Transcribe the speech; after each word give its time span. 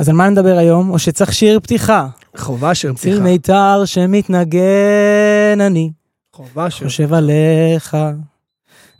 אז 0.00 0.08
על 0.08 0.14
מה 0.14 0.28
נדבר 0.28 0.56
היום? 0.58 0.90
או 0.90 0.98
שצריך 0.98 1.32
שיר 1.32 1.60
פתיחה? 1.60 2.08
חובה 2.36 2.74
שיר 2.74 2.92
ציר 2.92 3.12
פתיחה. 3.12 3.24
מיתר 3.24 3.84
שמתנגן 3.84 5.60
אני, 5.60 5.92
חובה 6.32 6.70
שיר. 6.70 6.88
חושב 6.88 7.12
עליך. 7.12 7.96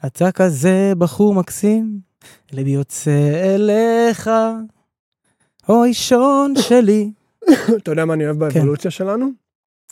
אתה 0.07 0.33
כזה 0.33 0.93
בחור 0.99 1.35
מקסים, 1.35 2.01
ליבי 2.53 2.71
יוצא 2.71 3.45
אליך. 3.55 4.31
אוי 5.69 5.95
שון 5.95 6.55
שלי. 6.59 7.13
אתה 7.83 7.91
יודע 7.91 8.05
מה 8.05 8.15
אני 8.15 8.25
אוהב 8.25 8.49
כן. 8.49 8.55
באבולוציה 8.55 8.91
שלנו? 8.91 9.31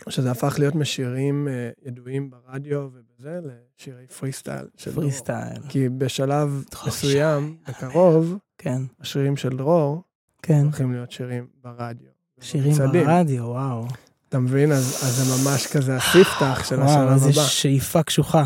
שזה 0.08 0.30
הפך 0.30 0.56
להיות 0.58 0.74
משירים 0.74 1.48
אה, 1.48 1.70
ידועים 1.86 2.30
ברדיו 2.30 2.88
ובזה, 2.94 3.40
לשירי 3.40 4.06
פרי 4.06 4.32
סטייל. 4.32 4.66
פרי 4.94 5.10
סטייל. 5.10 5.62
כי 5.68 5.88
בשלב 5.88 6.64
מסוים. 6.86 7.56
בקרוב, 7.68 8.38
כן, 8.58 8.82
השירים 9.00 9.36
של 9.36 9.56
דרור 9.56 10.02
כן. 10.42 10.60
הולכים 10.64 10.92
להיות 10.92 11.12
שירים 11.12 11.46
ברדיו. 11.64 12.08
שירים 12.40 12.70
במצעדים. 12.72 13.06
ברדיו, 13.06 13.44
וואו. 13.44 13.86
אתה 14.28 14.38
מבין? 14.38 14.72
אז 14.72 14.78
אז 15.02 15.14
זה 15.16 15.50
ממש 15.50 15.66
כזה 15.66 15.96
הספתח 15.96 16.64
של 16.68 16.76
וואו, 16.76 16.88
השלב 16.90 17.12
איזה 17.12 17.40
הבא. 17.40 17.48
שאיפה 17.48 18.02
קשוחה. 18.02 18.44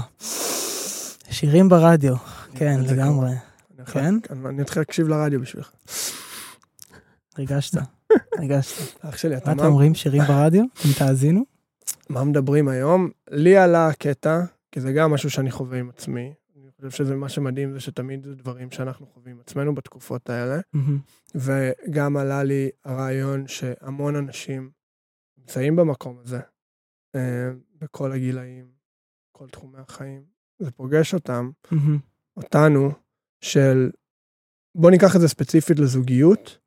שירים 1.30 1.68
ברדיו, 1.68 2.14
כן, 2.54 2.80
לגמרי. 2.86 3.30
הולך- 3.78 3.90
כן? 3.92 4.14
אני 4.46 4.62
אתחיל 4.62 4.80
להקשיב 4.82 5.08
לרדיו 5.08 5.40
בשבילך. 5.40 5.70
ריגשת, 7.38 7.74
ריגשת. 8.40 8.76
אח 9.00 9.16
שלי, 9.16 9.36
אתה 9.36 9.46
מה 9.50 9.52
אתם? 9.56 9.64
אומרים, 9.64 9.94
שירים 9.94 10.22
ברדיו? 10.28 10.64
אתם 10.80 10.88
תאזינו? 10.98 11.42
מה 12.08 12.24
מדברים 12.24 12.68
היום? 12.68 13.08
לי 13.30 13.56
עלה 13.56 13.88
הקטע, 13.88 14.40
כי 14.72 14.80
זה 14.80 14.92
גם 14.92 15.10
משהו 15.10 15.30
שאני 15.30 15.50
חווה 15.50 15.78
עם 15.78 15.88
עצמי. 15.96 16.32
אני 16.82 16.90
חושב 16.90 17.04
שזה 17.04 17.16
מה 17.16 17.28
שמדהים, 17.28 17.72
זה 17.72 17.80
שתמיד 17.80 18.24
זה 18.24 18.34
דברים 18.34 18.70
שאנחנו 18.70 19.06
חווים 19.06 19.40
עצמנו 19.40 19.74
בתקופות 19.74 20.30
האלה. 20.30 20.60
מהמם. 20.72 20.98
וגם 21.34 22.16
עלה 22.16 22.42
לי 22.42 22.70
הרעיון 22.84 23.48
שהמון 23.48 24.16
אנשים 24.16 24.70
נמצאים 25.38 25.76
במקום 25.76 26.18
הזה, 26.18 26.40
אה, 27.14 27.50
בכל 27.80 28.12
הגילאים, 28.12 28.66
כל 29.32 29.48
תחומי 29.48 29.78
החיים. 29.78 30.22
זה 30.58 30.70
פוגש 30.70 31.14
אותם, 31.14 31.50
מהמם. 31.70 31.98
אותנו, 32.36 32.90
של, 33.40 33.90
בוא 34.74 34.90
ניקח 34.90 35.16
את 35.16 35.20
זה 35.20 35.28
ספציפית 35.28 35.78
לזוגיות, 35.78 36.58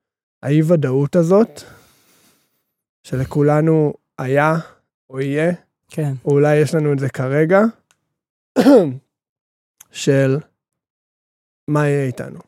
האי 0.43 0.61
ודאות 0.61 1.15
הזאת, 1.15 1.61
שלכולנו 3.03 3.93
היה 4.17 4.55
או 5.09 5.21
יהיה, 5.21 5.53
כן, 5.87 6.13
או 6.25 6.31
אולי 6.31 6.55
יש 6.55 6.75
לנו 6.75 6.93
את 6.93 6.99
זה 6.99 7.09
כרגע, 7.09 7.61
של 9.95 10.37
מה 11.67 11.87
יהיה 11.87 12.05
איתנו. 12.05 12.39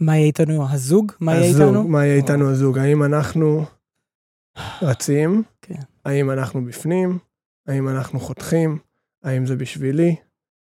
מה 0.00 0.16
יהיה 0.16 0.26
איתנו 0.26 0.68
הזוג? 0.70 1.12
מה 1.20 1.34
יהיה 1.34 1.50
הזוג, 1.50 1.62
איתנו? 1.62 1.88
מה 1.88 2.06
יהיה 2.06 2.16
איתנו 2.16 2.50
הזוג? 2.50 2.78
האם 2.78 3.02
אנחנו 3.02 3.64
רצים? 4.82 5.42
כן. 5.62 5.82
האם 6.04 6.30
אנחנו 6.30 6.64
בפנים? 6.64 7.18
האם 7.66 7.88
אנחנו 7.88 8.20
חותכים? 8.20 8.78
האם 9.24 9.46
זה 9.46 9.56
בשבילי? 9.56 10.16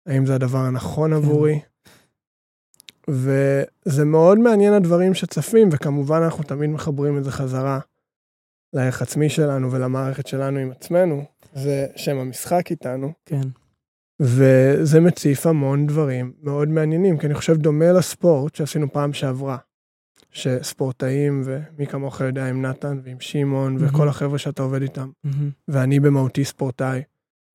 האם 0.06 0.26
זה 0.26 0.36
הדבר 0.36 0.58
הנכון 0.58 1.12
כן. 1.12 1.16
עבורי? 1.16 1.60
וזה 3.10 4.06
מאוד 4.06 4.40
מעניין 4.40 4.74
הדברים 4.74 5.14
שצפים, 5.14 5.70
וכמובן 5.72 6.22
אנחנו 6.22 6.44
תמיד 6.44 6.70
מחברים 6.70 7.18
את 7.18 7.24
זה 7.24 7.32
חזרה 7.32 7.80
לערך 8.74 9.02
עצמי 9.02 9.30
שלנו 9.30 9.72
ולמערכת 9.72 10.28
שלנו 10.28 10.60
עם 10.60 10.72
עצמנו, 10.72 11.26
זה 11.54 11.88
שם 11.96 12.18
המשחק 12.18 12.72
איתנו, 12.72 13.14
כן, 13.26 13.42
וזה 14.24 15.00
מציף 15.00 15.48
המון 15.48 15.88
דברים 15.88 16.34
מאוד 16.42 16.70
מעניינים, 16.70 17.18
כי 17.18 17.26
אני 17.26 17.34
חושב 17.34 17.58
דומה 17.58 17.92
לספורט 17.92 18.56
שעשינו 18.56 18.94
פעם 18.94 19.14
שעברה, 19.14 19.58
שספורטאים, 20.32 21.42
ומי 21.46 21.88
כמוך 21.88 22.22
יודע 22.22 22.46
עם 22.46 22.62
נתן 22.62 23.00
ועם 23.04 23.20
שמעון 23.20 23.74
מהמם. 23.74 23.88
וכל 23.88 24.10
החבר'ה 24.10 24.38
שאתה 24.38 24.64
עובד 24.64 24.82
איתם, 24.82 25.10
מהמם. 25.24 25.50
ואני 25.68 26.00
במהותי 26.00 26.46
ספורטאי. 26.46 27.02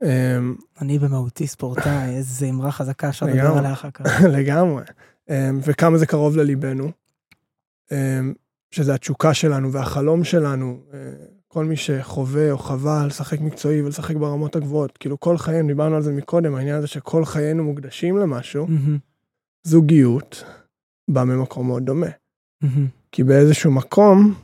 אמ, 0.05 0.55
אני 0.81 0.99
במהותי 0.99 1.47
ספורטאי, 1.47 2.17
איזה 2.17 2.47
אמרה 2.47 2.73
חזקה, 2.73 3.09
אפשר 3.09 3.27
לדבר. 3.27 3.59
עליה 3.59 3.73
אחר 3.73 3.91
כך. 3.91 4.21
לגמרי. 4.39 4.83
אמ, 5.31 5.61
וכמה 5.62 5.99
זה 5.99 6.07
קרוב 6.07 6.37
לליבנו, 6.37 6.91
אמ, 7.93 8.33
שזה 8.71 8.95
התשוקה 8.95 9.34
שלנו 9.34 9.73
והחלום 9.73 10.25
שלנו, 10.25 10.81
אה, 10.95 10.99
כל 11.48 11.64
מי 11.64 11.76
שחווה 11.76 12.50
או 12.50 12.59
חווה 12.59 13.06
לשחק 13.06 13.41
מקצועי 13.41 13.82
ולשחק 13.82 14.16
ברמות 14.16 14.56
הגבוהות, 14.56 14.98
כאילו 14.98 15.20
כל 15.20 15.38
חיינו, 15.38 15.69
דיברנו 15.69 15.97
על 15.97 16.03
זה 16.03 16.12
מקודם, 16.12 16.54
העניין 16.54 16.76
הזה 16.76 16.86
שכל 16.86 17.25
חיינו 17.25 17.64
מוקדשים 17.64 18.16
למשהו, 18.16 18.66
מהמם. 18.66 18.98
זוגיות 19.66 20.44
בא 21.10 21.25
ממקום 21.25 21.66
מאוד 21.66 21.82
דומה. 21.82 22.06
מהמם. 22.62 22.86
כי 23.12 23.25
באיזשהו 23.25 23.70
מקום, 23.70 24.34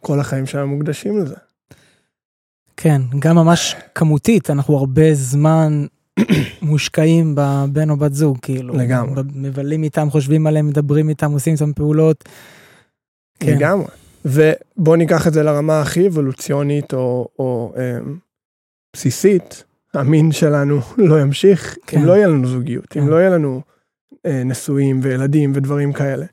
כל 0.00 0.20
החיים 0.20 0.46
שלנו 0.46 0.66
מוקדשים 0.68 1.18
לזה. 1.18 1.34
כן, 2.76 3.02
גם 3.18 3.36
ממש 3.36 3.76
כמותית, 3.94 4.50
אנחנו 4.50 4.76
הרבה 4.76 5.14
זמן 5.14 5.86
מושקעים 6.62 7.34
בבן 7.34 7.90
או 7.90 7.96
בת 7.96 8.14
זוג, 8.14 8.38
כאילו. 8.42 8.74
לגמרי. 8.74 9.22
מבלים 9.34 9.82
איתם, 9.82 10.10
חושבים 10.10 10.46
עליהם, 10.46 10.66
מדברים 10.66 11.08
איתם, 11.08 11.32
עושים 11.32 11.52
איתם 11.52 11.72
פעולות. 11.72 12.24
כן. 13.38 13.58
ובואו 14.24 14.96
ניקח 14.96 15.26
את 15.26 15.32
זה 15.32 15.42
לרמה 15.42 15.80
הכי 15.80 16.06
אבולוציונית 16.06 16.94
או, 16.94 17.28
או 17.38 17.74
אמ, 17.76 18.16
בסיסית, 18.92 19.64
המין 19.94 20.32
שלנו 20.32 20.80
לא 20.98 21.20
ימשיך 21.20 21.76
כן. 21.86 21.98
אם 21.98 22.04
לא 22.04 22.12
יהיה 22.12 22.26
לנו 22.26 22.46
זוגיות, 22.46 22.86
כן. 22.86 23.00
אם 23.00 23.08
לא 23.08 23.16
יהיה 23.16 23.30
לנו 23.30 23.62
אה, 24.26 24.42
נשואים 24.44 25.00
וילדים 25.02 25.52
ודברים 25.54 25.92
כאלה. 25.92 26.26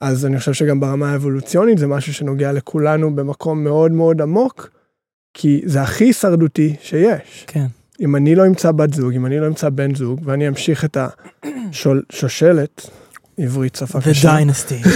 אז 0.00 0.26
אני 0.26 0.38
חושב 0.38 0.52
שגם 0.52 0.80
ברמה 0.80 1.12
האבולוציונית 1.12 1.78
זה 1.78 1.86
משהו 1.86 2.14
שנוגע 2.14 2.52
לכולנו 2.52 3.16
במקום 3.16 3.64
מאוד 3.64 3.92
מאוד 3.92 4.22
עמוק, 4.22 4.70
כי 5.34 5.62
זה 5.64 5.82
הכי 5.82 6.04
הישרדותי 6.04 6.76
שיש. 6.80 7.44
כן, 7.46 7.66
אם 8.00 8.16
אני 8.16 8.34
לא 8.34 8.46
אמצא 8.46 8.72
בת 8.72 8.94
זוג, 8.94 9.14
אם 9.14 9.26
אני 9.26 9.40
לא 9.40 9.46
אמצא 9.46 9.68
בן 9.68 9.94
זוג, 9.94 10.20
ואני 10.24 10.48
אמשיך 10.48 10.84
את 10.84 10.96
השושלת, 11.46 12.90
עברית 13.38 13.76
שפה 13.76 13.98
The 13.98 14.10
קשה, 14.10 14.38
Dynasty. 14.38 14.86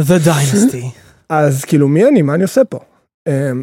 The 0.00 0.26
Dynasty. 0.26 0.84
אז 1.28 1.64
כאילו 1.64 1.88
מי 1.88 2.08
אני, 2.08 2.22
מה 2.22 2.34
אני 2.34 2.42
עושה 2.42 2.64
פה? 2.64 2.78
אמ, 3.28 3.62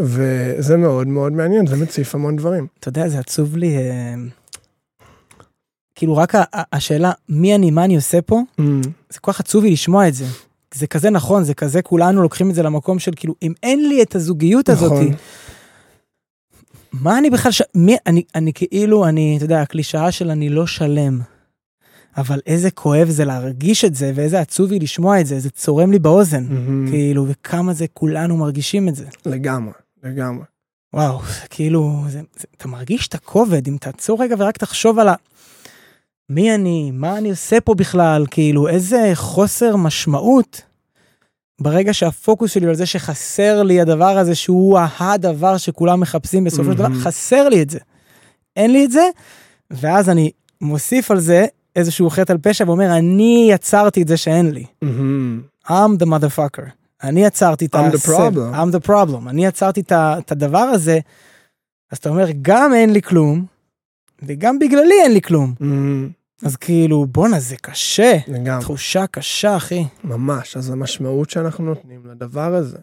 וזה 0.00 0.76
מאוד 0.76 1.06
מאוד 1.06 1.32
מעניין, 1.32 1.66
זה 1.66 1.76
מציף 1.76 2.14
המון 2.14 2.36
דברים. 2.36 2.66
אתה 2.80 2.88
יודע, 2.88 3.08
זה 3.08 3.18
עצוב 3.18 3.56
לי, 3.56 3.76
אה, 3.76 4.14
כאילו 5.94 6.16
רק 6.16 6.32
השאלה, 6.72 7.12
מי 7.28 7.54
אני, 7.54 7.70
מה 7.70 7.84
אני 7.84 7.96
עושה 7.96 8.22
פה, 8.22 8.40
זה 9.10 9.18
כל 9.20 9.32
כך 9.32 9.40
עצוב 9.40 9.64
לי 9.64 9.70
לשמוע 9.70 10.08
את 10.08 10.14
זה. 10.14 10.24
זה 10.74 10.86
כזה 10.86 11.10
נכון, 11.10 11.44
זה 11.44 11.54
כזה, 11.54 11.82
כולנו 11.82 12.22
לוקחים 12.22 12.50
את 12.50 12.54
זה 12.54 12.62
למקום 12.62 12.98
של 12.98 13.12
כאילו, 13.16 13.34
אם 13.42 13.52
אין 13.62 13.88
לי 13.88 14.02
את 14.02 14.14
הזוגיות 14.14 14.70
נכון. 14.70 15.06
מה 16.92 17.18
אני 17.18 17.30
בכלל, 17.30 17.52
ש... 17.52 17.62
מי, 17.74 17.96
אני, 18.06 18.22
אני 18.34 18.52
כאילו, 18.52 19.06
אני, 19.06 19.34
אתה 19.36 19.44
יודע, 19.44 19.62
הקלישאה 19.62 20.12
של 20.12 20.30
אני 20.30 20.48
לא 20.48 20.66
שלם. 20.66 21.20
אבל 22.16 22.40
איזה 22.46 22.70
כואב 22.70 23.08
זה 23.10 23.24
להרגיש 23.24 23.84
את 23.84 23.94
זה, 23.94 24.12
ואיזה 24.14 24.40
עצוב 24.40 24.70
לי 24.70 24.78
לשמוע 24.78 25.20
את 25.20 25.26
זה, 25.26 25.40
זה 25.40 25.50
צורם 25.50 25.92
לי 25.92 25.98
באוזן, 25.98 26.44
מהמם. 26.48 26.90
כאילו, 26.90 27.26
וכמה 27.28 27.72
זה 27.72 27.86
כולנו 27.92 28.36
מרגישים 28.36 28.88
את 28.88 28.94
זה. 28.94 29.04
לגמרי, 29.26 29.72
לגמרי. 30.02 30.44
וואו, 30.94 31.18
כאילו, 31.50 32.04
זה, 32.08 32.20
זה, 32.36 32.46
אתה 32.56 32.68
מרגיש 32.68 33.08
את 33.08 33.14
הכובד, 33.14 33.68
אם 33.68 33.76
תעצור 33.80 34.22
רגע 34.22 34.34
ורק 34.38 34.58
תחשוב 34.58 34.98
על 34.98 35.08
ה... 35.08 35.14
מי 36.30 36.54
אני, 36.54 36.90
מה 36.90 37.18
אני 37.18 37.30
עושה 37.30 37.60
פה 37.60 37.74
בכלל, 37.74 38.26
כאילו, 38.30 38.68
איזה 38.68 39.10
חוסר 39.14 39.76
משמעות. 39.76 40.62
ברגע 41.60 41.94
שהפוקוס 41.94 42.50
שלי 42.50 42.66
על 42.66 42.74
זה 42.74 42.86
שחסר 42.86 43.62
לי 43.62 43.80
הדבר 43.80 44.18
הזה, 44.18 44.34
שהוא 44.34 44.78
הדבר 44.98 45.56
שכולם 45.56 46.00
מחפשים 46.00 46.44
בסופו 46.44 46.72
של 46.72 46.78
דבר. 46.78 46.94
חסר 46.94 47.48
לי 47.48 47.62
את 47.62 47.70
זה. 47.70 47.78
אין 48.56 48.72
לי 48.72 48.84
את 48.84 48.92
זה, 48.92 49.08
ואז 49.70 50.08
אני 50.08 50.30
מוסיף 50.60 51.10
על 51.10 51.20
זה 51.20 51.46
איזשהו 51.76 52.10
חטא 52.10 52.32
על 52.32 52.38
פשע 52.38 52.64
ואומר, 52.66 52.96
אני 52.98 53.48
יצרתי 53.50 54.02
את 54.02 54.08
זה 54.08 54.16
שאין 54.16 54.50
לי. 54.50 54.64
מהמם. 54.82 55.42
I'm 55.66 56.02
the 56.02 56.06
motherfucker. 56.06 56.70
אני 57.02 57.24
יצרתי 57.24 57.66
את 57.66 57.74
I'm 57.74 57.78
the 57.78 57.94
הסב- 57.94 58.08
problem. 58.08 58.54
I'm 58.56 58.80
the 58.82 58.86
problem. 58.88 59.28
אני 59.28 59.46
יצרתי 59.46 59.80
את 59.80 59.92
ה- 59.92 60.16
הדבר 60.30 60.58
הזה, 60.58 60.98
אז 61.92 61.98
אתה 61.98 62.08
אומר, 62.08 62.26
גם 62.42 62.74
אין 62.74 62.92
לי 62.92 63.02
כלום, 63.02 63.44
וגם 64.22 64.58
בגללי 64.58 64.94
אין 65.04 65.12
לי 65.12 65.20
כלום. 65.22 65.54
מהמם. 65.60 66.10
אז 66.42 66.56
כאילו, 66.56 67.06
בואנה, 67.06 67.40
זה 67.40 67.56
קשה. 67.56 68.16
לגמרי, 68.28 68.60
תחושה 68.60 69.06
קשה, 69.06 69.56
אחי. 69.56 69.84
ממש. 70.04 70.56
אז 70.56 70.70
המשמעות 70.70 71.30
שאנחנו 71.30 71.64
נותנים 71.64 72.00
לדבר 72.10 72.54
הזה, 72.54 72.78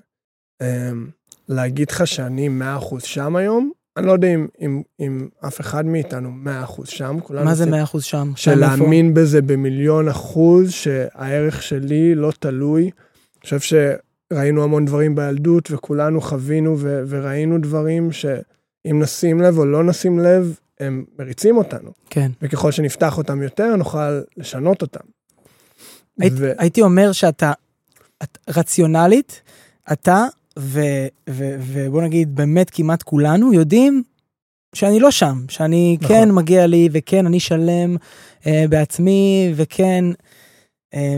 אמ, 0.61 1.07
להגיד 1.49 1.91
לך 1.91 2.07
שאני 2.07 2.49
100% 2.49 3.05
שם 3.05 3.35
היום, 3.35 3.71
אני 3.97 4.05
לא 4.07 4.11
יודע 4.11 4.27
אם, 4.27 4.47
אם, 4.61 4.81
אם 4.99 5.27
אף 5.47 5.61
אחד 5.61 5.85
מאיתנו 5.85 6.29
100% 6.67 6.81
שם, 6.85 7.17
כולנו 7.23 7.45
מה 7.45 7.55
זה 7.55 7.63
עושים- 7.63 7.73
100% 7.83 8.01
שם? 8.01 8.31
של? 8.35 8.55
להאמין 8.55 9.13
בזה 9.13 9.41
במיליון 9.41 10.07
אחוז, 10.07 10.71
שהערך 10.71 11.63
שלי 11.63 12.15
לא 12.15 12.31
תלוי. 12.39 12.81
אני 12.83 12.91
חושב 13.43 13.59
שראינו 14.31 14.63
המון 14.63 14.85
דברים 14.85 15.15
בילדות, 15.15 15.71
וכולנו 15.71 16.21
חווינו 16.21 16.75
ו- 16.79 17.03
וראינו 17.07 17.57
דברים 17.57 18.11
שאם 18.11 18.99
נשים 19.01 19.41
לב 19.41 19.57
או 19.57 19.65
לא 19.65 19.83
נשים 19.83 20.19
לב, 20.19 20.55
הם 20.79 21.05
מריצים 21.19 21.57
אותנו. 21.57 21.91
כן. 22.09 22.31
וככל 22.41 22.71
שנפתח 22.71 23.17
אותם 23.17 23.41
יותר, 23.41 23.75
נוכל 23.75 24.21
לשנות 24.37 24.81
אותם. 24.81 24.99
היית- 26.19 26.33
ו- 26.37 26.51
הייתי 26.57 26.81
אומר 26.81 27.11
שאתה 27.11 27.51
את, 28.23 28.37
רציונלית, 28.49 29.41
אתה 29.91 30.25
ו, 30.59 30.79
ו, 31.29 31.55
ובוא 31.59 32.01
נגיד 32.01 32.35
באמת 32.35 32.69
כמעט 32.69 33.03
כולנו 33.03 33.53
יודעים 33.53 34.03
שאני 34.75 34.99
לא 34.99 35.11
שם, 35.11 35.45
שאני 35.49 35.97
נכון. 36.01 36.15
כן 36.15 36.31
מגיע 36.31 36.67
לי 36.67 36.89
וכן 36.91 37.25
אני 37.25 37.39
שלם 37.39 37.95
אה, 38.47 38.65
בעצמי 38.69 39.53
וכן, 39.55 40.05
אה, 40.93 41.17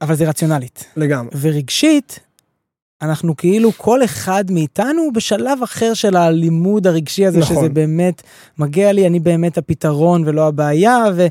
אבל 0.00 0.14
זה 0.14 0.28
רציונלית. 0.28 0.84
לגמרי. 0.96 1.30
ורגשית, 1.40 2.20
אנחנו 3.02 3.36
כאילו 3.36 3.72
כל 3.76 4.04
אחד 4.04 4.44
מאיתנו 4.50 5.12
בשלב 5.12 5.62
אחר 5.62 5.94
של 5.94 6.16
הלימוד 6.16 6.86
הרגשי 6.86 7.26
הזה, 7.26 7.38
נכון. 7.38 7.56
שזה 7.56 7.68
באמת 7.68 8.22
מגיע 8.58 8.92
לי, 8.92 9.06
אני 9.06 9.20
באמת 9.20 9.58
הפתרון 9.58 10.22
ולא 10.26 10.46
הבעיה, 10.48 11.04
ו... 11.14 11.26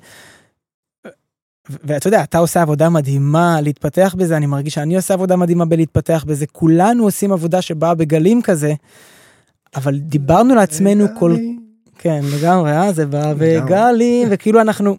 ואתה 1.69 2.07
יודע, 2.07 2.23
אתה 2.23 2.37
עושה 2.37 2.61
עבודה 2.61 2.89
מדהימה 2.89 3.61
להתפתח 3.61 4.15
בזה, 4.17 4.37
אני 4.37 4.45
מרגיש 4.45 4.73
שאני 4.73 4.95
עושה 4.95 5.13
עבודה 5.13 5.35
מדהימה 5.35 5.65
בלהתפתח 5.65 6.23
בזה, 6.27 6.45
כולנו 6.47 7.03
עושים 7.03 7.31
עבודה 7.31 7.61
שבאה 7.61 7.95
בגלים 7.95 8.41
כזה, 8.41 8.73
אבל 9.75 9.97
דיברנו 9.97 10.55
לעצמנו 10.55 11.05
כל... 11.19 11.35
כן, 11.97 12.21
לגמרי, 12.33 12.71
אה? 12.71 12.93
זה 12.93 13.05
בא 13.05 13.33
בגלים, 13.37 14.27
וכאילו 14.31 14.61
אנחנו... 14.61 14.97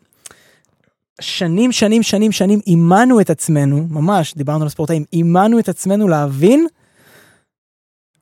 שנים, 1.20 1.72
שנים, 1.72 2.02
שנים, 2.02 2.32
שנים 2.32 2.60
אימנו 2.66 3.20
את 3.20 3.30
עצמנו, 3.30 3.86
ממש, 3.90 4.34
דיברנו 4.34 4.60
על 4.60 4.66
הספורטאים, 4.66 5.04
אימנו 5.12 5.58
את 5.58 5.68
עצמנו 5.68 6.08
להבין 6.08 6.66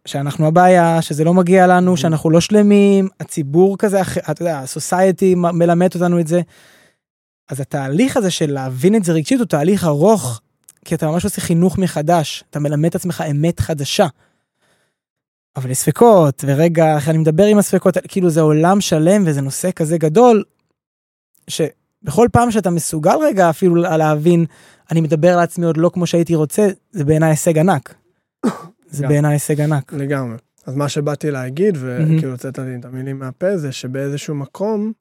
שאנחנו 0.05 0.47
הבעיה, 0.47 1.03
שזה 1.03 1.25
לא 1.25 1.35
מגיע 1.35 1.67
לנו, 1.67 1.97
שאנחנו 1.97 2.31
לא 2.31 2.41
שלמים, 2.41 3.09
הציבור 3.21 3.79
כזה, 3.79 4.01
אתה 4.31 4.43
יודע, 4.43 4.59
הסוסייטי 4.59 5.35
מלמד 5.35 5.89
אותנו 5.95 6.21
את 6.21 6.27
זה. 6.27 6.41
אז 7.51 7.61
התהליך 7.61 8.17
הזה 8.17 8.31
של 8.31 8.53
להבין 8.53 8.95
את 8.95 9.05
זה 9.05 9.13
רגשית 9.13 9.39
הוא 9.39 9.47
תהליך 9.47 9.85
ארוך, 9.85 10.41
כי 10.85 10.95
אתה 10.95 11.07
ממש 11.07 11.25
עושה 11.25 11.41
חינוך 11.41 11.79
מחדש, 11.79 12.45
אתה 12.51 12.61
מלמד 12.61 12.89
את 12.89 12.95
עצמך 12.95 13.25
אמת 13.31 13.61
חדשה. 13.61 14.07
אבל 15.57 15.71
יש 15.71 15.79
ספקות, 15.79 16.45
ורגע, 16.47 16.97
איך 16.97 17.09
אני 17.09 17.19
מדבר 17.19 17.45
עם 17.45 17.59
הספקות, 17.59 17.97
כאילו 18.09 18.31
זה 18.31 18.41
עולם 18.41 18.81
שלם 18.81 19.23
וזה 19.27 19.41
נושא 19.41 19.71
כזה 19.71 19.99
גדול, 19.99 20.45
שבכל 21.49 22.29
פעם 22.33 22.51
שאתה 22.51 22.71
מסוגל 22.71 23.17
רגע 23.23 23.51
אפילו 23.51 23.75
להבין, 23.75 24.45
אני 24.91 25.01
מדבר 25.01 25.37
לעצמי 25.37 25.67
עוד 25.67 25.77
לא 25.77 25.91
כמו 25.95 26.07
שהייתי 26.07 26.35
רוצה, 26.35 26.69
זה 26.91 27.05
בעיניי 27.05 27.31
הישג 27.31 27.59
ענק. 27.59 27.95
זה 28.91 29.07
בעיניי 29.07 29.33
הישג 29.33 29.61
ענק. 29.61 29.93
לגמרי. 29.93 30.37
אז 30.67 30.77
מה 30.77 30.89
שבאתי 30.89 31.31
להגיד, 31.31 31.79
וכאילו 31.81 32.33
הוצאת 32.33 32.59
לי 32.59 32.77
את 32.81 32.85
המילים 32.85 33.19
מהפה, 33.19 33.57
זה 33.57 33.73
שבאיזשהו 33.73 34.35
מקום 34.35 34.93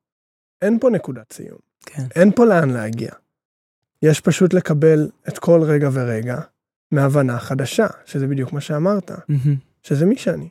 אין 0.62 0.80
פה 0.80 0.90
נקודת 0.90 1.34
סיום. 1.34 1.69
כן. 1.86 2.04
אין 2.16 2.32
פה 2.32 2.46
לאן 2.46 2.70
להגיע. 2.70 3.12
יש 4.02 4.20
פשוט 4.20 4.54
לקבל 4.54 5.10
את 5.30 5.40
כל 5.40 5.62
רגע 5.64 5.90
ורגע 5.94 6.40
מהבנה 6.92 7.40
חדשה, 7.40 7.88
שזה 8.06 8.28
בדיוק 8.28 8.54
מה 8.54 8.62
שאמרת, 8.62 9.12
mm-hmm. 9.12 9.50
שזה 9.84 10.06
מי 10.06 10.18
שאני. 10.18 10.50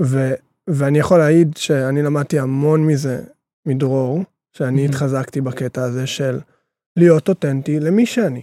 ו, 0.00 0.34
ואני 0.66 0.98
יכול 0.98 1.18
להעיד 1.18 1.56
שאני 1.56 2.02
למדתי 2.02 2.38
המון 2.38 2.86
מזה 2.86 3.24
מדרור, 3.66 4.24
שאני 4.52 4.86
mm-hmm. 4.86 4.88
התחזקתי 4.88 5.40
בקטע 5.40 5.82
הזה 5.82 6.06
של 6.06 6.40
להיות 6.96 7.28
אותנטי 7.28 7.80
למי 7.80 8.06
שאני. 8.06 8.42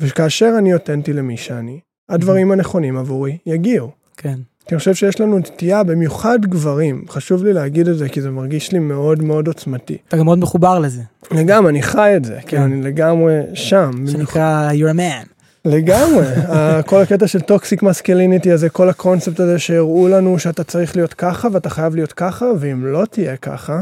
וכאשר 0.00 0.54
אני 0.58 0.74
אותנטי 0.74 1.12
למי 1.12 1.36
שאני, 1.36 1.80
הדברים 2.08 2.50
mm-hmm. 2.50 2.54
הנכונים 2.54 2.96
עבורי 2.96 3.38
יגיעו. 3.46 3.92
כן. 4.16 4.38
כי 4.66 4.74
אני 4.74 4.78
חושב 4.78 4.94
שיש 4.94 5.20
לנו 5.20 5.38
נטייה, 5.38 5.82
במיוחד 5.82 6.38
גברים, 6.46 7.04
חשוב 7.08 7.44
לי 7.44 7.52
להגיד 7.52 7.88
את 7.88 7.98
זה 7.98 8.08
כי 8.08 8.22
זה 8.22 8.30
מרגיש 8.30 8.72
לי 8.72 8.78
מאוד 8.78 9.22
מאוד 9.22 9.46
עוצמתי. 9.46 9.96
אתה 10.08 10.16
גם 10.16 10.24
מאוד 10.24 10.38
מחובר 10.38 10.78
לזה. 10.78 11.02
לגמרי, 11.30 11.70
אני 11.70 11.82
חי 11.82 12.12
את 12.16 12.24
זה, 12.24 12.38
כן, 12.40 12.56
כן 12.56 12.62
אני 12.62 12.82
לגמרי 12.82 13.40
שם. 13.54 13.90
שנקרא 14.12 14.70
you're 14.72 14.94
a 14.94 14.98
man. 14.98 15.28
לגמרי, 15.64 16.26
כל 16.86 17.00
הקטע 17.00 17.26
של 17.26 17.40
toxic 17.40 17.82
masculinity 17.82 18.52
הזה, 18.52 18.68
כל 18.68 18.88
הקונספט 18.88 19.40
הזה 19.40 19.58
שהראו 19.58 20.08
לנו 20.08 20.38
שאתה 20.38 20.64
צריך 20.64 20.96
להיות 20.96 21.14
ככה 21.14 21.48
ואתה 21.52 21.70
חייב 21.70 21.94
להיות 21.94 22.12
ככה, 22.12 22.46
ואם 22.58 22.86
לא 22.86 23.04
תהיה 23.10 23.36
ככה, 23.36 23.80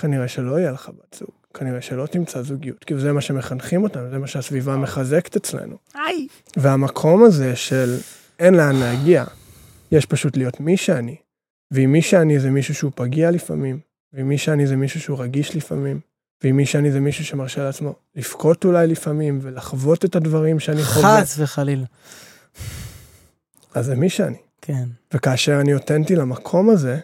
כנראה 0.00 0.28
שלא 0.28 0.60
יהיה 0.60 0.70
לך 0.70 0.88
בת 0.88 1.16
זוג. 1.18 1.30
כנראה 1.54 1.80
שלא 1.80 2.06
תמצא 2.06 2.42
זוגיות, 2.42 2.84
כי 2.84 2.94
זה 2.98 3.12
מה 3.12 3.20
שמחנכים 3.20 3.82
אותנו, 3.82 4.10
זה 4.10 4.18
מה 4.18 4.26
שהסביבה 4.26 4.76
מחזקת 4.76 5.36
אצלנו. 5.36 5.76
היי. 5.94 6.26
והמקום 6.56 7.24
הזה 7.24 7.56
של 7.56 7.96
אין 8.38 8.54
לאן 8.54 8.76
להגיע, 8.76 9.24
יש 9.92 10.06
פשוט 10.06 10.36
להיות 10.36 10.60
מי 10.60 10.76
שאני. 10.76 11.16
ואם 11.70 11.92
מי 11.92 12.02
שאני 12.02 12.40
זה 12.40 12.50
מישהו 12.50 12.74
שהוא 12.74 12.92
פגיע 12.94 13.30
לפעמים, 13.30 13.80
ואם 14.12 14.28
מי 14.28 14.38
שאני 14.38 14.66
זה 14.66 14.76
מישהו 14.76 15.00
שהוא 15.00 15.18
רגיש 15.18 15.56
לפעמים, 15.56 16.00
ואם 16.44 16.56
מי 16.56 16.66
שאני 16.66 16.92
זה 16.92 17.00
מישהו 17.00 17.24
שמרשה 17.24 17.64
לעצמו 17.64 17.94
לבכות 18.14 18.64
אולי 18.64 18.86
לפעמים, 18.86 19.38
ולחוות 19.42 20.04
את 20.04 20.16
הדברים 20.16 20.60
שאני 20.60 20.82
חווה. 20.82 21.20
חס 21.22 21.36
וחלילה. 21.38 21.84
אז 23.74 23.86
זה 23.86 23.94
מי 23.94 24.08
שאני. 24.08 24.36
כן. 24.62 24.88
וכאשר 25.14 25.60
אני 25.60 25.74
אותנטי 25.74 26.16
למקום 26.16 26.70
הזה, 26.70 26.98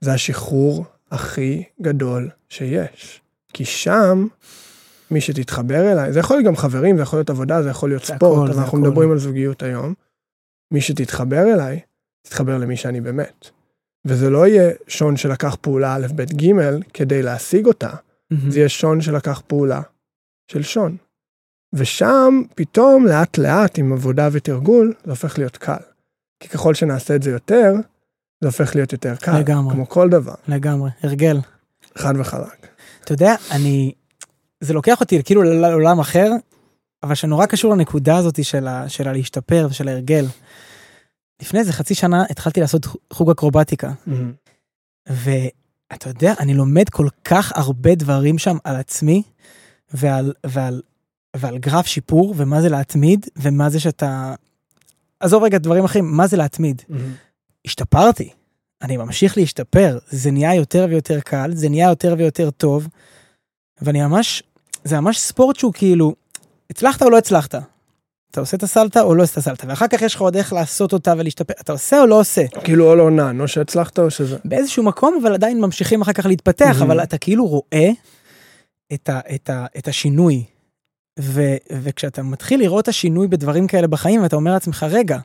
זה 0.00 0.12
השחרור 0.12 0.84
הכי 1.10 1.64
גדול 1.82 2.30
שיש. 2.48 3.20
כי 3.52 3.64
שם, 3.64 4.26
מי 5.10 5.20
שתתחבר 5.20 5.92
אליי, 5.92 6.12
זה 6.12 6.20
יכול 6.20 6.36
להיות 6.36 6.46
גם 6.46 6.56
חברים, 6.56 6.96
זה 6.96 7.02
יכול 7.02 7.18
להיות 7.18 7.30
עבודה, 7.30 7.62
זה 7.62 7.70
יכול 7.70 7.90
להיות 7.90 8.04
ספורט, 8.04 8.50
אבל 8.50 8.60
אנחנו 8.60 8.78
מדברים 8.78 9.10
על 9.10 9.18
זוגיות 9.18 9.62
היום. 9.62 9.94
מי 10.70 10.80
שתתחבר 10.80 11.54
אליי, 11.54 11.80
תתחבר 12.22 12.58
למי 12.58 12.76
שאני 12.76 13.00
באמת. 13.00 13.48
וזה 14.06 14.30
לא 14.30 14.46
יהיה 14.46 14.70
שון 14.88 15.16
שלקח 15.16 15.56
פעולה 15.60 15.94
א', 15.94 16.06
ב', 16.14 16.22
ג', 16.22 16.52
כדי 16.94 17.22
להשיג 17.22 17.66
אותה, 17.66 17.90
mm-hmm. 17.90 18.36
זה 18.48 18.58
יהיה 18.58 18.68
שון 18.68 19.00
שלקח 19.00 19.42
פעולה 19.46 19.80
של 20.50 20.62
שון. 20.62 20.96
ושם 21.72 22.42
פתאום 22.54 23.06
לאט 23.06 23.38
לאט 23.38 23.78
עם 23.78 23.92
עבודה 23.92 24.28
ותרגול 24.32 24.94
זה 25.04 25.10
הופך 25.10 25.38
להיות 25.38 25.56
קל. 25.56 25.76
כי 26.40 26.48
ככל 26.48 26.74
שנעשה 26.74 27.16
את 27.16 27.22
זה 27.22 27.30
יותר, 27.30 27.74
זה 28.40 28.48
הופך 28.48 28.74
להיות 28.74 28.92
יותר 28.92 29.16
קל. 29.16 29.38
לגמרי. 29.38 29.74
כמו 29.74 29.88
כל 29.88 30.08
דבר. 30.08 30.34
לגמרי, 30.48 30.90
הרגל. 31.02 31.38
חד 31.98 32.14
וחלק. 32.18 32.66
אתה 33.04 33.12
יודע, 33.12 33.34
אני... 33.50 33.92
זה 34.60 34.72
לוקח 34.72 35.00
אותי 35.00 35.22
כאילו 35.22 35.42
לעולם 35.42 35.98
אחר, 35.98 36.30
אבל 37.02 37.14
שנורא 37.14 37.46
קשור 37.46 37.72
לנקודה 37.72 38.16
הזאת 38.16 38.44
של, 38.44 38.66
ה... 38.66 38.88
של 38.88 39.08
הלהשתפר 39.08 39.66
ושל 39.70 39.88
ההרגל. 39.88 40.24
לפני 41.42 41.60
איזה 41.60 41.72
חצי 41.72 41.94
שנה 41.94 42.24
התחלתי 42.30 42.60
לעשות 42.60 42.86
חוג 43.12 43.30
אקרובטיקה. 43.30 43.92
Mm-hmm. 44.08 44.12
ואתה 45.08 46.08
יודע, 46.08 46.34
אני 46.40 46.54
לומד 46.54 46.88
כל 46.88 47.08
כך 47.24 47.52
הרבה 47.54 47.94
דברים 47.94 48.38
שם 48.38 48.56
על 48.64 48.76
עצמי 48.76 49.22
ועל, 49.94 50.32
ועל, 50.46 50.82
ועל 51.36 51.58
גרף 51.58 51.86
שיפור 51.86 52.34
ומה 52.36 52.60
זה 52.62 52.68
להתמיד 52.68 53.26
ומה 53.36 53.70
זה 53.70 53.80
שאתה... 53.80 54.34
עזוב 55.20 55.42
רגע 55.42 55.58
דברים 55.58 55.84
אחרים, 55.84 56.16
מה 56.16 56.26
זה 56.26 56.36
להתמיד. 56.36 56.82
Mm-hmm. 56.90 56.94
השתפרתי, 57.66 58.30
אני 58.82 58.96
ממשיך 58.96 59.36
להשתפר, 59.36 59.98
זה 60.10 60.30
נהיה 60.30 60.54
יותר 60.54 60.86
ויותר 60.88 61.20
קל, 61.20 61.50
זה 61.54 61.68
נהיה 61.68 61.88
יותר 61.88 62.14
ויותר 62.18 62.50
טוב, 62.50 62.88
ואני 63.82 64.02
ממש, 64.02 64.42
זה 64.84 65.00
ממש 65.00 65.18
ספורט 65.18 65.56
שהוא 65.56 65.72
כאילו, 65.72 66.14
הצלחת 66.70 67.02
או 67.02 67.10
לא 67.10 67.18
הצלחת? 67.18 67.54
אתה 68.32 68.40
עושה 68.40 68.56
את 68.56 68.62
הסלטה 68.62 69.02
או 69.02 69.14
לא 69.14 69.22
עושה 69.22 69.32
את 69.32 69.38
הסלטה, 69.38 69.66
ואחר 69.68 69.88
כך 69.88 70.02
יש 70.02 70.14
לך 70.14 70.20
עוד 70.20 70.36
איך 70.36 70.52
לעשות 70.52 70.92
אותה 70.92 71.14
ולהשתפר, 71.18 71.54
אתה 71.60 71.72
עושה 71.72 72.00
או 72.00 72.06
לא 72.06 72.20
עושה? 72.20 72.42
כאילו 72.64 72.90
או 72.90 72.94
לא 72.94 73.10
נען, 73.10 73.40
או 73.40 73.48
שהצלחת 73.48 73.98
או 73.98 74.10
שזה... 74.10 74.36
באיזשהו 74.44 74.82
מקום, 74.82 75.18
אבל 75.22 75.34
עדיין 75.34 75.60
ממשיכים 75.60 76.00
אחר 76.02 76.12
כך 76.12 76.26
להתפתח, 76.26 76.76
mm-hmm. 76.78 76.84
אבל 76.84 77.02
אתה 77.02 77.18
כאילו 77.18 77.46
רואה 77.46 77.90
את, 78.92 79.08
ה, 79.08 79.20
את, 79.34 79.50
ה, 79.50 79.66
את 79.78 79.88
השינוי. 79.88 80.44
ו, 81.20 81.42
וכשאתה 81.72 82.22
מתחיל 82.22 82.60
לראות 82.60 82.82
את 82.82 82.88
השינוי 82.88 83.28
בדברים 83.28 83.66
כאלה 83.66 83.86
בחיים, 83.86 84.22
ואתה 84.22 84.36
אומר 84.36 84.52
לעצמך, 84.52 84.86
רגע, 84.90 85.18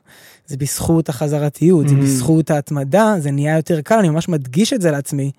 זה 0.46 0.56
בזכות 0.56 1.08
החזרתיות, 1.08 1.86
mm-hmm. 1.86 1.88
זה 1.88 1.94
בזכות 1.94 2.50
ההתמדה, 2.50 3.14
זה 3.18 3.30
נהיה 3.30 3.56
יותר 3.56 3.80
קל, 3.80 3.98
אני 3.98 4.08
ממש 4.08 4.28
מדגיש 4.28 4.72
את 4.72 4.80
זה 4.80 4.90
לעצמי. 4.90 5.30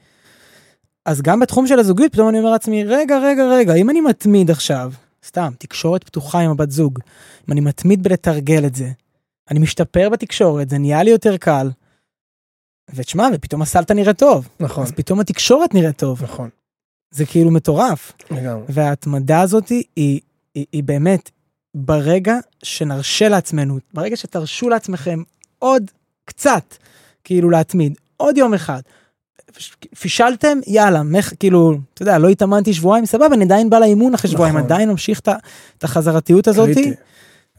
אז 1.06 1.22
גם 1.22 1.40
בתחום 1.40 1.68
של 1.68 1.80
הזוגיות, 1.80 2.12
פתאום 2.12 2.30
אני 2.30 2.40
אומר 2.40 2.52
לעצמי, 2.52 2.84
רגע, 2.84 3.20
רגע, 3.20 3.44
רגע, 3.46 3.74
אם 3.74 3.90
אני 3.90 4.02
מתמיד 4.02 4.52
עכשיו, 4.52 4.92
סתם, 5.26 5.52
תקשורת 5.58 6.04
פתוחה 6.04 6.40
עם 6.40 6.52
הבת 6.52 6.72
זוג. 6.72 7.00
אם 7.48 7.52
אני 7.52 7.62
מתמיד 7.62 8.04
בלתרגל 8.04 8.66
את 8.66 8.76
זה, 8.76 8.92
אני 9.52 9.60
משתפר 9.60 10.10
בתקשורת, 10.10 10.70
זה 10.70 10.78
נהיה 10.78 11.04
לי 11.04 11.12
יותר 11.12 11.38
קל. 11.38 11.70
ותשמע, 12.96 13.28
ופתאום 13.34 13.62
הסלטה 13.62 13.94
נראה 13.94 14.14
טוב. 14.14 14.48
נכון. 14.60 14.84
אז 14.84 14.92
פתאום 14.92 15.20
התקשורת 15.20 15.74
נראית 15.74 15.98
טוב. 15.98 16.24
נכון. 16.24 16.50
זה 17.12 17.26
כאילו 17.26 17.52
מטורף. 17.52 18.12
לגמרי. 18.32 18.64
וההתמדה 18.70 19.42
הזאת 19.42 19.70
היא, 19.70 19.84
היא, 19.96 20.20
היא, 20.56 20.66
היא 20.72 20.84
באמת, 20.84 21.30
ברגע 21.76 22.36
שנרשה 22.64 23.30
לעצמנו, 23.30 23.78
ברגע 23.94 24.18
שתרשו 24.18 24.70
לעצמכם 24.70 25.24
עוד 25.60 25.92
קצת, 26.26 26.76
כאילו 27.24 27.50
להתמיד, 27.50 27.98
עוד 28.18 28.38
יום 28.38 28.54
אחד, 28.54 28.82
פישלתם 30.00 30.60
יאללה 30.68 31.04
מח, 31.04 31.34
כאילו 31.40 31.78
אתה 31.94 32.02
יודע 32.02 32.18
לא 32.18 32.30
התאמנתי 32.30 32.74
שבועיים 32.74 33.06
סבבה 33.06 33.36
אני 33.36 33.44
עדיין 33.44 33.70
בא 33.70 33.80
לאימון 33.80 34.14
אחרי 34.14 34.32
שבועיים 34.32 34.56
נכון. 34.56 34.66
עדיין 34.66 34.90
ממשיך 34.90 35.20
את 35.20 35.84
החזרתיות 35.84 36.48
הזאת 36.48 36.70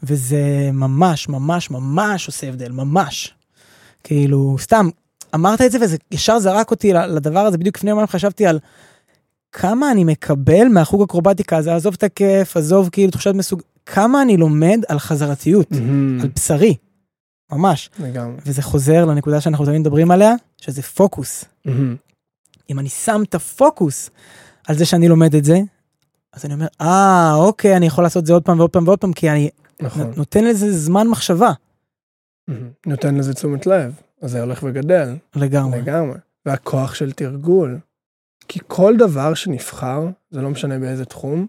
וזה 0.03 0.69
ממש 0.73 1.29
ממש 1.29 1.71
ממש 1.71 2.27
עושה 2.27 2.49
הבדל 2.49 2.71
ממש. 2.71 3.33
כאילו 4.03 4.55
סתם 4.59 4.89
אמרת 5.35 5.61
את 5.61 5.71
זה 5.71 5.77
וזה 5.81 5.97
ישר 6.11 6.39
זרק 6.39 6.71
אותי 6.71 6.93
לדבר 6.93 7.39
הזה 7.39 7.57
בדיוק 7.57 7.77
לפני 7.77 7.89
יומיים 7.89 8.07
חשבתי 8.07 8.45
על 8.45 8.59
כמה 9.51 9.91
אני 9.91 10.03
מקבל 10.03 10.67
מהחוג 10.67 11.01
אקרובטיקה 11.01 11.57
הזה 11.57 11.75
עזוב 11.75 11.93
את 11.97 12.03
הכיף 12.03 12.57
עזוב 12.57 12.89
כאילו 12.91 13.11
תחושת 13.11 13.33
מסוג 13.33 13.61
כמה 13.85 14.21
אני 14.21 14.37
לומד 14.37 14.79
על 14.87 14.99
חזרתיות, 14.99 15.71
על 16.21 16.29
בשרי, 16.35 16.75
ממש. 17.51 17.89
לגמרי. 17.99 18.35
וזה 18.45 18.61
חוזר 18.61 19.05
לנקודה 19.05 19.41
שאנחנו 19.41 19.65
תמיד 19.65 19.81
מדברים 19.81 20.11
עליה, 20.11 20.33
שזה 20.61 20.81
פוקוס. 20.81 21.45
אם 22.69 22.79
אני 22.79 22.89
שם 22.89 23.21
את 23.29 23.35
הפוקוס 23.35 24.09
על 24.67 24.77
זה 24.77 24.85
שאני 24.85 25.07
לומד 25.07 25.35
את 25.35 25.43
זה, 25.43 25.59
אז 26.33 26.45
אני 26.45 26.53
אומר, 26.53 26.67
אה, 26.81 27.33
אוקיי, 27.35 27.77
אני 27.77 27.85
יכול 27.85 28.03
לעשות 28.03 28.21
את 28.21 28.25
זה 28.27 28.33
עוד 28.33 28.43
פעם 28.43 28.59
ועוד 28.59 28.69
פעם 28.69 28.87
ועוד 28.87 28.99
פעם, 28.99 29.13
כי 29.13 29.29
אני 29.29 29.49
נכון. 29.81 30.13
נותן 30.17 30.43
לזה 30.43 30.71
זמן 30.71 31.07
מחשבה. 31.07 31.51
נותן 32.85 33.15
לזה 33.15 33.33
תשומת 33.33 33.65
לב, 33.65 33.93
אז 34.21 34.31
זה 34.31 34.41
הולך 34.41 34.63
וגדל. 34.63 35.15
לגמרי. 35.35 35.81
לגמרי. 35.81 36.17
והכוח 36.45 36.95
של 36.95 37.11
תרגול. 37.11 37.79
כי 38.47 38.59
כל 38.67 38.93
דבר 38.97 39.33
שנבחר, 39.33 40.07
זה 40.31 40.41
לא 40.41 40.49
משנה 40.49 40.79
באיזה 40.79 41.05
תחום, 41.05 41.47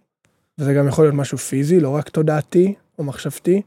וזה 0.59 0.75
גם 0.75 0.89
יכול 0.89 1.05
להיות 1.05 1.15
משהו 1.15 1.39
פיזי, 1.39 1.81
לא 1.81 1.89
רק 1.89 2.09
תודעתי 2.09 2.75
או 2.99 3.05
מחשבתי, 3.05 3.63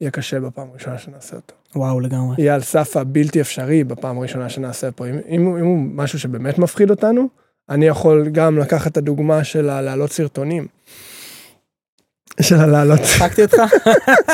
יהיה 0.00 0.10
קשה 0.10 0.40
בפעם 0.40 0.70
הראשונה 0.70 0.98
שנעשה 0.98 1.36
אותו. 1.36 1.54
וואו, 1.76 2.00
לגמרי. 2.00 2.34
יהיה 2.38 2.54
על 2.54 2.62
סף 2.62 2.96
הבלתי 2.96 3.40
אפשרי 3.40 3.84
בפעם 3.84 4.18
הראשונה 4.18 4.48
שנעשה 4.48 4.90
פה. 4.90 5.06
אם, 5.06 5.14
אם, 5.28 5.56
אם 5.56 5.64
הוא 5.64 5.78
משהו 5.94 6.18
שבאמת 6.18 6.58
מפחיד 6.58 6.90
אותנו, 6.90 7.28
אני 7.70 7.86
יכול 7.86 8.28
גם 8.32 8.58
לקחת 8.58 8.92
את 8.92 8.96
הדוגמה 8.96 9.44
של 9.44 9.70
הלהעלות 9.70 10.12
סרטונים. 10.12 10.66
של 12.40 12.56
הלהעלות... 12.56 13.00
הצחקתי 13.00 13.42
אותך? 13.42 13.62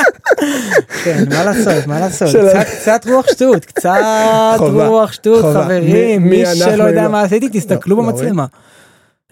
כן, 1.03 1.23
מה 1.29 1.43
לעשות, 1.45 1.87
מה 1.87 1.99
לעשות? 1.99 2.29
קצת- 2.81 3.05
רוח 3.07 3.27
שטות, 3.31 3.65
קצת 3.65 3.99
רוח 4.59 5.11
שטות. 5.11 5.43
חברים. 5.45 6.21
מי- 6.29 6.45
שלא 6.55 6.83
יודע 6.83 7.05
אם 7.05 7.11
מה 7.11 7.21
לא- 7.21 7.25
עשיתי, 7.25 7.49
תסתכלו 7.53 7.95
לא, 7.97 8.03
לא 8.03 8.11
במצלמה. 8.11 8.45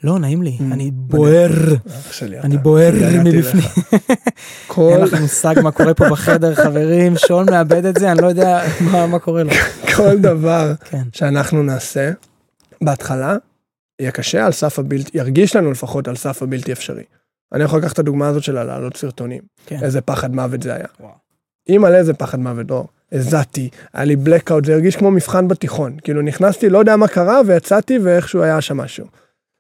לא, 0.04 0.20
נעים 0.20 0.44
לי, 0.44 0.58
Mm, 0.60 0.74
אני 0.74 0.92
בוער, 0.92 1.52
אני 2.44 2.58
בוער 2.58 2.92
מבפנים. 3.24 3.64
לך. 4.70 4.80
אין 4.80 5.02
לכם 5.02 5.22
מושג 5.22 5.56
מה 5.64 5.72
קורה 5.72 5.94
פה 5.94 6.10
בחדר, 6.10 6.56
חברים, 6.56 7.18
שון 7.18 7.46
מאבד 7.50 7.86
את 7.86 7.96
זה, 8.00 8.12
אני 8.12 8.22
לא 8.22 8.28
יודע 8.28 8.62
מה 9.08 9.20
קורה 9.20 9.44
לו. 9.44 9.52
כל 9.96 10.18
דבר 10.18 10.74
כן, 10.84 11.04
שאנחנו 11.14 11.64
נעשה, 11.64 12.12
בהתחלה, 12.82 13.36
יהיה 14.00 14.12
קשה 14.12 14.46
על 14.46 14.52
סף 14.52 14.80
הבלתי, 14.80 15.18
ירגיש 15.18 15.56
לנו 15.56 15.72
לפחות 15.72 16.08
על 16.08 16.16
סף 16.16 16.44
הבלתי 16.44 16.72
אפשרי. 16.72 17.04
אני 17.54 17.64
יכול 17.64 17.80
לקחת 17.80 17.94
את 17.94 18.00
הדוגמה 18.00 18.28
הזאת 18.28 18.44
של 18.44 18.58
הלהעלות 18.58 18.98
סרטונים. 18.98 19.42
כן. 19.66 19.78
איזה 19.84 20.02
פחד 20.02 20.36
מוות 20.36 20.64
זה 20.64 20.74
היה. 20.74 20.88
אם 21.70 21.86
על 21.86 21.96
איזה 21.96 22.14
פחד 22.14 22.40
מוות, 22.40 22.66
לא, 22.70 22.86
הזעתי, 23.12 23.70
היה 23.94 24.06
לי 24.06 24.16
blackout, 24.26 24.66
זה 24.66 24.74
הרגיש 24.74 24.96
כמו 24.96 25.12
מבחן 25.12 25.48
בתיכון. 25.48 25.98
כאילו 26.04 26.22
נכנסתי, 26.22 26.70
לא 26.70 26.78
יודע 26.78 26.96
מה 26.96 27.08
קרה, 27.08 27.42
ויצאתי 27.46 28.00
ואיכשהו 28.00 28.42
היה 28.42 28.62
שם 28.62 28.78
משהו. 28.78 29.06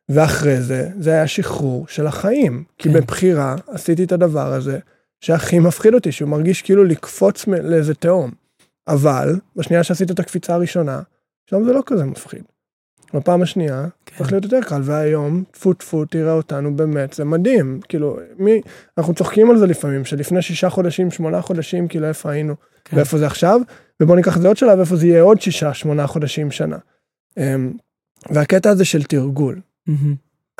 ואחרי 0.09 0.61
זה, 0.61 0.89
זה 0.99 1.11
היה 1.11 1.27
שחרור 1.27 1.87
של 1.87 2.07
החיים. 2.07 2.63
כי 2.77 2.89
כן. 2.89 2.95
בבחירה 2.95 3.55
עשיתי 3.67 4.03
את 4.03 4.11
הדבר 4.11 4.53
הזה, 4.53 4.79
שהכי 5.21 5.59
מפחיד 5.59 5.93
אותי, 5.93 6.11
שהוא 6.11 6.29
מרגיש 6.29 6.61
כאילו 6.61 6.83
לקפוץ 6.83 7.47
לאיזה 7.47 7.93
תהום. 7.93 8.31
אבל, 8.87 9.35
בשנייה 9.55 9.83
שעשית 9.83 10.11
את 10.11 10.19
הקפיצה 10.19 10.53
הראשונה, 10.53 11.01
שם 11.49 11.63
זה 11.63 11.73
לא 11.73 11.83
כזה 11.85 12.05
מפחיד. 12.05 12.43
בפעם 13.13 13.41
השנייה, 13.41 13.85
כן. 14.05 14.17
צריך 14.17 14.31
להיות 14.31 14.43
יותר 14.43 14.59
קל, 14.61 14.81
והיום, 14.83 15.43
טפו 15.51 15.73
טפו, 15.73 16.05
תראה 16.05 16.31
אותנו, 16.31 16.75
באמת, 16.75 17.13
זה 17.13 17.25
מדהים. 17.25 17.79
כאילו, 17.89 18.19
מי, 18.39 18.61
אנחנו 18.97 19.13
צוחקים 19.13 19.51
על 19.51 19.57
זה 19.57 19.67
לפעמים, 19.67 20.05
שלפני 20.05 20.41
שישה 20.41 20.69
חודשים, 20.69 21.11
שמונה 21.11 21.41
חודשים, 21.41 21.87
כאילו, 21.87 22.07
איפה 22.07 22.31
היינו, 22.31 22.55
כן. 22.85 22.97
ואיפה 22.97 23.17
זה 23.17 23.25
עכשיו, 23.25 23.61
ובואו 24.01 24.15
ניקח 24.15 24.37
את 24.37 24.41
זה 24.41 24.47
עוד 24.47 24.57
שלב, 24.57 24.79
איפה 24.79 24.95
זה 24.95 25.07
יהיה 25.07 25.21
עוד 25.21 25.41
שישה, 25.41 25.73
שמונה 25.73 26.07
חודשים, 26.07 26.51
שנה. 26.51 26.77
אמ, 27.37 27.73
והקטע 28.29 28.69
הזה 28.69 28.85
של 28.85 29.03
תרגול, 29.03 29.59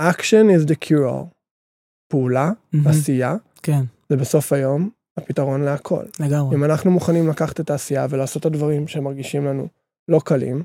action 0.02 0.50
is 0.58 0.68
the 0.68 0.76
cure-all. 0.86 1.26
פעולה, 2.10 2.52
מהמם, 2.74 2.88
עשייה, 2.88 3.36
כן, 3.64 3.84
זה 4.10 4.18
בסוף 4.18 4.54
היום 4.54 4.90
הפתרון 5.18 5.62
להכל. 5.62 6.04
לגמרי. 6.20 6.56
אם 6.56 6.64
אנחנו 6.64 6.92
מוכנים 6.92 7.28
לקחת 7.28 7.60
את 7.60 7.70
העשייה 7.70 8.08
ולעשות 8.10 8.42
את 8.42 8.46
הדברים 8.46 8.88
שמרגישים 8.88 9.46
לנו 9.46 9.68
לא 10.08 10.22
קלים, 10.26 10.64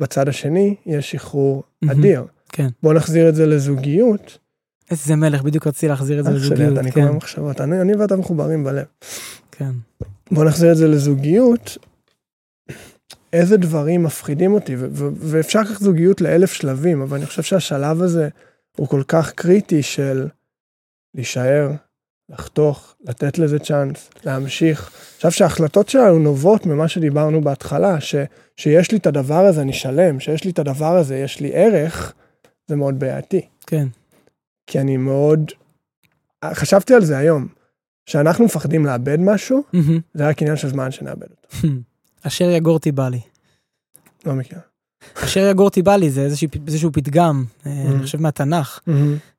בצד 0.00 0.28
השני 0.28 0.74
יש 0.86 1.10
שחרור 1.10 1.62
מהמם. 1.82 2.00
אדיר. 2.00 2.26
כן. 2.48 2.68
בואו 2.82 2.94
נחזיר 2.94 3.28
את 3.28 3.34
זה 3.34 3.46
לזוגיות. 3.46 4.38
איזה 4.90 5.16
מלך, 5.16 5.42
בדיוק 5.42 5.66
רציתי 5.66 5.88
להחזיר 5.88 6.20
את 6.20 6.24
זה 6.24 6.30
שלי, 6.30 6.38
לזוגיות. 6.40 6.72
אתה 6.72 6.80
אני 6.80 6.92
כן, 6.92 7.06
קורא 7.06 7.16
מחשבות, 7.16 7.60
אני 7.60 7.80
אני 7.80 7.96
ואתה 7.96 8.16
מחוברים 8.16 8.64
בלב. 8.64 8.86
כן. 9.50 9.70
בואו 10.30 10.44
נחזיר 10.44 10.72
את 10.72 10.76
זה 10.76 10.88
לזוגיות. 10.88 11.78
איזה 13.32 13.56
דברים 13.56 14.02
מפחידים 14.02 14.54
אותי, 14.54 14.76
ו- 14.76 14.88
ו- 14.92 15.08
ואפשר 15.16 15.60
לקחת 15.60 15.80
זוגיות 15.80 16.20
לאלף 16.20 16.52
שלבים, 16.52 17.02
אבל 17.02 17.16
אני 17.16 17.26
חושב 17.26 17.42
שהשלב 17.42 18.02
הזה 18.02 18.28
הוא 18.76 18.88
כל 18.88 19.02
כך 19.08 19.32
קריטי 19.32 19.82
של 19.82 20.28
להישאר, 21.14 21.70
לחתוך, 22.28 22.94
לתת 23.04 23.38
לזה 23.38 23.58
צ'אנס, 23.58 24.10
להמשיך. 24.24 24.90
עכשיו 25.16 25.32
שההחלטות 25.32 25.88
שלנו 25.88 26.18
נובעות 26.18 26.66
ממה 26.66 26.88
שדיברנו 26.88 27.40
בהתחלה, 27.40 28.00
ש, 28.00 28.14
שיש 28.56 28.92
לי 28.92 28.98
את 28.98 29.06
הדבר 29.06 29.46
הזה, 29.46 29.62
אני 29.62 29.72
שלם, 29.72 30.20
שיש 30.20 30.44
לי 30.44 30.50
את 30.50 30.58
הדבר 30.58 30.96
הזה, 30.96 31.16
יש 31.18 31.40
לי 31.40 31.50
ערך, 31.54 32.14
זה 32.68 32.76
מאוד 32.76 32.98
בעייתי. 32.98 33.48
כן, 33.66 33.86
כי 34.66 34.80
אני 34.80 34.96
מאוד... 34.96 35.50
חשבתי 36.44 36.94
על 36.94 37.04
זה 37.04 37.18
היום, 37.18 37.48
שאנחנו 38.06 38.44
מפחדים 38.44 38.86
לאבד 38.86 39.20
משהו, 39.20 39.62
מהמם. 39.72 40.00
זה 40.14 40.28
רק 40.28 40.42
עניין 40.42 40.56
של 40.56 40.68
זמן 40.68 40.90
שנאבד 40.90 41.26
אותו. 41.30 41.68
אשר 42.28 42.50
יגורתי 42.50 42.92
בא 42.92 43.08
לי. 43.08 43.20
לא 44.26 44.34
מכיר. 44.34 44.58
אשר 45.24 45.48
יגורתי 45.50 45.82
בא 45.82 45.96
לי 45.96 46.10
זה 46.10 46.20
איזשהו, 46.20 46.48
איזשהו 46.66 46.92
פתגם, 46.92 47.44
אה. 47.66 47.72
אני 47.90 48.02
חושב 48.02 48.20
מהתנ"ך, 48.20 48.80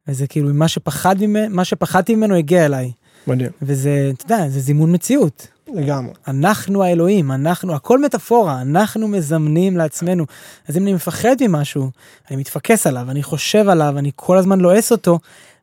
וזה 0.07 0.27
כאילו 0.27 0.53
מה 0.53 0.67
שפחד 0.67 1.15
ממנו, 1.19 1.55
מה 1.55 1.65
שפחדתי 1.65 2.15
ממנו 2.15 2.35
הגיע 2.35 2.65
אליי, 2.65 2.91
מדהים. 3.27 3.49
וזה, 3.61 4.11
אתה 4.13 4.25
יודע, 4.25 4.49
זה 4.49 4.59
זימון 4.59 4.95
מציאות. 4.95 5.47
לגמרי. 5.73 6.13
אנחנו 6.27 6.83
האלוהים, 6.83 7.31
אנחנו, 7.31 7.75
הכל 7.75 8.01
מטאפורה, 8.01 8.61
אנחנו 8.61 9.07
מזמנים 9.07 9.77
לעצמנו. 9.77 10.25
אז 10.67 10.77
אם 10.77 10.83
אני 10.83 10.93
מפחד 10.93 11.35
ממשהו, 11.41 11.91
אני 12.31 12.37
מתפקס 12.37 12.87
עליו, 12.87 13.11
אני 13.11 13.23
חושב 13.23 13.69
עליו, 13.69 13.95
אני 13.97 14.11
כל 14.15 14.37
הזמן 14.37 14.59
לועס 14.59 14.91
אותו, 14.91 15.19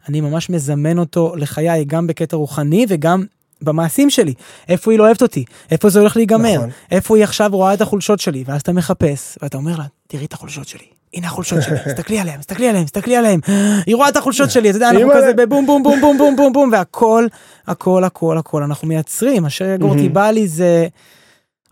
אני 0.08 0.20
ממש 0.20 0.50
מזמן 0.50 0.98
אותו 0.98 1.36
לחיי, 1.36 1.84
גם 1.84 2.06
בקטע 2.06 2.36
רוחני 2.36 2.86
וגם 2.88 3.24
במעשים 3.66 4.10
שלי. 4.10 4.34
איפה 4.68 4.90
היא 4.90 4.98
לא 4.98 5.04
אוהבת 5.04 5.22
אותי? 5.22 5.44
איפה 5.70 5.88
זה 5.88 6.00
הולך 6.00 6.16
להיגמר? 6.16 6.54
נכון. 6.56 6.70
איפה 6.90 7.16
היא 7.16 7.24
עכשיו 7.24 7.50
רואה 7.52 7.74
את 7.74 7.80
החולשות 7.80 8.20
שלי? 8.20 8.44
ואז 8.46 8.60
אתה 8.60 8.72
מחפש, 8.72 9.38
ואתה 9.42 9.56
אומר 9.56 9.76
לה, 9.78 9.84
תראי 10.06 10.24
את 10.24 10.32
החולשות 10.32 10.68
שלי. 10.68 10.86
הנה 11.14 11.26
החולשות 11.26 11.62
שלי, 11.62 11.76
תסתכלי 11.84 12.18
עליהם, 12.18 12.40
תסתכלי 12.40 12.68
עליהם, 12.68 12.84
תסתכלי 12.84 13.16
עליהם. 13.16 13.40
היא 13.86 13.96
רואה 13.96 14.08
את 14.08 14.16
החולשות 14.16 14.50
שלי, 14.50 14.70
אתה 14.70 14.76
יודע, 14.76 14.90
אנחנו. 14.90 15.10
כזה 15.16 15.32
בבום 15.32 15.66
בום 15.66 15.82
בום 15.82 16.00
בום 16.00 16.18
בום 16.18 16.36
בום 16.36 16.52
בום, 16.52 16.70
והכל, 16.72 17.26
הכל, 17.66 18.04
הכל, 18.04 18.38
הכל, 18.38 18.62
אנחנו 18.62 18.88
מייצרים. 18.88 19.46
אשר 19.46 19.64
יגורתי. 19.64 20.08
בא 20.08 20.30
לי 20.30 20.48
זה... 20.48 20.86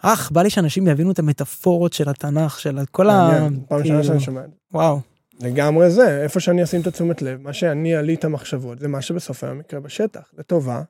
אך, 0.02 0.30
בא 0.30 0.42
לי 0.42 0.50
שאנשים 0.50 0.88
יבינו 0.88 1.10
את 1.10 1.18
המטאפורות 1.18 1.92
של 1.92 2.08
התנ"ך, 2.08 2.60
של 2.60 2.78
כל 2.90 3.10
ה... 3.10 3.30
פעם 3.38 3.58
כאילו, 3.66 3.80
ראשונה 3.80 4.04
שאני 4.04 4.20
שומע 4.20 4.40
את 4.40 4.50
זה. 4.50 4.56
וואו, 4.72 5.00
לגמרי 5.40 5.90
זה, 5.90 6.22
איפה 6.22 6.40
שאני 6.40 6.62
אשים 6.62 6.80
את 6.80 6.86
התשומת 6.86 7.22
לב, 7.22 7.40
מה 7.42 7.52
שאני 7.52 7.96
אעלי 7.96 8.14
את 8.14 8.24
המחשבות, 8.24 8.78
זה 8.78 8.88
מה 8.88 9.02
שבסוף 9.02 9.44
היום 9.44 9.60
יקרה 9.60 9.80
בשטח, 9.80 10.20
לטובה 10.38 10.82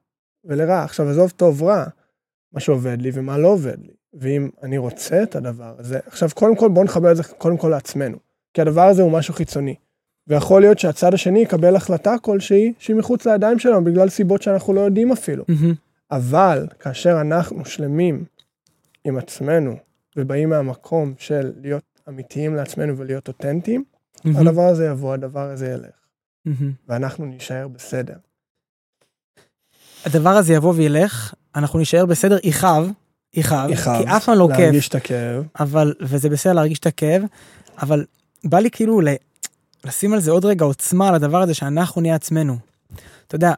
ולרעה. 0.44 0.84
עכשיו, 0.84 1.08
עזוב 1.08 1.32
טוב 1.36 1.62
רע, 1.62 1.84
מה 2.52 2.60
שעובד 2.60 3.02
לי 3.02 3.10
ומה 3.14 3.38
לא 3.38 3.48
עובד 3.48 3.78
לי. 3.82 3.92
ואם 4.14 4.48
אני 4.62 4.78
רוצה 4.78 5.22
את 5.22 5.36
הדבר 5.36 5.74
הזה, 5.78 5.98
עכשיו, 6.06 6.28
קודם 6.34 6.56
כל 6.56 6.68
בואו 6.68 6.84
נחבר 6.84 7.10
את 7.10 7.16
זה 7.16 7.22
קודם 7.24 7.56
כל 7.56 7.68
לעצמנו, 7.68 8.16
כי 8.54 8.60
הדבר 8.60 8.82
הזה 8.82 9.02
הוא 9.02 9.12
משהו 9.12 9.34
חיצוני. 9.34 9.74
ויכול 10.26 10.60
להיות 10.60 10.78
שהצד 10.78 11.14
השני 11.14 11.38
יקבל 11.38 11.76
החלטה 11.76 12.14
כלשהי 12.22 12.72
שהיא 12.78 12.96
מחוץ 12.96 13.26
לידיים 13.26 13.58
שלנו, 13.58 13.84
בגלל 13.84 14.08
סיבות 14.08 14.42
שאנחנו 14.42 14.72
לא 14.72 14.80
יודעים 14.80 15.12
אפילו. 15.12 15.44
מהמם, 15.48 15.74
אבל 16.10 16.66
כאשר 16.80 17.20
אנחנו 17.20 17.64
שלמים 17.64 18.24
עם 19.04 19.16
עצמנו, 19.16 19.76
ובאים 20.16 20.48
מהמקום 20.48 21.14
של 21.18 21.52
להיות 21.60 21.84
אמיתיים 22.08 22.54
לעצמנו 22.54 22.98
ולהיות 22.98 23.28
אותנטיים, 23.28 23.84
מהמם, 24.24 24.36
הדבר 24.36 24.62
הזה 24.68 24.86
יבוא, 24.86 25.14
הדבר 25.14 25.50
הזה 25.50 25.66
ילך, 25.66 25.94
מהמם. 26.44 26.72
ואנחנו 26.88 27.24
נישאר 27.24 27.68
בסדר. 27.68 28.16
הדבר 30.04 30.30
הזה 30.30 30.54
יבוא 30.54 30.72
וילך, 30.76 31.34
אנחנו 31.56 31.78
נישאר 31.78 32.06
בסדר, 32.06 32.38
יכאב, 32.44 32.90
יכאב, 33.34 33.70
כי 33.74 34.08
אף 34.16 34.24
פעם 34.24 34.38
לא 34.38 34.48
כיף. 34.50 34.58
להרגיש 34.60 34.88
את 34.88 34.94
הכאב. 34.94 35.44
אבל, 35.60 35.94
וזה 36.00 36.28
בסדר 36.28 36.52
להרגיש 36.52 36.78
את 36.78 36.86
הכאב, 36.86 37.22
אבל 37.82 38.04
בא 38.44 38.58
לי 38.58 38.70
כאילו 38.70 39.00
ל, 39.00 39.08
לשים 39.84 40.12
על 40.12 40.20
זה 40.20 40.30
עוד 40.30 40.44
רגע 40.44 40.64
עוצמה 40.64 41.08
על 41.08 41.14
הדבר 41.14 41.42
הזה 41.42 41.54
שאנחנו 41.54 42.00
נהיה 42.00 42.14
עצמנו. 42.14 42.56
אתה 43.26 43.34
יודע, 43.34 43.52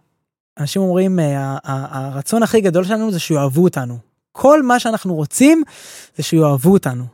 אנשים 0.59 0.83
אומרים, 0.83 1.19
אה, 1.21 1.39
ה- 1.39 1.59
ה- 1.65 2.07
הרצון 2.09 2.43
הכי 2.43 2.61
גדול 2.61 2.85
שלנו 2.85 3.13
זה 3.13 3.19
שיאהבו 3.19 3.65
אותנו. 3.65 3.99
כל 4.33 4.63
מה 4.63 4.81
שאנחנו 4.81 5.15
רוצים 5.15 5.63
זה 6.17 6.23
שיאהבו 6.23 6.73
אותנו. 6.73 7.05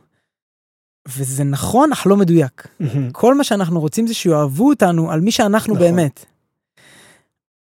וזה 1.07 1.43
נכון, 1.43 1.91
אך 1.91 2.07
לא 2.07 2.17
מדויק. 2.17 2.67
כל 3.11 3.35
מה 3.35 3.43
שאנחנו 3.43 3.79
רוצים 3.79 4.07
זה 4.07 4.13
שיאהבו 4.13 4.69
אותנו 4.69 5.11
על 5.11 5.21
מי 5.21 5.31
שאנחנו 5.31 5.73
נכון. 5.73 5.85
באמת. 5.87 6.25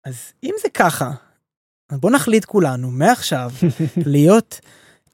אז 0.05 0.15
אם 0.43 0.53
זה 0.61 0.69
ככה, 0.69 1.11
בוא 1.91 2.11
נחליט 2.11 2.45
כולנו 2.45 2.91
מעכשיו 2.91 3.51
להיות 4.05 4.59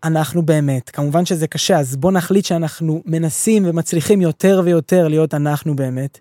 אנחנו 0.04 0.42
באמת. 0.42 0.90
כמובן 0.90 1.26
שזה 1.26 1.48
קשה, 1.48 1.80
אז 1.80 1.96
בוא 1.96 2.12
נחליט 2.12 2.46
שאנחנו 2.46 3.02
מנסים 3.06 3.64
ומצליחים 3.66 4.22
יותר 4.22 4.62
ויותר 4.66 5.08
להיות 5.08 5.34
אנחנו 5.34 5.76
באמת. 5.76 6.20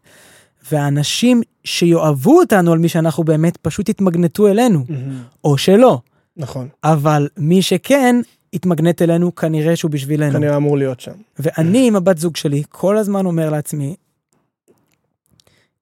והאנשים 0.73 1.43
שיאהבו 1.65 2.39
אותנו 2.39 2.73
על 2.73 2.79
מי 2.79 2.89
שאנחנו 2.89 3.25
באמת 3.25 3.57
פשוט 3.57 3.89
יתמגנטו 3.89 4.49
אלינו, 4.49 4.85
או 5.45 5.59
שלא. 5.59 5.99
נכון. 6.37 6.69
אבל 6.85 7.29
מי 7.37 7.63
שכן 7.63 8.17
יתמגנט 8.53 9.03
אלינו, 9.03 9.35
כנראה 9.35 9.77
שהוא 9.77 9.91
בשבילנו. 9.91 10.33
כנראה 10.33 10.57
אמור 10.57 10.79
להיות 10.79 11.01
שם. 11.01 11.13
ואני 11.39 11.87
עם 11.87 11.97
הבת 11.97 12.19
זוג 12.19 12.37
שלי 12.37 12.63
כל 12.69 12.97
הזמן 12.97 13.27
אומר 13.27 13.51
לעצמי, 13.51 13.97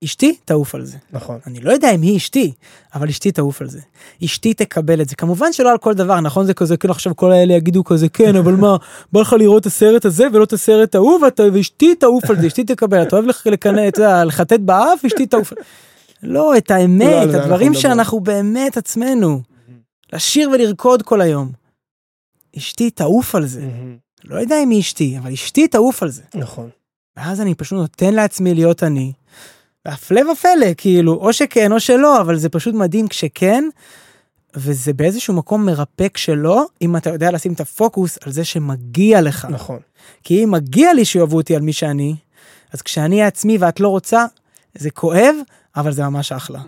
אשתי 0.04 0.36
תעוף 0.44 0.74
על 0.74 0.84
זה. 0.84 0.96
נכון. 1.12 1.38
אני 1.46 1.60
לא 1.60 1.72
יודע 1.72 1.90
אם 1.90 2.02
היא 2.02 2.16
אשתי, 2.16 2.52
אבל 2.94 3.08
אשתי 3.08 3.32
תעוף 3.32 3.60
על 3.60 3.68
זה. 3.68 3.80
אשתי 4.24 4.54
תקבל 4.54 5.00
את 5.00 5.08
זה. 5.08 5.16
כמובן 5.16 5.52
שלא 5.52 5.70
על 5.70 5.78
כל 5.78 5.94
דבר, 5.94 6.20
נכון? 6.20 6.46
זה 6.46 6.54
כזה, 6.54 6.76
כאילו 6.76 6.92
עכשיו 6.92 7.16
כל 7.16 7.32
האלה 7.32 7.54
יגידו 7.54 7.84
כזה, 7.84 8.08
כן, 8.08 8.36
אבל 8.36 8.52
מה, 8.52 8.76
בא 9.12 9.20
לך 9.20 9.32
לראות 9.32 9.60
את 9.60 9.66
הסרט 9.66 10.04
הזה 10.04 10.26
ולא 10.32 10.44
את 10.44 10.52
הסרט 10.52 10.94
ההוא, 10.94 11.20
ואשתי 11.52 11.94
תעוף 11.94 12.30
על 12.30 12.40
זה, 12.40 12.46
אשתי 12.46 12.64
תקבל. 12.64 13.02
אתה 13.02 13.16
אוהב 13.16 13.26
לקנא, 13.46 13.88
אתה 13.88 14.00
יודע, 14.00 14.24
לחטט 14.24 14.60
באף, 14.60 15.04
אשתי 15.04 15.26
תעוף. 15.26 15.52
לא, 16.22 16.56
את 16.56 16.70
לא 16.70 16.76
האמת, 16.76 17.06
על 17.22 17.30
זה 17.30 17.36
אנחנו 17.36 17.52
הדברים. 17.52 17.74
שאנחנו 17.74 18.20
באמת 18.20 18.76
עצמנו. 18.76 19.40
לשיר 20.12 20.50
ולרקוד 20.50 21.02
כל 21.02 21.20
היום. 21.20 21.52
אשתי 22.56 22.90
תעוף 22.90 23.34
על 23.34 23.46
זה. 23.46 23.68
לא 24.24 24.36
יודע 24.36 24.62
אם 24.62 24.70
היא 24.70 24.80
אשתי, 24.80 25.18
אבל 25.18 25.32
אשתי 25.32 25.68
תעוף 25.68 26.02
על 26.02 26.10
זה. 26.10 26.22
נכון. 26.34 26.68
ואז 27.16 27.40
אני 27.40 27.54
פשוט 27.54 27.78
נותן 27.78 28.14
לעצמי 28.14 28.54
להיות 28.54 28.82
אני. 28.82 29.12
והפלא 29.87 30.31
ופלא, 30.31 30.67
כאילו, 30.76 31.14
או 31.14 31.33
שכן 31.33 31.73
או 31.73 31.81
שלא, 31.81 32.21
אבל 32.21 32.37
זה 32.37 32.49
פשוט 32.49 32.75
מדהים 32.75 33.09
כשכן, 33.09 33.64
וזה 34.57 34.93
באיזשהו 34.93 35.35
מקום 35.35 35.67
מרפא 35.67 36.07
כשלא, 36.14 36.67
אם 36.83 36.97
אתה 36.97 37.11
יודע 37.11 37.31
לשים 37.31 37.53
את 37.53 37.61
הפוקוס 37.61 38.19
על 38.25 38.33
זה 38.33 38.45
שמגיע 38.45 39.21
לך. 39.21 39.47
נכון. 39.50 39.79
כי 40.23 40.45
אם 40.45 40.50
מגיע 40.50 40.93
לי 40.93 41.05
שיאהבו 41.05 41.37
אותי 41.37 41.57
על 41.57 41.62
מי 41.62 41.73
שאני, 41.73 42.17
אז 42.73 42.83
כשאני 42.83 43.23
עצמי 43.23 43.59
ואת 43.59 43.81
לא 43.81 43.88
רוצה, 43.88 44.25
זה 44.75 44.91
כואב, 44.91 45.35
אבל 45.76 45.93
זה 45.93 46.03
ממש 46.03 46.33
אחלה. 46.33 46.61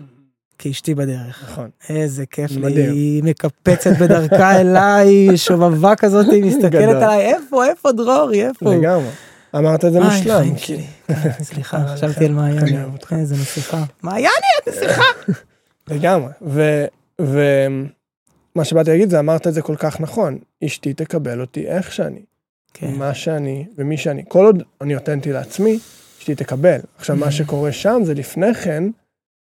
כי 0.57 0.71
אשתי 0.71 0.95
בדרך. 0.95 1.43
נכון. 1.51 1.69
איזה 1.89 2.25
כיף 2.25 2.51
לי, 2.51 2.57
מדהים. 2.57 2.91
היא 2.91 3.23
מקפצת 3.23 3.91
בדרכה 3.99 4.61
אליי, 4.61 5.37
שובבה 5.37 5.95
כזאת, 5.95 6.25
היא 6.31 6.43
מסתכלת 6.43 6.71
גדול. 6.71 6.95
עליי, 6.95 7.33
איפה, 7.33 7.65
איפה 7.65 7.91
דרורי, 7.91 8.47
איפה? 8.47 8.75
לגמרי. 8.75 9.09
אמרת 9.55 9.85
את 9.85 9.93
זה 9.93 9.99
מושלם. 9.99 10.39
חיים 10.41 10.57
שלי. 10.57 10.85
כן, 11.07 11.43
סליחה, 11.43 11.85
חשבתי 11.93 12.25
על 12.25 12.31
מעיין. 12.31 12.89
איזה 13.11 13.35
נסיכה. 13.35 13.83
מעייני, 14.03 14.29
את 14.63 14.67
נסיכה. 14.67 15.03
לגמרי. 15.91 16.31
ומה 17.19 18.65
שבאתי 18.65 18.89
להגיד 18.89 19.09
זה 19.09 19.19
אמרת 19.19 19.47
את 19.47 19.53
זה 19.53 19.61
כל 19.61 19.75
כך 19.75 20.01
נכון. 20.01 20.37
אשתי 20.63 20.93
תקבל 20.93 21.41
אותי 21.41 21.67
איך 21.67 21.91
שאני. 21.91 22.21
כן, 22.73 22.93
מה 22.95 23.13
שאני 23.13 23.65
ומי 23.77 23.97
שאני. 23.97 24.23
כל 24.27 24.45
עוד 24.45 24.63
אני 24.81 24.95
אותנטי 24.95 25.31
לעצמי, 25.31 25.79
אשתי 26.19 26.35
תקבל. 26.35 26.79
עכשיו, 26.97 27.15
מה 27.15 27.31
שקורה 27.31 27.71
שם 27.71 28.01
זה 28.05 28.13
לפני 28.13 28.53
כן, 28.53 28.83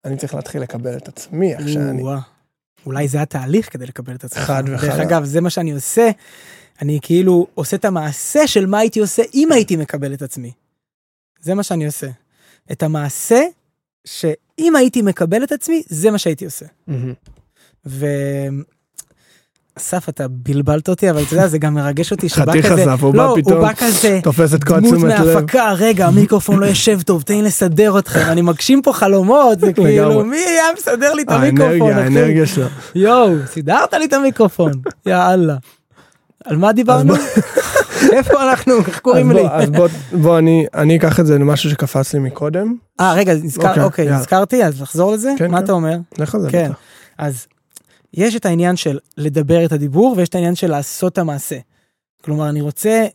אני 0.05 0.17
צריך 0.17 0.36
להתחיל 0.36 0.62
לקבל 0.62 0.98
את 0.98 1.08
עצמי 1.08 1.53
איך 1.53 1.69
שאני. 1.69 2.03
אולי 2.86 3.08
זה 3.08 3.22
התהליך 3.22 3.74
כדי 3.74 3.86
לקבל 3.86 4.15
את 4.15 4.24
עצמך. 4.24 4.43
חד 4.43 4.63
וחלק. 4.67 4.89
דרך 4.89 5.00
אגב, 5.00 5.24
זה 5.24 5.41
מה 5.41 5.50
שאני 5.50 5.72
עושה. 5.72 6.10
אני 6.81 7.00
כאילו 7.01 7.48
עושה 7.53 7.77
את 7.77 7.86
המעשה 7.86 8.48
של 8.48 8.65
מה 8.65 8.77
הייתי 8.77 9.00
עושה 9.00 9.24
אם 9.33 9.51
הייתי 9.51 9.75
מקבל 9.75 10.13
את 10.13 10.21
עצמי. 10.21 10.51
זה 11.41 11.53
מה 11.53 11.63
שאני 11.63 11.86
עושה. 11.86 12.07
את 12.71 12.83
המעשה 12.83 13.41
שאם 14.05 14.75
הייתי 14.75 15.01
מקבל 15.01 15.43
את 15.43 15.51
עצמי, 15.51 15.83
זה 15.88 16.12
מה 16.12 16.17
שהייתי 16.17 16.45
עושה. 16.45 16.65
ו... 17.86 18.05
אסף, 19.77 20.09
אתה 20.09 20.27
בלבלת 20.27 20.89
אותי, 20.89 21.09
אבל 21.09 21.24
אתה 21.24 21.33
יודע, 21.33 21.48
זה 21.48 21.57
גם 21.57 21.74
מרגש 21.74 22.12
אותי 22.12 22.29
שבא 22.29 22.51
חתיך 22.51 22.65
כזה, 22.65 22.83
אסף, 22.83 23.03
הוא 23.03 23.15
לא, 23.15 23.27
בא 23.27 23.41
פתאום, 23.41 23.57
הוא 23.57 23.67
בא 23.67 23.74
כזה, 23.74 24.19
תופס 24.24 24.53
את 24.53 24.63
כל 24.63 24.79
דמות 24.79 24.95
תשומת 24.95 25.19
לב. 25.19 25.25
מההפקה, 25.25 25.74
רגע, 25.77 26.07
המיקרופון 26.07 26.59
לא 26.59 26.65
יושב 26.65 27.01
טוב, 27.01 27.21
תן 27.21 27.33
לי 27.33 27.41
לסדר 27.41 28.00
אתכם, 28.00 28.19
אני 28.19 28.41
מגשים 28.41 28.81
פה 28.81 28.93
חלומות, 28.93 29.59
זה 29.59 29.74
כאילו. 29.74 30.25
מי 30.25 30.38
היה 30.38 30.63
מסדר 30.77 31.13
לי 31.13 31.21
את 31.21 31.29
המיקרופון, 31.29 31.91
האנרגיה? 31.91 31.98
האנרגיה 31.98 32.45
שלו. 32.45 32.65
יואו, 32.95 33.33
סידרת 33.48 33.93
לי 33.93 34.05
את 34.05 34.13
המיקרופון, 34.13 34.71
יאללה. 35.05 35.55
על 36.46 36.58
מה 36.58 36.72
דיברנו? 36.74 37.13
איפה 38.17 38.43
אנחנו? 38.49 38.78
איך 38.78 38.99
קוראים 38.99 39.32
לי? 39.32 39.41
אז 39.52 39.69
בוא, 40.12 40.38
אני, 40.39 40.65
אני 40.73 40.97
אקח 40.97 41.19
את 41.19 41.25
זה 41.25 41.36
למשהו 41.36 41.69
שקפץ 41.69 42.13
לי 42.13 42.19
מקודם. 42.19 42.75
אה, 42.99 43.13
רגע, 43.13 43.34
אוקיי, 43.58 43.84
אוקיי. 43.84 44.12
נזכרתי, 44.12 44.63
אז 44.63 44.82
נחזור 44.82 45.12
לזה? 45.12 45.34
כן, 45.38 45.52
מה 45.52 45.58
כן. 45.58 45.63
אתה 45.63 45.71
אומר? 45.71 45.97
לך 46.17 46.36
על 46.36 46.41
זה. 46.41 46.49
כן. 46.49 46.71
אז 47.17 47.47
יש 48.13 48.36
את 48.36 48.45
העניין 48.45 48.75
של 48.75 48.99
לדבר 49.17 49.65
את 49.65 49.71
הדיבור 49.71 50.13
ויש 50.17 50.30
את 50.30 50.36
העניין 50.36 50.56
של 50.56 50.71
לעשות 50.71 51.13
את 51.13 51.17
המעשה. 51.17 51.58
כלומר, 52.23 52.49
אני 52.49 52.62
רוצה, 52.62 53.06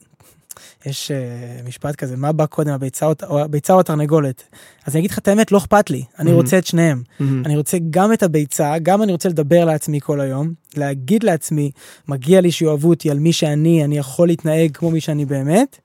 יש 0.86 1.10
uh, 1.10 1.68
משפט 1.68 1.96
כזה, 1.96 2.16
מה 2.16 2.32
בא 2.32 2.46
קודם, 2.46 2.70
הביצה 2.70 3.06
או, 3.06 3.12
או, 3.26 3.40
הביצה 3.40 3.72
או 3.72 3.80
התרנגולת? 3.80 4.42
אז 4.86 4.94
אני 4.94 5.00
אגיד 5.00 5.10
לך 5.10 5.18
את 5.18 5.28
האמת, 5.28 5.52
לא 5.52 5.58
אכפת 5.58 5.90
לי, 5.90 6.04
אני. 6.18 6.32
רוצה 6.32 6.58
את 6.58 6.66
שניהם. 6.66 7.02
אני 7.46 7.56
רוצה 7.56 7.76
גם 7.90 8.12
את 8.12 8.22
הביצה, 8.22 8.78
גם 8.82 9.02
אני 9.02 9.12
רוצה 9.12 9.28
לדבר 9.28 9.64
לעצמי 9.64 10.00
כל 10.00 10.20
היום, 10.20 10.52
להגיד 10.76 11.24
לעצמי, 11.24 11.70
מגיע 12.08 12.40
לי 12.40 12.50
שיאהבו 12.50 12.88
אותי 12.88 13.10
על 13.10 13.18
מי 13.18 13.32
שאני, 13.32 13.84
אני 13.84 13.98
יכול 13.98 14.28
להתנהג 14.28 14.70
כמו 14.76 14.90
מי 14.90 15.00
שאני 15.00 15.24
באמת. 15.24 15.78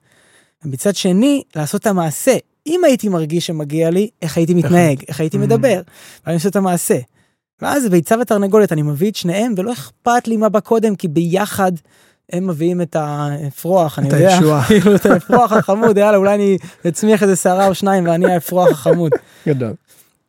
ומצד 0.64 0.96
שני, 0.96 1.42
לעשות 1.56 1.80
את 1.80 1.86
המעשה. 1.86 2.36
אם 2.66 2.84
הייתי 2.84 3.08
מרגיש 3.08 3.46
שמגיע 3.46 3.90
לי, 3.90 4.08
איך 4.22 4.36
הייתי 4.36 4.54
מתנהג, 4.54 5.02
איך 5.08 5.20
הייתי. 5.20 5.38
מדבר, 5.38 5.80
ואני 6.26 6.34
עושה 6.34 6.48
את 6.48 6.56
המעשה. 6.56 6.98
ואז 7.62 7.88
ביצה 7.88 8.14
ותרנגולת, 8.20 8.72
אני 8.72 8.82
מביא 8.82 9.10
את 9.10 9.16
שניהם, 9.16 9.54
ולא 9.56 9.72
אכפת 9.72 10.28
לי 10.28 10.36
מה 10.36 10.48
בא 10.48 10.60
קודם, 10.60 10.96
כי 10.96 11.08
ביחד 11.08 11.72
הם 12.32 12.46
מביאים 12.46 12.80
את 12.82 12.96
האפרוח, 12.96 13.98
אני 13.98 14.08
יודע. 14.08 14.38
כאילו 14.68 14.94
את 14.96 15.06
האפרוח 15.06 15.52
החמוד, 15.52 15.96
יאללה, 15.98 16.16
אולי 16.16 16.34
אני 16.34 16.58
אצמיח 16.88 17.22
איזה 17.22 17.36
שערה 17.36 17.66
או 17.68 17.74
שניים 17.74 18.04
ואני 18.08 18.32
האפרוח 18.32 18.70
החמוד. 18.70 19.12
גדול. 19.48 19.72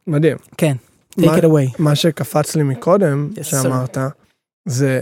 מדהים. 0.07 0.37
כן, 0.57 0.75
take 1.19 1.25
מה- 1.25 1.37
it 1.37 1.41
away. 1.41 1.75
מה 1.79 1.95
שקפץ 1.95 2.55
לי 2.55 2.63
מקודם, 2.63 3.29
Yes, 3.35 3.43
שאמרת, 3.43 3.97
זה 4.65 5.01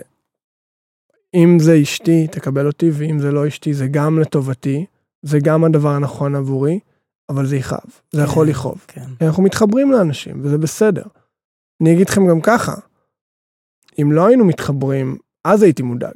אם 1.33 1.57
זה 1.59 1.79
אשתי, 1.81 2.27
תקבל 2.27 2.67
אותי, 2.67 2.89
ואם 2.93 3.19
זה 3.19 3.31
לא 3.31 3.47
אשתי, 3.47 3.73
זה 3.73 3.87
גם 3.87 4.19
לטובתי, 4.19 4.85
זה 5.21 5.39
גם 5.39 5.63
הדבר 5.63 5.89
הנכון 5.89 6.35
עבורי, 6.35 6.79
אבל 7.29 7.45
זה 7.45 7.55
יכאב, 7.57 7.79
זה 8.11 8.21
יכול 8.21 8.45
כן. 8.45 8.51
לכאוב. 8.51 8.85
כן. 8.87 9.05
אנחנו 9.21 9.43
מתחברים 9.43 9.91
לאנשים, 9.91 10.41
וזה 10.43 10.57
בסדר. 10.57 11.03
אני 11.81 11.93
אגיד 11.93 12.09
לכם 12.09 12.27
גם 12.27 12.41
ככה, 12.41 12.73
אם 14.01 14.11
לא 14.11 14.27
היינו 14.27 14.45
מתחברים, 14.45 15.17
אז 15.45 15.63
הייתי 15.63 15.83
מודאג. 15.83 16.13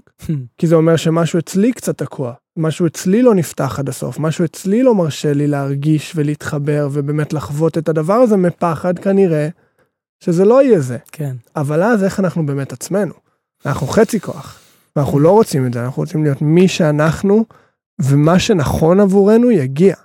כי 0.57 0.67
זה 0.67 0.75
אומר 0.75 0.95
שמשהו 0.95 1.39
אצלי 1.39 1.73
קצת 1.73 1.97
תקוע, 1.97 2.33
משהו 2.57 2.87
אצלי 2.87 3.21
לא 3.21 3.35
נפתח 3.35 3.79
עד 3.79 3.89
הסוף, 3.89 4.19
משהו 4.19 4.45
אצלי 4.45 4.83
לא 4.83 4.95
מרשה 4.95 5.33
לי 5.33 5.47
להרגיש 5.47 6.13
ולהתחבר 6.15 6.89
ובאמת 6.91 7.33
לחוות 7.33 7.77
את 7.77 7.89
הדבר 7.89 8.13
הזה 8.13 8.37
מפחד 8.37 8.99
כנראה 8.99 9.49
שזה 10.23 10.45
לא 10.45 10.63
יהיה 10.63 10.79
זה. 10.79 10.97
כן. 11.11 11.35
אבל 11.55 11.83
אז 11.83 12.03
איך 12.03 12.19
אנחנו 12.19 12.45
באמת 12.45 12.73
עצמנו? 12.73 13.13
אנחנו 13.65 13.87
חצי 13.87 14.19
כוח, 14.19 14.59
ואנחנו 14.95 15.19
לא 15.19 15.31
רוצים 15.31 15.67
את 15.67 15.73
זה, 15.73 15.85
אנחנו 15.85 16.03
רוצים 16.03 16.23
להיות 16.23 16.41
מי 16.41 16.67
שאנחנו, 16.67 17.45
ומה 18.01 18.39
שנכון 18.39 18.99
עבורנו 18.99 19.51
יגיע. 19.51 19.95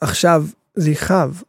עכשיו, 0.00 0.44
זה 0.74 0.90
יכאב, 0.90 1.42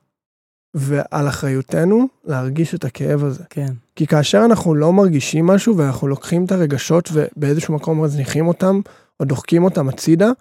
ועל 0.74 1.28
אחריותנו 1.28 2.08
להרגיש 2.26 2.76
את 2.76 2.86
הכאב 2.86 3.24
הזה. 3.24 3.44
כן. 3.50 3.74
כי 3.96 4.08
כאשר 4.08 4.42
אנחנו 4.46 4.76
לא 4.76 4.94
מרגישים 4.94 5.46
משהו 5.46 5.78
ואנחנו 5.78 6.08
לוקחים 6.08 6.46
את 6.46 6.52
הרגשות 6.52 7.10
ובאיזשהו 7.14 7.74
מקום 7.74 8.04
מזניחים 8.04 8.48
אותם 8.48 8.82
או 9.20 9.26
דוחקים 9.26 9.64
אותם 9.64 9.90
הצידה, 9.90 10.32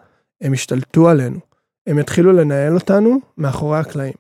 הם 0.41 0.55
ישתלטו 0.55 1.09
עלינו. 1.09 1.39
הם 1.87 1.99
יתחילו 1.99 2.33
לנהל 2.33 2.75
אותנו 2.75 3.19
מאחורי 3.39 3.79
הקלעים. 3.79 4.13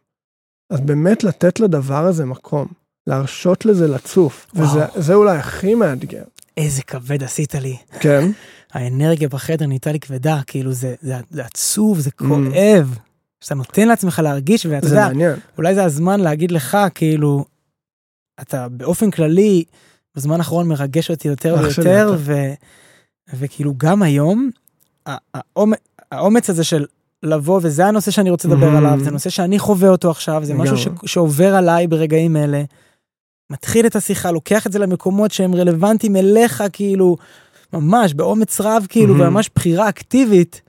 אז 0.70 0.80
באמת 0.80 1.24
לתת 1.24 1.60
לדבר 1.60 2.06
הזה 2.06 2.24
מקום, 2.24 2.66
להרשות 3.06 3.66
לזה 3.66 3.88
לצוף, 3.88 4.46
וואו. 4.54 4.66
וזה 4.68 4.84
זה 4.94 5.14
אולי 5.14 5.38
הכי 5.38 5.74
מאתגר. 5.74 6.22
איזה 6.56 6.82
כבד 6.82 7.22
עשית 7.22 7.54
לי. 7.54 7.76
כן? 8.00 8.30
האנרגיה 8.72 9.28
בחדר 9.28 9.66
נהייתה 9.66 9.92
לי 9.92 10.00
כבדה, 10.00 10.40
כאילו 10.46 10.72
זה, 10.72 10.94
זה, 11.00 11.14
זה 11.30 11.44
עצוב, 11.44 11.98
זה 12.00 12.10
Mm. 12.10 12.24
כואב. 12.28 12.98
שאתה 13.40 13.54
נותן 13.54 13.88
לעצמך 13.88 14.18
להרגיש, 14.24 14.66
ואתה 14.66 14.86
יודע, 14.86 15.06
מעניין. 15.06 15.36
אולי 15.58 15.74
זה 15.74 15.84
הזמן 15.84 16.20
להגיד 16.20 16.52
לך, 16.52 16.78
כאילו, 16.94 17.44
אתה 18.42 18.68
באופן 18.68 19.10
כללי, 19.10 19.64
בזמן 20.16 20.38
האחרון 20.38 20.68
מרגש 20.68 21.10
אותי 21.10 21.28
יותר 21.28 21.70
שלי 21.70 21.84
ויותר, 21.88 22.08
אתה. 22.08 22.16
ו, 22.18 22.52
וכאילו 23.38 23.74
גם 23.76 24.02
היום, 24.02 24.50
ה- 25.08 25.16
האומץ, 26.12 26.50
הזה 26.50 26.64
של 26.64 26.86
לבוא, 27.22 27.60
וזה 27.62 27.86
הנושא 27.86 28.10
שאני 28.10 28.30
רוצה 28.30 28.48
לדבר 28.48 28.74
Mhm. 28.74 28.76
עליו, 28.76 28.98
זה 29.04 29.10
נושא 29.10 29.30
שאני 29.30 29.58
חווה 29.58 29.88
אותו 29.88 30.10
עכשיו, 30.10 30.40
זה 30.44 30.54
משהו 30.54 30.76
ש. 30.78 30.88
שעובר 31.06 31.54
עליי 31.54 31.86
ברגעים 31.86 32.36
אלה. 32.36 32.62
מתחיל 33.50 33.86
את 33.86 33.96
השיחה, 33.96 34.30
לוקח 34.30 34.66
את 34.66 34.72
זה 34.72 34.78
למקומות 34.78 35.30
שהם 35.30 35.54
רלוונטיים 35.54 36.16
אליך, 36.16 36.64
כאילו, 36.72 37.16
ממש 37.72 38.14
באומץ 38.14 38.60
רב, 38.60 38.86
כאילו, 38.88 39.14
Mhm. 39.14 39.20
וממש 39.20 39.50
בחירה 39.54 39.88
אקטיבית, 39.88 40.62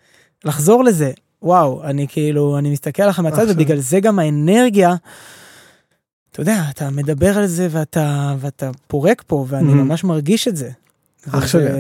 לחזור 0.46 0.84
לזה. 0.84 1.12
וואו, 1.42 1.84
אני 1.84 2.08
כאילו, 2.08 2.58
אני 2.58 2.70
מסתכל 2.72 3.04
עליך 3.04 3.20
מהצד. 3.20 3.46
ובגלל 3.50 3.80
זה 3.80 4.00
גם 4.00 4.20
האנרגיה, 4.20 4.96
אתה 6.32 6.42
יודע, 6.42 6.64
אתה 6.74 6.90
מדבר 6.90 7.38
על 7.38 7.46
זה 7.46 7.68
ואתה, 7.72 8.36
ואתה 8.40 8.72
פורק 8.88 9.24
פה, 9.28 9.46
ואני 9.50 9.72
Mhm. 9.72 9.76
ממש 9.76 10.04
מרגיש 10.04 10.48
את 10.48 10.56
זה. 10.56 10.70
אח 11.30 11.48
שלי 11.48 11.68
אתה. 11.68 11.74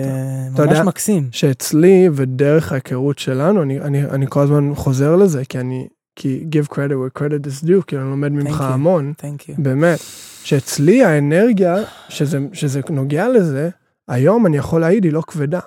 אתה 0.53 0.65
ממש 0.65 0.71
יודע- 0.71 0.83
מקסים. 0.83 1.29
שאצלי 1.31 2.09
ודרך 2.13 2.71
ההיכרות 2.71 3.19
שלנו, 3.19 3.61
אני, 3.63 3.79
אני, 3.79 4.05
אני 4.05 4.25
כל 4.29 4.39
הזמן 4.41 4.75
חוזר 4.75 5.15
לזה, 5.15 5.45
כי 5.45 5.59
אני, 5.59 5.87
כי 6.15 6.45
give 6.55 6.67
credit 6.73 6.75
where 6.75 7.19
credit 7.21 7.45
is 7.47 7.65
due, 7.67 7.81
כאילו 7.87 8.01
אני 8.01 8.09
לומד 8.11 8.31
ממך 8.31 8.61
you. 8.61 8.63
המון, 8.63 9.13
Thank 9.17 9.49
you. 9.49 9.53
באמת, 9.57 9.99
שאצלי 10.43 11.03
האנרגיה, 11.03 11.75
שזה, 12.09 12.39
שזה 12.53 12.81
נוגע 12.89 13.29
לזה, 13.29 13.69
היום 14.07 14.45
אני 14.45 14.57
יכול 14.57 14.81
להעיד, 14.81 15.03
היא 15.03 15.13
לא 15.13 15.21
כבדה. 15.27 15.59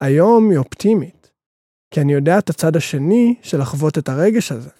היום 0.00 0.50
היא 0.50 0.58
אופטימית, 0.58 1.30
כי 1.90 2.00
אני 2.00 2.12
יודע 2.12 2.38
את 2.38 2.50
הצד 2.50 2.76
השני 2.76 3.34
של 3.42 3.60
לחוות 3.60 3.98
את 3.98 4.08
הרגש 4.08 4.52
הזה. 4.52 4.70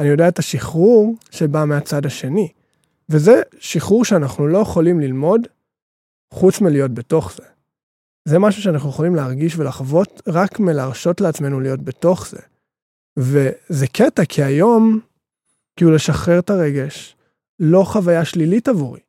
אני 0.00 0.08
יודע 0.08 0.28
את 0.28 0.38
השחרור 0.38 1.14
שבא 1.30 1.64
מהצד 1.64 2.06
השני. 2.06 2.48
וזה 3.08 3.42
שחרור 3.58 4.04
שאנחנו 4.04 4.46
לא 4.46 4.58
יכולים 4.58 5.00
ללמוד 5.00 5.40
חוץ 6.34 6.60
מלהיות 6.60 6.94
בתוך 6.94 7.32
זה. 7.36 7.42
זה 8.24 8.38
משהו 8.38 8.62
שאנחנו 8.62 8.88
יכולים 8.88 9.14
להרגיש 9.14 9.58
ולחוות 9.58 10.22
רק 10.26 10.60
מלהרשות 10.60 11.20
לעצמנו 11.20 11.60
להיות 11.60 11.82
בתוך 11.82 12.28
זה. 12.28 12.38
וזה 13.16 13.86
קטע, 13.92 14.24
כי 14.24 14.42
היום, 14.42 15.00
כאילו 15.76 15.92
לשחרר 15.92 16.38
את 16.38 16.50
הרגש, 16.50 17.16
לא 17.60 17.82
חוויה 17.86 18.24
שלילית 18.24 18.68
עבורי. 18.68 19.00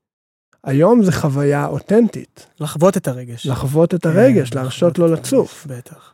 היום 0.63 1.03
זה 1.03 1.11
חוויה 1.11 1.65
אותנטית. 1.65 2.47
לחוות 2.59 2.97
את 2.97 3.07
הרגש. 3.07 3.45
לחוות 3.45 3.93
את 3.93 4.03
כן, 4.03 4.09
הרגש, 4.09 4.53
להרשות 4.53 4.99
לו 4.99 5.07
לצוף. 5.07 5.67
בטח. 5.69 6.13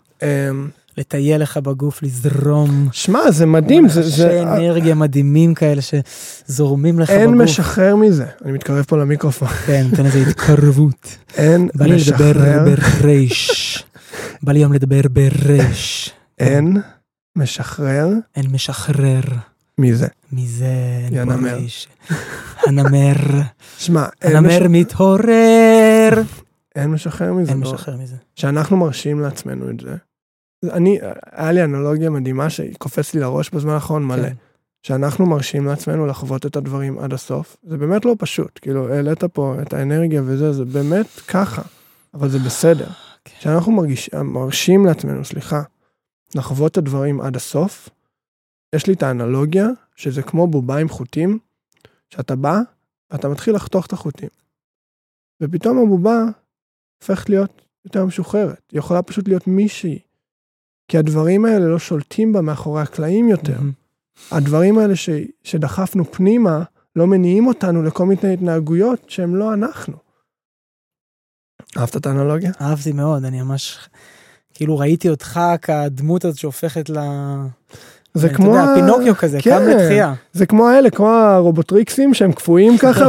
לטייל 0.97 1.41
לך 1.41 1.57
בגוף, 1.57 2.03
לזרום. 2.03 2.89
שמע, 2.91 3.31
זה 3.31 3.45
מדהים, 3.45 3.89
זה, 3.89 4.01
רעשי 4.01 4.11
זה, 4.15 4.41
אנרגיה 4.43 4.95
מדהימים 4.95 5.53
כאלה 5.53 5.81
שזורמים 5.81 6.99
לך 6.99 7.09
אין 7.09 7.31
בגוף. 7.31 7.43
משחרר 7.43 7.95
מזה. 7.95 8.25
אני 8.45 8.51
מתקרב 8.51 8.83
פה 8.83 8.97
למיקרופון. 8.97 9.47
כן, 9.47 9.87
נותן 9.91 10.05
איזה 10.05 10.19
התקרבות. 10.19 11.17
אין 11.37 11.69
בא 11.75 11.85
לי 11.85 11.95
לדבר 11.95 12.31
משחרר, 12.31 12.65
בריש. 13.01 13.83
בא 14.43 14.51
לי 14.51 14.59
היום 14.59 14.73
לדבר 14.73 15.01
בריש. 15.11 16.11
אין 16.39 16.77
משחרר 17.35 18.07
אין 18.35 18.45
משחרר 18.51 19.21
מזה. 19.77 20.07
מזה. 20.33 20.65
אין 21.11 21.25
פה 21.25 21.33
נמר. 21.33 21.55
ריש. 21.55 21.87
הנמר. 22.67 23.13
שמע, 23.77 24.05
אין, 24.21 24.35
הנמר. 24.35 24.67
מתעורר. 24.69 26.21
אין 26.75 26.91
משחרר 26.91 27.33
מזה. 27.33 27.51
אין 27.51 27.59
לא. 27.61 27.73
משחרר 27.73 27.97
מזה. 27.97 28.15
שאנחנו 28.35 28.77
מרשים 28.77 29.19
לעצמנו 29.19 29.69
את 29.69 29.79
זה. 29.79 29.95
אני, 30.63 30.99
היה 31.31 31.51
לי 31.51 31.63
אנלוגיה 31.63 32.09
מדהימה 32.09 32.49
שקופץ 32.49 33.13
לי 33.13 33.19
לראש 33.19 33.49
בזמן 33.49 33.73
האחרון 33.73 34.05
מלא. 34.05 34.29
כן. 34.29 34.35
שאנחנו 34.83 35.25
מרשים 35.25 35.65
לעצמנו 35.65 36.05
לחוות 36.05 36.45
את 36.45 36.55
הדברים 36.55 36.99
עד 36.99 37.13
הסוף, 37.13 37.57
זה 37.63 37.77
באמת 37.77 38.05
לא 38.05 38.15
פשוט. 38.17 38.59
כאילו, 38.61 38.93
העלית 38.93 39.23
פה 39.23 39.55
את 39.61 39.73
האנרגיה 39.73 40.21
וזה, 40.25 40.53
זה 40.53 40.65
באמת 40.65 41.05
ככה, 41.27 41.61
אבל 42.13 42.29
זה 42.29 42.39
בסדר. 42.39 42.87
כן. 43.25 43.37
כשאנחנו 43.39 43.71
מרגיש, 43.71 44.09
מרשים 44.13 44.85
לעצמנו, 44.85 45.25
סליחה, 45.25 45.61
לחוות 46.35 46.71
את 46.71 46.77
הדברים 46.77 47.21
עד 47.21 47.35
הסוף, 47.35 47.89
יש 48.75 48.87
לי 48.87 48.93
את 48.93 49.03
האנלוגיה 49.03 49.67
שזה 49.95 50.23
כמו 50.23 50.47
בובה 50.47 50.77
עם 50.77 50.89
חוטים, 50.89 51.39
שאתה 52.09 52.35
בא, 52.35 52.59
ואתה 53.11 53.29
מתחיל 53.29 53.55
לחתוך 53.55 53.85
את 53.85 53.93
החוטים. 53.93 54.29
ופתאום 55.43 55.77
הבובה 55.77 56.23
הופכת 57.01 57.29
להיות 57.29 57.61
יותר 57.85 58.05
משוחררת. 58.05 58.61
היא 58.71 58.79
יכולה 58.79 59.01
פשוט 59.01 59.27
להיות 59.27 59.47
מישהי. 59.47 59.99
כי 60.87 60.97
הדברים 60.97 61.45
האלה 61.45 61.65
לא 61.67 61.79
שולטים 61.79 62.33
בה 62.33 62.41
מאחורי 62.41 62.81
הקלעים 62.81 63.29
יותר. 63.29 63.59
הדברים 64.31 64.77
האלה 64.77 64.95
ש, 64.95 65.09
שדחפנו 65.43 66.11
פנימה, 66.11 66.63
לא 66.95 67.07
מניעים 67.07 67.47
אותנו 67.47 67.83
לכל 67.83 68.05
מיני 68.05 68.33
התנהגויות 68.33 69.09
שהם 69.09 69.35
לא 69.35 69.53
אנחנו. 69.53 69.97
אהבת 71.77 71.97
את 71.97 72.05
האנלוגיה? 72.05 72.51
אהבתי 72.61 72.91
מאוד, 72.91 73.25
אני 73.25 73.41
ממש... 73.41 73.89
כאילו 74.53 74.77
ראיתי 74.77 75.09
אותך 75.09 75.39
כדמות 75.61 76.25
הזאת 76.25 76.37
שהופכת 76.37 76.89
ל... 76.89 76.97
זה 78.17 78.27
אתה 78.27 78.35
כמו, 78.35 78.47
יודע, 78.55 78.61
ה- 78.63 78.75
פינוקיו 78.75 79.15
כזה, 79.15 79.37
כן. 79.41 79.57
קם 79.59 79.67
לתחייה. 79.67 80.13
זה 80.33 80.45
כמו 80.45 80.67
האלה, 80.67 80.89
כמו 80.89 81.09
הרובוטריקסים 81.09 82.13
שהם 82.13 82.31
קפואים 82.31 82.77
ככה, 82.83 83.05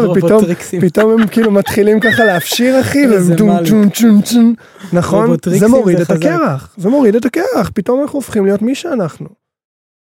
ופתאום 0.80 1.10
הם 1.20 1.26
כאילו 1.26 1.50
מתחילים 1.50 2.00
ככה 2.00 2.24
להפשיר 2.24 2.80
אחי, 2.80 3.04
איזה 3.04 3.28
והם 3.30 3.38
טום 3.38 3.48
מאלק. 3.48 3.68
טום 3.68 3.88
טום 3.88 4.20
טום, 4.32 4.54
נכון? 4.92 5.36
זה 5.46 5.68
מוריד 5.68 6.00
את. 6.00 6.10
הקרח, 6.10 6.74
זה 6.76 6.88
מוריד 6.88 7.14
את 7.16 7.24
הקרח, 7.24 7.70
פתאום 7.74 8.02
אנחנו 8.02 8.16
הופכים 8.18 8.44
להיות 8.44 8.62
מי 8.62 8.74
שאנחנו. 8.74 9.26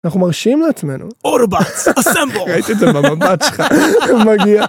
אנחנו 0.05 0.19
מרשים 0.19 0.61
לעצמנו. 0.61 1.05
אורבץ, 1.25 1.87
אסמבו. 1.99 2.45
ראיתי 2.45 2.71
את 2.71 2.79
זה 2.79 2.85
במבט 2.93 3.43
שלך, 3.43 3.63
מגיע. 4.27 4.65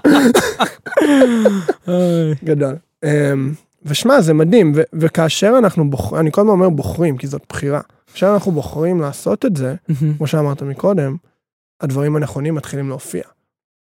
גדול. 2.45 2.75
אמ, 3.05 3.53
ושמע, 3.87 4.21
זה 4.21 4.35
מדהים, 4.35 4.73
וכאשר 4.93 5.55
אנחנו 5.59 5.91
בוחרים, 5.91 6.21
אני 6.21 6.33
כל 6.33 6.41
הזמן 6.41 6.53
אומר 6.53 6.69
בוחרים, 6.69 7.17
כי 7.17 7.27
זאת 7.27 7.43
בחירה. 7.49 7.81
כאשר 8.17 8.35
אנחנו 8.35 8.53
בוחרים 8.53 9.01
לעשות 9.01 9.45
את 9.47 9.57
זה, 9.57 9.75
כמו 10.17 10.27
שאמרת 10.27 10.63
מקודם, 10.63 11.17
הדברים 11.81 12.17
הנכונים 12.17 12.55
מתחילים 12.55 12.89
להופיע. 12.89 13.23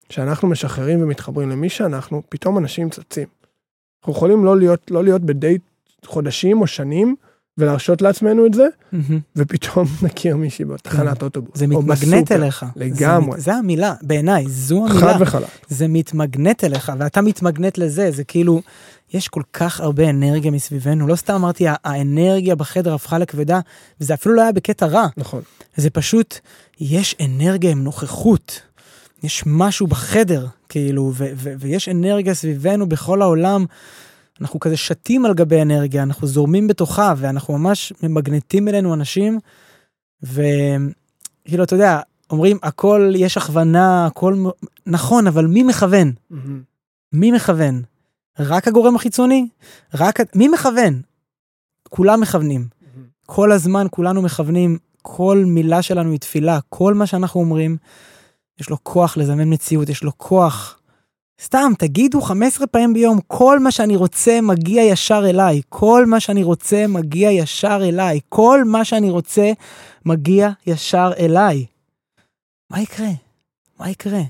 כשאנחנו 0.09 0.49
משחררים 0.49 1.03
ומתחברים 1.03 1.51
למי 1.51 1.69
שאנחנו, 1.69 2.23
פתאום 2.29 2.59
אנשים 2.59 2.91
צצים. 2.91 3.29
אנחנו 4.01 4.13
יכולים 4.13 4.45
לא 4.45 4.59
להיות, 4.59 4.91
לא 4.91 5.05
להיות 5.05 5.23
בדייט 5.23 5.63
חודשים 6.07 6.61
או 6.61 6.67
שנים, 6.67 7.17
ולהרשות 7.63 8.03
לעצמנו 8.03 8.47
את 8.47 8.55
זה, 8.55 8.67
ופתאום 9.37 9.87
נכיר 10.03 10.37
מישהי 10.37 10.65
בתחנת 10.65 11.23
אוטובוס. 11.23 11.51
זה 11.59 11.67
מתמגנט. 11.67 12.33
אליך. 12.33 12.67
לגמרי. 12.77 13.41
זה, 13.41 13.55
המילה, 13.55 13.95
בעיניי, 14.03 14.45
זו 14.49 14.87
חד 14.89 14.97
המילה. 15.03 15.17
וחלק. 15.21 15.47
זה 15.69 15.89
מתמגנט 15.89 16.65
אליך, 16.65 16.93
ואתה 16.99 17.21
מתמגנט 17.23 17.79
לזה, 17.79 18.11
זה 18.11 18.25
כאילו, 18.25 18.63
יש 19.15 19.29
כל 19.29 19.43
כך 19.53 19.81
הרבה 19.81 20.11
אנרגיה 20.11 20.51
מסביבנו, 20.51 21.07
לא 21.07 21.17
סתם 21.17 21.35
אמרתי, 21.35 21.69
הא- 21.69 21.75
האנרגיה 21.85 22.55
בחדר 22.55 22.95
הפכה 22.95 23.19
לכבדה, 23.19 23.61
וזה 24.01 24.15
אפילו 24.15 24.35
לא 24.35 24.43
היה 24.43 24.53
בקטע 24.53 24.87
רע, 24.87 25.07
נכון. 25.17 25.43
זה 25.77 25.91
פשוט, 25.91 26.39
יש 26.81 27.17
אנרגיה 27.25 27.71
עם 27.71 27.85
נוכחות. 27.85 28.61
יש 29.23 29.43
משהו 29.47 29.87
בחדר, 29.87 30.47
כאילו, 30.69 31.13
ו- 31.15 31.31
ו- 31.37 31.53
ויש 31.59 31.89
אנרגיה 31.89 32.35
סביבנו 32.35 32.89
בכל 32.89 33.23
העולם. 33.23 33.65
אנחנו 34.43 34.61
כזה 34.61 34.77
שתים 34.77 35.25
על 35.25 35.35
גבי 35.35 35.63
אנרגיה, 35.63 36.03
אנחנו 36.03 36.27
זורמים 36.27 36.69
בתוכה, 36.69 37.15
ואנחנו 37.17 37.59
ממש 37.59 37.93
ממגנטים 38.03 38.69
אלינו 38.69 38.95
אנשים, 38.95 39.39
וכאילו, 40.23 41.65
אתה 41.65 41.75
יודע, 41.75 42.01
אומרים, 42.31 42.59
הכל, 42.63 43.13
יש 43.17 43.37
הכוונה, 43.37 44.07
הכל, 44.07 44.45
נכון, 44.87 45.27
אבל 45.27 45.47
מי 45.47 45.63
מכוון? 45.63 46.13
מי 47.13 47.31
מכוון? 47.33 47.83
רק 48.39 48.69
הגורם 48.69 48.97
החיצוני? 48.97 49.49
רק... 49.95 50.21
מי 50.37 50.49
מכוון? 50.49 51.01
כולם 51.89 52.21
מכוונים. 52.21 52.67
כל 53.27 53.53
הזמן 53.53 53.87
כולנו 53.91 54.23
מכוונים, 54.23 54.79
כל 55.03 55.45
מילה 55.47 55.83
שלנו 55.83 56.11
היא 56.11 56.19
תפילה, 56.19 56.59
כל 56.69 56.95
מה 56.95 57.07
שאנחנו 57.07 57.41
אומרים, 57.41 57.77
יש 58.61 58.71
לו 58.71 58.77
כוח 58.83 59.17
לזמן 59.17 59.53
מציאות, 59.53 59.89
יש 59.89 60.03
לו 60.03 60.13
כוח. 60.19 60.79
סתם, 61.45 61.73
תגידו 61.79 62.21
15 62.21 62.67
פעמים 62.67 62.95
ביום, 62.95 63.19
כל 63.27 63.59
מה 63.59 63.71
שאני 63.71 63.97
רוצה 63.97 64.41
מגיע 64.41 64.83
ישר 64.83 65.25
אליי, 65.31 65.61
כל 65.69 66.07
מה 66.07 66.21
שאני 66.21 66.43
רוצה 66.43 66.87
מגיע 66.87 67.31
ישר 67.31 67.81
אליי, 67.83 68.21
כל 68.29 68.65
מה 68.65 68.85
שאני 68.85 69.11
רוצה 69.11 69.53
מגיע 70.07 70.51
ישר 70.67 71.11
אליי. 71.19 71.65
מה 72.71 72.81
יקרה? 72.81 73.11
מה 73.81 73.91
יקרה? 73.91 74.21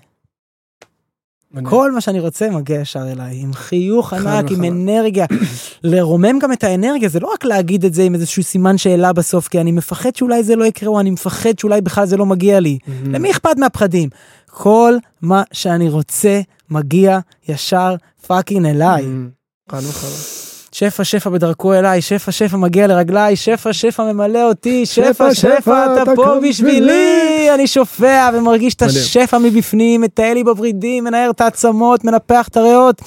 מדהים. 1.50 1.66
כל 1.66 1.92
מה 1.92 2.00
שאני 2.00 2.20
רוצה 2.20 2.50
מגיע 2.50 2.80
ישר 2.80 3.12
אליי, 3.12 3.36
עם 3.36 3.52
חיוך 3.52 4.12
ענק, 4.12 4.50
עם. 4.50 4.64
אנרגיה. 4.64 5.26
לרומם 5.84 6.38
גם 6.38 6.52
את 6.52 6.64
האנרגיה, 6.64 7.08
זה 7.08 7.20
לא 7.20 7.30
רק 7.34 7.44
להגיד 7.44 7.84
את 7.84 7.94
זה 7.94 8.02
עם 8.02 8.14
איזשהו 8.14 8.42
סימן 8.42 8.78
שאלה 8.78 9.12
בסוף, 9.12 9.48
כי 9.48 9.60
אני 9.60 9.72
מפחד 9.72 10.16
שאולי 10.16 10.42
זה 10.42 10.56
לא 10.56 10.64
יקרה, 10.64 10.88
או 10.88 11.00
אני 11.00 11.10
מפחד 11.10 11.58
שאולי 11.58 11.80
בכלל 11.80 12.06
זה 12.06 12.16
לא 12.16 12.26
מגיע 12.26 12.60
לי. 12.60 12.78
למי 13.04 13.30
אכפת 13.30 13.56
מהפחדים? 13.58 14.08
כל 14.46 14.94
מה 15.22 15.42
שאני 15.52 15.88
רוצה 15.88 16.40
מגיע 16.72 17.18
ישר 17.48 17.94
fucking 18.26 18.66
אליי. 18.66 19.02
מהמם. 19.02 19.28
חד 19.70 19.78
וחלק. 19.78 20.42
שפע 20.74 21.04
שפע 21.04 21.30
בדרכו 21.30 21.74
אליי, 21.74 22.02
שפע 22.02 22.32
שפע 22.32 22.56
מגיע 22.56 22.86
לרגליי, 22.86 23.36
שפע 23.36 23.72
שפע 23.72 24.12
ממלא 24.12 24.48
אותי, 24.48 24.86
שפע, 24.86 25.12
שפע 25.12 25.34
שפע, 25.34 25.60
שפע 25.60 26.02
אתה 26.02 26.10
פה 26.16 26.34
בשבילי. 26.48 27.48
אני 27.54 27.66
שופע 27.66 28.30
ומרגיש 28.34 28.74
את. 28.74 28.82
השפע 28.82 29.38
מבפנים, 29.38 30.00
מטייל 30.00 30.34
לי 30.34 30.44
בוורידים, 30.44 31.04
מנער 31.04 31.30
את 31.30 31.40
העצמות, 31.40 32.04
מנפח 32.04 32.48
את 32.48 32.56
הריאות. 32.56 33.02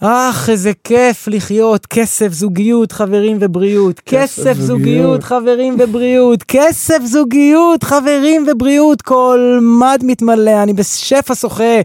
אך, 0.00 0.48
איזה 0.48 0.72
כיף 0.84 1.28
לחיות, 1.28 1.86
כסף, 1.86 2.32
זוגיות, 2.32 2.92
חברים 2.92 3.38
ובריאות. 3.40 4.00
כסף, 4.06 4.54
זוגיות. 4.58 5.24
חברים 5.24 5.76
ובריאות. 5.78 6.42
כסף, 6.42 6.98
זוגיות, 7.04 7.84
חברים 7.84 8.46
ובריאות. 8.52 9.02
כל 9.02 9.58
מד 9.62 10.02
מתמלא, 10.02 10.62
אני 10.62 10.72
בשפע 10.72 11.34
שוחה. 11.34 11.80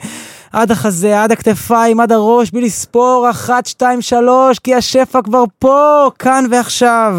עד 0.52 0.72
החזה, 0.72 1.24
עד 1.24 1.32
הכתפיים, 1.32 2.00
עד 2.00 2.12
הראש, 2.12 2.52
בלי 2.52 2.62
לספור, 2.62 3.28
אחת, 3.30 3.66
שתיים, 3.66 4.02
שלוש, 4.02 4.60
כי 4.60 4.76
השפע 4.76 5.22
כבר 5.22 5.44
פה, 5.60 6.10
כאן 6.20 6.46
ועכשיו. 6.52 7.16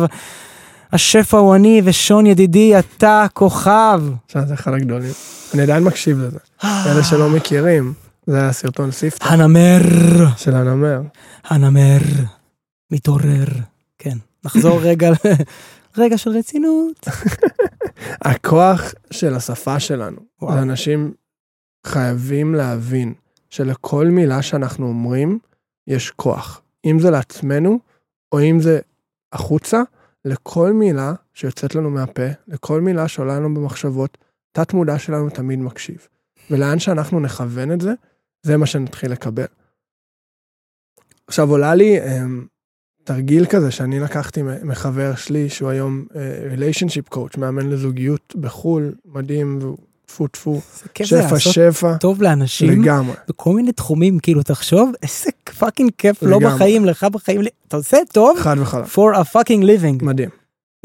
השפע 0.93 1.39
הוא 1.39 1.55
אני 1.55 1.83
ושון 1.85 2.27
ידידי, 2.27 2.79
אתה 2.79 3.27
כוכב. 3.33 4.03
זה 4.33 4.55
אחד 4.55 4.75
הגדולים. 4.75 5.13
אני 5.55 5.63
עדיין 5.63 5.85
מקשיב 5.85 6.19
לזה. 6.21 6.39
אלה 6.65 7.05
שלא 7.05 7.29
מכירים, 7.29 7.93
זה 8.27 8.41
היה 8.41 8.53
סרטון 8.53 8.91
סיפטה 8.91 9.25
הנמר, 9.25 9.81
של 10.37 10.55
הנמר. 10.55 11.01
הנמר, 11.45 11.99
מתעורר. 12.91 13.47
כן, 13.99 14.19
נחזור 14.45 14.81
רגע 14.89 15.11
רגע 15.97 16.19
של 16.19 16.31
רצינות. 16.31 17.07
הכוח 18.25 18.95
של 19.11 19.35
השפה 19.35 19.81
שלנו, 19.81 20.17
וואו. 20.43 20.55
ואנשים 20.55 21.13
חייבים 21.87 22.55
להבין 22.55 23.15
שלכל 23.51 24.07
מילה 24.07 24.43
שאנחנו 24.43 24.87
אומרים, 24.87 25.39
יש 25.87 26.11
כוח. 26.11 26.63
אם 26.85 26.99
זה 26.99 27.11
לעצמנו, 27.11 27.79
או 28.33 28.41
אם 28.41 28.61
זה 28.61 28.81
החוצה, 29.33 29.83
לכל 30.25 30.73
מילה 30.73 31.13
שיוצאת 31.35 31.75
לנו 31.75 31.91
מהפה, 31.91 32.27
לכל 32.49 32.81
מילה 32.81 33.09
שעולה 33.09 33.37
לנו 33.37 33.55
במחשבות, 33.55 34.19
תת 34.53 34.73
מודע 34.73 34.99
שלנו 34.99 35.31
תמיד 35.31 35.59
מקשיב. 35.59 36.09
ולאן 36.51 36.79
שאנחנו 36.79 37.21
נכוון 37.21 37.73
את 37.73 37.81
זה, 37.81 37.93
זה 38.43 38.57
מה 38.57 38.67
שנתחיל 38.67 39.13
לקבל. 39.13 39.45
עכשיו 41.27 41.51
עולה 41.51 41.75
לי 41.75 42.01
um, 42.01 42.05
תרגיל 43.05 43.47
כזה 43.47 43.71
שאני 43.71 44.01
לקחתי 44.01 44.43
מחבר 44.63 45.15
שלי, 45.15 45.49
שהוא 45.49 45.71
היום 45.71 46.05
uh, 46.11 46.17
relationship 46.51 47.09
coach, 47.09 47.37
מאמן 47.37 47.71
לזוגיות 47.71 48.35
בחו"ל, 48.41 48.95
מדהים, 49.05 49.59
והוא 49.61 49.77
טפו 50.07 50.29
טפו, 50.29 50.61
שפע 51.03 51.39
שפע, 51.39 51.97
טוב 51.97 52.23
לאנשים 52.23 52.83
לגמרי. 52.83 53.15
בכל 53.29 53.53
מיני 53.53 53.73
תחומים, 53.73 54.19
כאילו 54.19 54.43
תחשוב 54.43 54.93
איזה 55.03 55.31
fucking 55.59 55.91
כיף 55.99 56.23
לא 56.23 56.37
לגמרי. 56.37 56.55
בחיים, 56.55 56.85
לך 56.85 57.05
בחיים, 57.05 57.41
אתה 57.69 57.77
עושה 57.77 57.97
טוב 58.13 58.39
חד 58.41 58.57
וחלק. 58.59 58.85
for 58.85 59.17
a 59.17 59.37
fucking 59.37 59.63
living. 59.63 60.05
מדהים. 60.05 60.29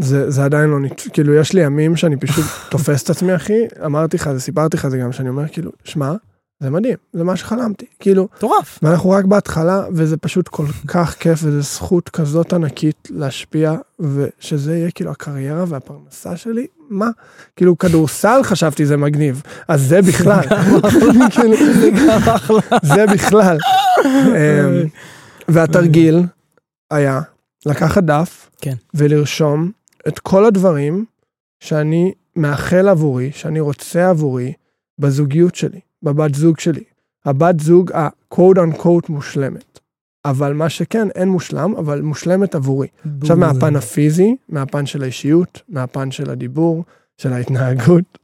זה, 0.02 0.32
זה 0.32 0.46
עדיין 0.46 0.70
לא 0.70 0.80
נת... 0.80 1.02
כאילו 1.14 1.34
יש 1.34 1.54
לי 1.54 1.62
ימים 1.62 1.96
שאני 1.96 2.18
פשוט 2.18 2.46
תופס 2.72 3.04
את 3.04 3.10
עצמי 3.10 3.36
אחי, 3.36 3.60
אמרתי 3.86 4.18
לך, 4.18 4.32
זה 4.34 4.40
סיפרתי 4.40 4.78
לך 4.78 4.88
זה 4.88 4.98
גם 4.98 5.12
שאני 5.12 5.30
אומר 5.30 5.48
כאילו, 5.48 5.72
שמע, 5.84 6.14
זה 6.60 6.70
מדהים, 6.70 6.98
זה 7.14 7.24
מה 7.24 7.36
שחלמתי, 7.36 7.86
כאילו, 8.00 8.28
מטורף. 8.38 8.80
ואנחנו 8.82 9.10
רק 9.10 9.26
בהתחלה 9.26 9.86
וזה 9.92 10.18
פשוט 10.18 10.48
כל 10.48 10.66
כך 10.88 11.16
כיף 11.20 11.40
וזו 11.44 11.62
זכות 11.62 12.10
כזאת 12.10 12.54
ענקית 12.54 13.08
להשפיע 13.12 13.76
ושזה 14.00 14.78
יהיה 14.78 14.92
כאילו 14.92 15.12
הקריירה 15.12 15.66
והפרנסה 15.68 16.38
שלי, 16.38 16.68
מה? 16.90 17.10
כאילו 17.56 17.78
כדורסל 17.78 18.40
חשבתי 18.44 18.86
זה 18.86 18.98
מגניב, 18.98 19.42
אז 19.68 19.82
זה 19.82 20.02
בכלל, 20.02 20.44
כאילו, 21.32 21.56
זה 22.84 23.06
בכלל. 23.14 23.58
אמ, 24.06 24.88
והתרגיל 25.48 26.24
היה 26.92 27.22
לקחת 27.66 28.04
דף 28.04 28.50
כן. 28.62 28.76
ולרשום 28.94 29.72
את 30.08 30.20
כל 30.20 30.46
הדברים 30.46 31.06
שאני 31.60 32.14
מאחל 32.36 32.88
עבורי, 32.88 33.32
שאני 33.32 33.60
רוצה 33.60 34.10
עבורי, 34.10 34.54
בזוגיות 35.00 35.56
שלי, 35.56 35.80
בבת 36.04 36.36
זוג 36.36 36.60
שלי. 36.60 36.84
הבת 37.26 37.60
זוג 37.60 37.92
ה-quote 37.92 38.58
unquote 38.58 39.10
מושלמת. 39.10 39.80
אבל 40.26 40.54
מה 40.54 40.70
שכן, 40.70 41.08
אין 41.16 41.30
מושלם, 41.30 41.76
אבל 41.76 42.02
מושלמת 42.02 42.56
עבורי. 42.56 42.88
עכשיו 43.22 43.38
מהפן 43.38 43.76
הפיזי, 43.76 44.36
מהפן 44.50 44.86
של 44.86 45.04
האישיות, 45.04 45.62
מהפן 45.70 46.12
של 46.12 46.30
הדיבור, 46.30 46.84
של 47.18 47.34
ההתנהגות, 47.34 48.18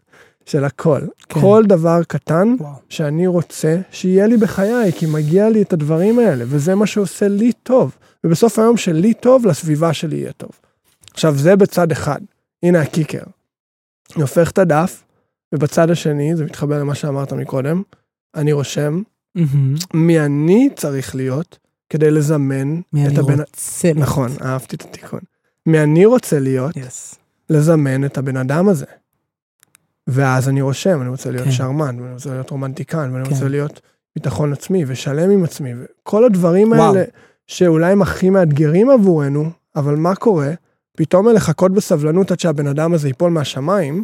של 0.46 0.64
הכל. 0.64 1.00
כן. 1.30 1.42
כל 1.42 1.64
דבר 1.68 2.04
קטן 2.04 2.56
וואו. 2.60 2.74
שאני 2.90 3.28
רוצה 3.28 3.78
שיהיה 3.92 4.28
לי 4.28 4.38
בחיי, 4.38 4.92
כי 4.92 5.06
מגיע 5.06 5.50
לי 5.50 5.62
את 5.62 5.74
הדברים 5.74 6.20
האלה, 6.20 6.46
וזה 6.48 6.76
מה 6.76 6.86
שעושה 6.86 7.28
לי 7.28 7.52
טוב. 7.64 7.96
ובסוף 8.24 8.60
היום 8.60 8.78
שלי 8.78 9.14
טוב, 9.14 9.46
לסביבה 9.46 9.94
שלי 9.94 10.16
יהיה 10.16 10.32
טוב. 10.32 10.52
עכשיו, 11.14 11.36
זה 11.36 11.56
בצד 11.56 11.92
אחד. 11.92 12.20
הנה 12.64 12.82
הקיקר. 12.82 13.24
אני 14.16 14.22
הופך 14.22 14.52
את 14.52 14.58
הדף, 14.58 15.04
ובצד 15.54 15.89
השני, 15.89 16.36
זה 16.36 16.46
מתחבר 16.46 16.80
למה 16.80 16.96
שאמרת 16.96 17.34
מקודם, 17.34 17.82
אני 18.36 18.52
רושם 18.52 19.02
מהמם. 19.36 19.76
מי 19.94 20.20
אני 20.20 20.70
צריך 20.76 21.16
להיות 21.16 21.58
כדי 21.89 22.12
לזמן 22.12 22.68
מי 22.94 23.06
את 23.08 23.12
אני 23.12 23.20
הבן... 23.20 23.39
רוצה. 23.39 23.88
להיות. 23.88 23.98
נכון, 23.98 24.32
אהבתי 24.42 24.76
את 24.76 24.82
התיקון. 24.82 25.20
מי 25.66 25.80
אני 25.84 26.06
רוצה 26.06 26.39
להיות, 26.39 26.78
Yes. 26.78 27.16
לזמן 27.50 28.06
את 28.06 28.18
הבן 28.18 28.38
אדם 28.38 28.70
הזה. 28.70 28.86
ואז 30.08 30.50
אני 30.50 30.62
רושם, 30.62 31.02
אני 31.02 31.10
רוצה 31.10 31.32
להיות 31.32 31.46
כן. 31.46 31.52
שרמן, 31.52 32.00
ואני 32.00 32.13
רוצה 32.13 32.30
להיות 32.30 32.50
רומנטיקן, 32.50 33.10
ואני 33.13 33.26
כן. 33.26 33.32
רוצה 33.32 33.48
להיות 33.48 33.82
ביטחון 34.16 34.54
עצמי 34.54 34.84
ושלם 34.88 35.30
עם 35.32 35.44
עצמי, 35.44 35.74
וכל 35.78 36.26
הדברים 36.26 36.72
וואו. 36.72 36.82
האלה 36.82 37.04
שאולי 37.48 37.92
הם 37.92 38.02
הכי 38.02 38.30
מאתגרים 38.30 38.89
עבורנו, 38.89 39.50
אבל 39.76 39.96
מה 39.96 40.16
קורה? 40.16 40.52
פתאום 40.98 41.28
לחכות 41.30 41.72
בסבלנות 41.74 42.32
עד 42.32 42.39
שהבן 42.39 42.68
אדם 42.68 42.94
הזה 42.94 43.08
ייפול 43.08 43.32
מהשמיים, 43.32 44.04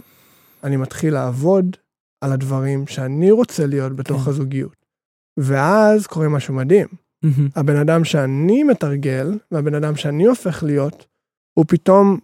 אני 0.64 0.78
מתחיל 0.78 1.14
לעבוד 1.14 1.78
על 2.22 2.32
הדברים 2.32 2.88
שאני 2.88 3.32
רוצה 3.32 3.66
להיות 3.66 3.96
בתוך 3.96 4.24
כן. 4.24 4.30
הזוגיות. 4.30 4.76
ואז 5.40 6.08
קורה 6.08 6.30
משהו 6.30 6.54
מדהים. 6.54 6.88
מהמם. 7.24 7.48
הבן 7.56 7.76
אדם 7.76 8.04
שאני 8.04 8.64
מתרגל, 8.64 9.38
והבן 9.52 9.76
אדם 9.76 9.96
שאני 9.96 10.26
הופך 10.26 10.64
להיות, 10.64 11.06
הוא 11.54 11.66
פתאום, 11.68 12.18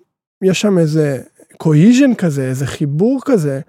יש 0.44 0.62
שם 0.62 0.78
איזה 0.78 1.22
קוהיז'ן 1.58 2.14
כזה, 2.14 2.48
איזה 2.48 2.68
חיבור 2.68 3.20
כזה, 3.26 3.62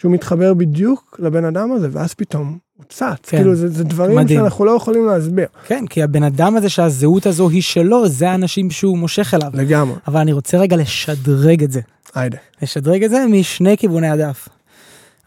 שהוא 0.00 0.12
מתחבר 0.12 0.54
בדיוק 0.54 1.20
לבן 1.22 1.44
אדם 1.44 1.72
הזה, 1.72 1.88
ואז 1.92 2.14
פתאום 2.14 2.58
הוא 2.76 2.84
צץ. 2.88 3.02
כן. 3.22 3.36
כאילו, 3.36 3.54
זה, 3.54 3.68
זה 3.68 3.84
דברים 3.84 4.16
מדהים. 4.16 4.40
שאנחנו 4.40 4.64
לא 4.64 4.70
יכולים 4.70 5.06
להסביר. 5.06 5.46
כן, 5.66 5.86
כי 5.86 6.02
הבן 6.02 6.22
אדם 6.22 6.56
הזה 6.56 6.68
שהזהות 6.68 7.26
הזו 7.26 7.48
היא 7.48 7.62
שלו, 7.62 8.08
זה 8.08 8.30
האנשים 8.30 8.70
שהוא 8.70 8.98
מושך 8.98 9.34
אליו. 9.34 9.50
לגמרי. 9.54 9.96
אבל 10.06 10.20
אני 10.20 10.32
רוצה 10.32 10.58
רגע 10.58 10.76
לשדרג 10.76 11.62
את 11.62 11.72
זה. 11.72 11.80
היידה. 12.14 12.38
לשדרג 12.62 13.04
את 13.04 13.10
זה 13.10 13.26
משני 13.30 13.76
כיווני 13.76 14.08
הדף. 14.08 14.48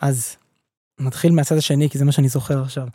אז 0.01 0.35
נתחיל 0.99 1.31
מהצד 1.31 1.57
השני, 1.57 1.89
כי 1.89 1.97
זה 1.97 2.05
מה 2.05 2.11
שאני 2.11 2.29
זוכר 2.29 2.61
עכשיו. 2.61 2.87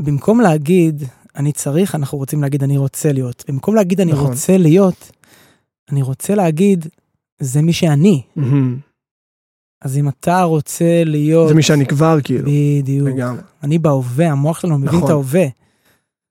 במקום 0.00 0.40
להגיד, 0.40 1.02
אני 1.36 1.52
צריך, 1.52 1.94
אנחנו 1.94 2.18
רוצים 2.18 2.42
להגיד, 2.42 2.62
אני 2.62 2.78
רוצה 2.78 3.12
להיות. 3.12 3.44
במקום 3.48 3.74
להגיד, 3.74 4.00
אני 4.00 4.12
נכון. 4.12 4.26
רוצה 4.26 4.58
להיות, 4.58 5.10
אני 5.92 6.02
רוצה 6.02 6.34
להגיד, 6.34 6.86
זה 7.40 7.62
מי 7.62 7.72
שאני. 7.72 8.22
מהמם. 8.36 8.78
אז 9.82 9.98
אם 9.98 10.08
אתה 10.08 10.42
רוצה 10.42 11.02
להיות... 11.04 11.48
זה 11.48 11.54
מי 11.54 11.62
שאני 11.62 11.86
כבר, 11.86 12.18
כאילו. 12.24 12.50
בדיוק. 12.50 13.08
לגמרי. 13.08 13.40
אני 13.62 13.78
בהווה, 13.78 14.32
המוח 14.32 14.60
שלנו 14.60 14.78
מבין 14.78 14.88
נכון. 14.88 15.04
את 15.04 15.10
ההווה. 15.10 15.46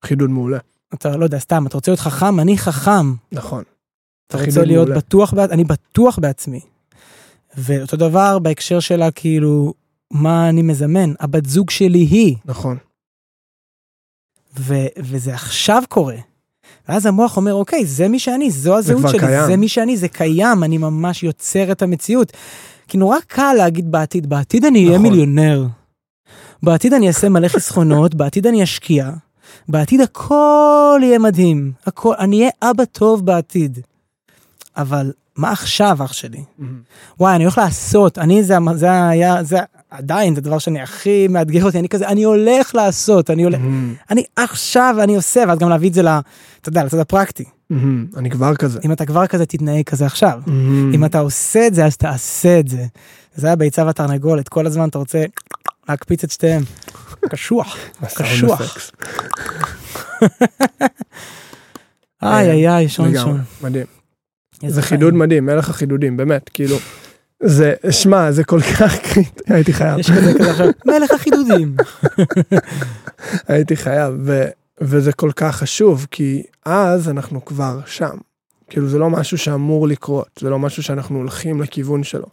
חידוד 0.06 0.30
מעולה. 0.30 0.58
אתה 0.94 1.18
לא 1.18 1.24
יודע, 1.24 1.40
סתם, 1.40 1.68
אתה 1.68 1.78
רוצה 1.78 1.92
להיות 1.92 2.00
חכם, 2.00 2.40
אני 2.40 2.58
חכם. 2.58 3.14
נכון. 3.32 3.64
אתה 4.28 4.38
רוצה 4.46 4.66
להיות 4.66 4.88
מעולה. 4.88 4.96
בטוח, 5.02 5.34
בעצ- 5.34 5.52
אני 5.52 5.64
בטוח 5.64 6.20
בעצמי. 6.20 6.60
ואותו 7.58 7.98
דבר 7.98 8.40
בהקשר 8.40 8.80
שלה, 8.80 9.12
כאילו, 9.12 9.74
מה 10.12 10.50
אני 10.50 10.62
מזמן? 10.62 11.14
הבת 11.20 11.46
זוג 11.46 11.70
שלי 11.70 12.00
היא, 12.00 12.36
נכון. 12.46 12.78
ו- 14.60 14.88
וזה 14.98 15.34
עכשיו 15.34 15.84
קורה. 15.90 16.16
ואז 16.90 17.06
המוח 17.06 17.38
אומר, 17.38 17.54
אוקיי, 17.54 17.86
זה 17.86 18.08
מי 18.08 18.20
שאני, 18.20 18.52
זו 18.52 18.78
הזהות 18.78 19.10
שלי, 19.10 19.20
קיים. 19.20 19.46
זה 19.48 19.58
מי 19.58 19.68
שאני, 19.68 19.98
זה 19.98 20.08
קיים, 20.08 20.64
אני 20.64 20.78
ממש 20.78 21.24
יוצר 21.24 21.72
את 21.72 21.82
המציאות. 21.82 22.32
כי 22.88 22.98
נורא 22.98 23.18
קל 23.28 23.54
להגיד 23.58 23.92
בעתיד, 23.92 24.30
בעתיד 24.30 24.66
אני 24.66 24.86
אהיה 24.88 24.98
נכון. 25.00 25.10
מיליונר. 25.12 25.66
בעתיד 26.64 26.94
אני 26.94 27.08
אעשה 27.08 27.30
מלא 27.30 27.48
חסכונות, 27.48 28.16
בעתיד 28.20 28.48
אני 28.48 28.64
אשקיע, 28.64 29.12
בעתיד 29.70 30.02
הכל 30.02 31.00
יהיה 31.04 31.20
מדהים, 31.20 31.72
הכל, 31.86 32.14
אני 32.20 32.40
אהיה 32.40 32.50
אבא 32.62 32.86
טוב 32.86 33.26
בעתיד. 33.26 33.80
אבל 34.78 35.12
מה 35.36 35.52
עכשיו, 35.52 35.98
אח 36.06 36.14
שלי? 36.14 36.44
מהמם. 36.58 36.80
וואי, 37.20 37.36
אני 37.36 37.44
הולך 37.44 37.58
לעשות, 37.58 38.18
אני 38.18 38.44
זה, 38.44 38.58
זה 38.76 39.08
היה, 39.08 39.44
זה 39.44 39.58
עדיין, 39.90 40.36
זה 40.36 40.42
הדבר 40.42 40.60
שאני 40.60 40.82
הכי 40.82 41.28
מאתגר 41.28 41.64
אותי, 41.66 41.80
אני 41.80 41.90
כזה, 41.90 42.08
אני 42.08 42.24
הולך 42.24 42.76
לעשות, 42.76 43.30
אני 43.30 43.44
הולך, 43.44 43.60
מהמם. 43.60 43.94
אני 44.10 44.24
עכשיו, 44.36 44.96
אני 45.04 45.16
עושה, 45.16 45.44
ואז 45.48 45.60
גם 45.60 45.70
להביא 45.70 45.90
את 45.90 45.94
זה, 45.94 46.04
ל, 46.04 46.08
אתה 46.08 46.70
יודע, 46.70 46.84
לצד 46.84 47.00
הפרקטי. 47.00 47.44
מהמם. 47.70 48.06
אני 48.18 48.30
כבר 48.30 48.56
כזה. 48.56 48.80
אם 48.86 48.92
אתה 48.92 49.06
כבר 49.06 49.28
כזה, 49.28 49.46
תתנהג 49.46 49.84
כזה 49.84 50.06
עכשיו. 50.06 50.40
מהמם. 50.48 50.94
אם 50.94 51.06
אתה 51.06 51.20
עושה 51.20 51.68
את 51.68 51.74
זה, 51.74 51.86
אז 51.86 51.98
תעשה 51.98 52.60
את 52.60 52.68
זה. 52.68 52.86
זה 53.36 53.52
הביצה 53.52 53.86
והתרנגולת, 53.86 54.50
כל 54.50 54.68
הזמן 54.68 54.90
אתה 54.90 54.98
רוצה 54.98 55.26
להקפיץ 55.90 56.24
את 56.24 56.32
שתיהם. 56.32 56.64
קשוח. 57.30 57.78
קשוח. 58.16 58.92
איי 62.24 62.52
איי 62.52 62.70
איי, 62.70 62.90
שון. 62.90 63.18
שון. 63.18 63.42
מדהים. 63.62 63.95
זה. 64.70 64.82
חידוד 64.82 65.14
מדהים, 65.14 65.46
מלך 65.46 65.70
החידודים, 65.70 66.18
באמת, 66.18 66.50
כאילו, 66.54 66.76
זה, 67.44 67.74
שמע, 67.90 68.32
זה 68.32 68.44
כל 68.44 68.62
כך 68.62 68.96
קריטי, 69.00 69.54
הייתי 69.54 69.74
חייב, 69.74 70.00
יש 70.00 70.12
כזה 70.12 70.34
כזה 70.40 70.52
עכשיו, 70.52 70.68
מלך 70.86 71.12
החידודים. 71.12 71.76
הייתי 73.48 73.76
חייב, 73.76 74.14
ו, 74.24 74.46
וזה 74.82 75.14
כל 75.14 75.32
כך 75.36 75.56
חשוב, 75.56 76.08
כי 76.12 76.44
אז 76.66 77.10
אנחנו 77.10 77.46
כבר 77.46 77.80
שם. 77.86 78.18
כאילו, 78.70 78.88
זה 78.88 78.98
לא 79.00 79.10
משהו 79.10 79.38
שאמור 79.38 79.88
לקרות, 79.88 80.28
זה 80.40 80.50
לא 80.50 80.60
משהו 80.60 80.84
שאנחנו 80.84 81.18
הולכים 81.18 81.62
לכיוון 81.62 82.04
שלו, 82.04 82.26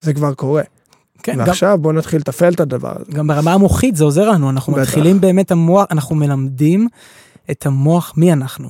זה 0.00 0.14
כבר 0.14 0.34
קורה. 0.34 0.62
כן, 1.22 1.32
גם- 1.32 1.38
ועכשיו 1.46 1.78
בוא 1.78 1.92
נתחיל 1.92 2.20
לתפעל 2.20 2.52
את 2.52 2.60
הדבר 2.60 2.92
הזה. 3.00 3.12
גם 3.12 3.26
ברמה 3.26 3.52
המוחית 3.52 3.96
זה 3.96 4.04
עוזר 4.04 4.30
לנו, 4.30 4.50
אנחנו 4.50 4.72
בטח. 4.72 4.82
מתחילים 4.82 5.20
באמת 5.20 5.50
המוח, 5.50 5.86
אנחנו 5.90 6.16
מלמדים 6.16 6.88
את 7.50 7.66
המוח 7.66 8.12
מי 8.16 8.32
אנחנו. 8.32 8.68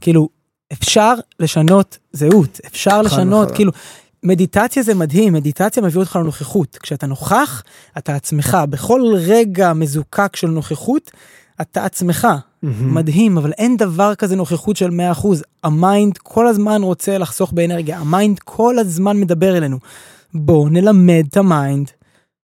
כאילו, 0.00 0.28
אפשר 0.72 1.14
לשנות 1.40 1.98
זהות, 2.12 2.60
אפשר 2.66 3.02
לשנות, 3.02 3.44
וחלק. 3.46 3.56
כאילו, 3.56 3.72
מדיטציה 4.22 4.82
זה 4.82 4.94
מדהים, 4.94 5.32
מדיטציה 5.32 5.82
מביא 5.82 6.00
אותך 6.00 6.16
לנוכחות. 6.16 6.78
כשאתה 6.82 7.06
נוכח, 7.06 7.62
אתה 7.98 8.14
עצמך. 8.14 8.58
בכל 8.70 9.02
רגע 9.16 9.72
מזוקק 9.72 10.36
של 10.36 10.46
נוכחות, 10.46 11.10
אתה 11.60 11.84
עצמך. 11.84 12.28
מדהים, 12.62 13.38
אבל 13.38 13.52
אין 13.52 13.76
דבר 13.76 14.14
כזה 14.14 14.36
נוכחות 14.36 14.76
של 14.76 14.90
100%. 14.90 15.26
ה 15.64 15.75
mind 15.75 16.18
כל 16.18 16.46
הזמן 16.46 16.82
רוצה 16.82 17.18
לחסוך 17.18 17.52
באנרגיה, 17.52 17.98
ה 17.98 18.06
mind 18.06 18.38
כל 18.38 18.78
הזמן 18.78 19.20
מדבר 19.20 19.56
אלינו. 19.56 19.78
בואו 20.34 20.68
נלמד 20.68 21.24
את 21.30 21.36
ה 21.36 21.45
mind. 21.45 21.90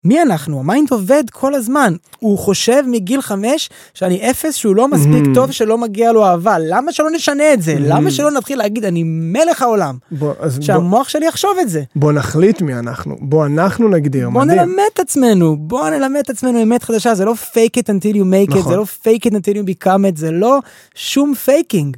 מי 0.05 0.23
אנחנו? 0.23 0.61
ה 0.61 0.67
mind 0.67 0.91
עובד 0.91 1.25
כל 1.33 1.55
הזמן. 1.55 1.95
הוא 2.19 2.39
חושב 2.39 2.83
מגיל 2.87 3.23
חמש 3.23 3.71
שאני 3.95 4.31
אפס, 4.31 4.55
שהוא 4.55 4.77
לא 4.77 4.89
מספיק 4.89 5.25
Mhm. 5.25 5.35
טוב, 5.35 5.51
שלא 5.51 5.79
מגיע 5.79 6.13
לו 6.13 6.27
אהבה. 6.27 6.57
למה 6.59 6.93
שלא 6.93 7.11
נשנה 7.11 7.53
את 7.53 7.63
זה? 7.63 7.75
Mhm. 7.75 7.81
למה 7.81 8.11
שלא 8.11 8.31
נתחיל 8.31 8.59
להגיד 8.59 8.85
אני 8.85 9.03
מלך 9.07 9.63
העולם? 9.63 9.99
בוא, 10.11 10.33
אז 10.41 10.57
בוא, 10.59 10.65
שהמוח 10.67 11.09
שלי 11.09 11.27
יחשוב 11.27 11.51
את 11.61 11.69
זה. 11.69 11.83
בוא 11.97 12.13
נחליט 12.13 12.63
מי 12.63 12.75
אנחנו, 12.75 13.17
בוא 13.21 13.47
אנחנו 13.47 13.89
נגדיר, 13.89 14.31
בוא 14.31 14.43
מדהים. 14.45 14.59
נלמד 14.61 14.83
את 14.95 15.01
עצמנו, 15.01 15.57
בוא 15.57 15.89
נלמד 15.91 16.21
את 16.25 16.31
עצמנו 16.31 16.63
אמת 16.63 16.83
חדשה, 16.83 17.15
זה 17.15 17.25
לא 17.25 17.33
fake 17.53 17.79
it 17.81 17.87
until 17.89 18.15
you 18.15 18.25
make 18.25 18.55
it, 18.55 18.59
נכון. 18.59 18.73
זה 18.73 18.77
לא 18.77 18.85
fake 19.03 19.29
it 19.29 19.33
until 19.33 19.55
you 19.57 19.85
become 19.85 19.87
it, 20.13 20.19
זה 20.19 20.31
לא 20.31 20.59
שום 20.95 21.35
faking. 21.35 21.97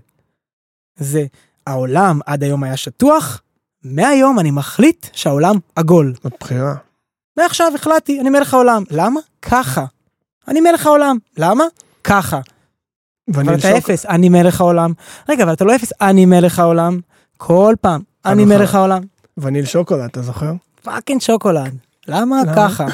זה 0.99 1.25
העולם 1.67 2.21
עד 2.27 2.43
היום 2.43 2.63
היה 2.65 2.77
שטוח, 2.77 3.41
מהיום 3.85 4.39
אני 4.39 4.51
מחליט 4.51 5.07
שהעולם 5.13 5.57
עגול. 5.77 6.15
זאת 6.25 6.33
בחירה. 6.41 6.75
מעכשיו 7.37 7.73
החלטתי, 7.75 8.21
אני 8.21 8.31
מלך 8.31 8.55
העולם. 8.55 8.83
למה? 8.91 9.21
ככה. 9.43 9.85
אני 10.49 10.61
מלך 10.61 10.87
העולם. 10.87 11.17
למה? 11.39 11.65
ככה. 12.05 12.41
אבל 13.35 13.43
וניל 13.43 13.59
אתה 13.59 13.79
אפס, 13.79 14.07
אני 14.07 14.29
מלך 14.29 14.61
העולם. 14.61 14.93
רגע, 15.29 15.45
אבל 15.45 15.53
אתה 15.53 15.65
לא 15.65 15.77
אפס, 15.77 15.93
אני 16.01 16.27
מלך 16.27 16.59
העולם. 16.59 17.01
כל 17.37 17.75
פעם, 17.81 18.01
אני. 18.27 18.45
מלך 18.45 18.75
העולם. 18.75 19.03
וניל 19.39 19.65
שוקולד, 19.65 20.05
אתה 20.05 20.23
זוכר? 20.23 20.53
fucking 20.83 21.21
שוקולד. 21.21 21.77
למה 22.09 22.43
למה? 22.43 22.55
ככה? 22.57 22.87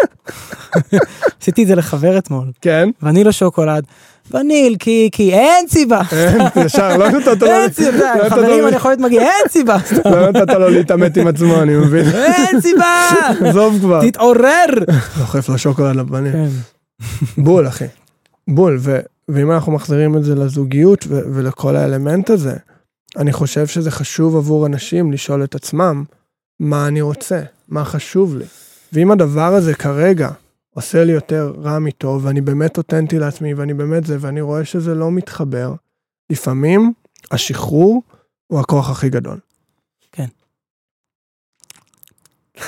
עשיתי 1.40 1.62
את 1.62 1.68
זה 1.68 1.74
לחבר 1.74 2.18
אתמול. 2.18 2.52
כן. 2.60 2.88
וניל 3.02 3.30
שוקולד. 3.30 3.84
וניל 4.34 4.76
כי 4.78 5.08
כי 5.12 5.32
אין 5.32 5.68
סיבה. 5.68 6.02
אין, 6.12 6.40
ישר, 6.66 6.96
לא 6.96 7.10
נתת 7.10 7.42
לו... 7.42 7.48
אין 7.52 7.72
סיבה. 7.72 8.14
לא 8.22 8.28
חברים 8.28 8.66
אני 8.66 8.76
יכול 8.76 8.90
להיות 8.90 9.00
מגיע 9.00 9.20
אין 9.22 9.48
סיבה. 9.48 9.76
לא 10.04 10.30
נתת 10.30 10.54
לו 10.54 10.68
להתעמת 10.68 11.16
עם 11.16 11.26
עצמו, 11.26 11.62
אני 11.62 11.76
מבין. 11.76 12.04
אין 12.14 12.60
סיבה. 12.60 13.08
עזוב 13.46 13.78
כבר. 13.80 14.10
תתעורר. 14.10 14.66
דוחף 15.18 15.48
לו 15.48 15.58
שוקולד 15.58 15.96
לפנים. 15.96 16.32
כן. 16.32 16.48
בול, 17.38 17.68
אחי. 17.68 17.84
בול, 18.48 18.78
ואם 19.28 19.52
אנחנו 19.52 19.72
מחזירים 19.72 20.16
את 20.16 20.24
זה 20.24 20.34
לזוגיות 20.34 21.04
ו- 21.08 21.20
ולכל 21.34 21.76
האלמנט 21.76 22.30
הזה, 22.30 22.56
אני 23.16 23.32
חושב 23.32 23.66
שזה 23.66 23.90
חשוב 23.90 24.36
עבור 24.36 24.66
אנשים 24.66 25.12
לשאול 25.12 25.44
את 25.44 25.54
עצמם, 25.54 26.04
מה 26.60 26.86
אני 26.86 27.00
רוצה? 27.00 27.40
מה 27.68 27.84
חשוב 27.84 28.36
לי? 28.36 28.44
ואם 28.92 29.10
הדבר 29.10 29.54
הזה 29.54 29.74
כרגע 29.74 30.28
עושה 30.74 31.04
לי 31.04 31.12
יותר 31.12 31.52
רע 31.58 31.78
מטוב, 31.78 32.24
ואני 32.24 32.40
באמת 32.40 32.78
אותנטי 32.78 33.18
לעצמי, 33.18 33.54
ואני 33.54 33.74
באמת 33.74 34.06
זה, 34.06 34.16
ואני 34.20 34.40
רואה 34.40 34.64
שזה 34.64 34.94
לא 34.94 35.10
מתחבר, 35.10 35.74
לפעמים 36.30 36.92
השחרור 37.30 38.02
הוא 38.46 38.60
הכוח 38.60 38.90
הכי 38.90 39.08
גדול. 39.08 39.38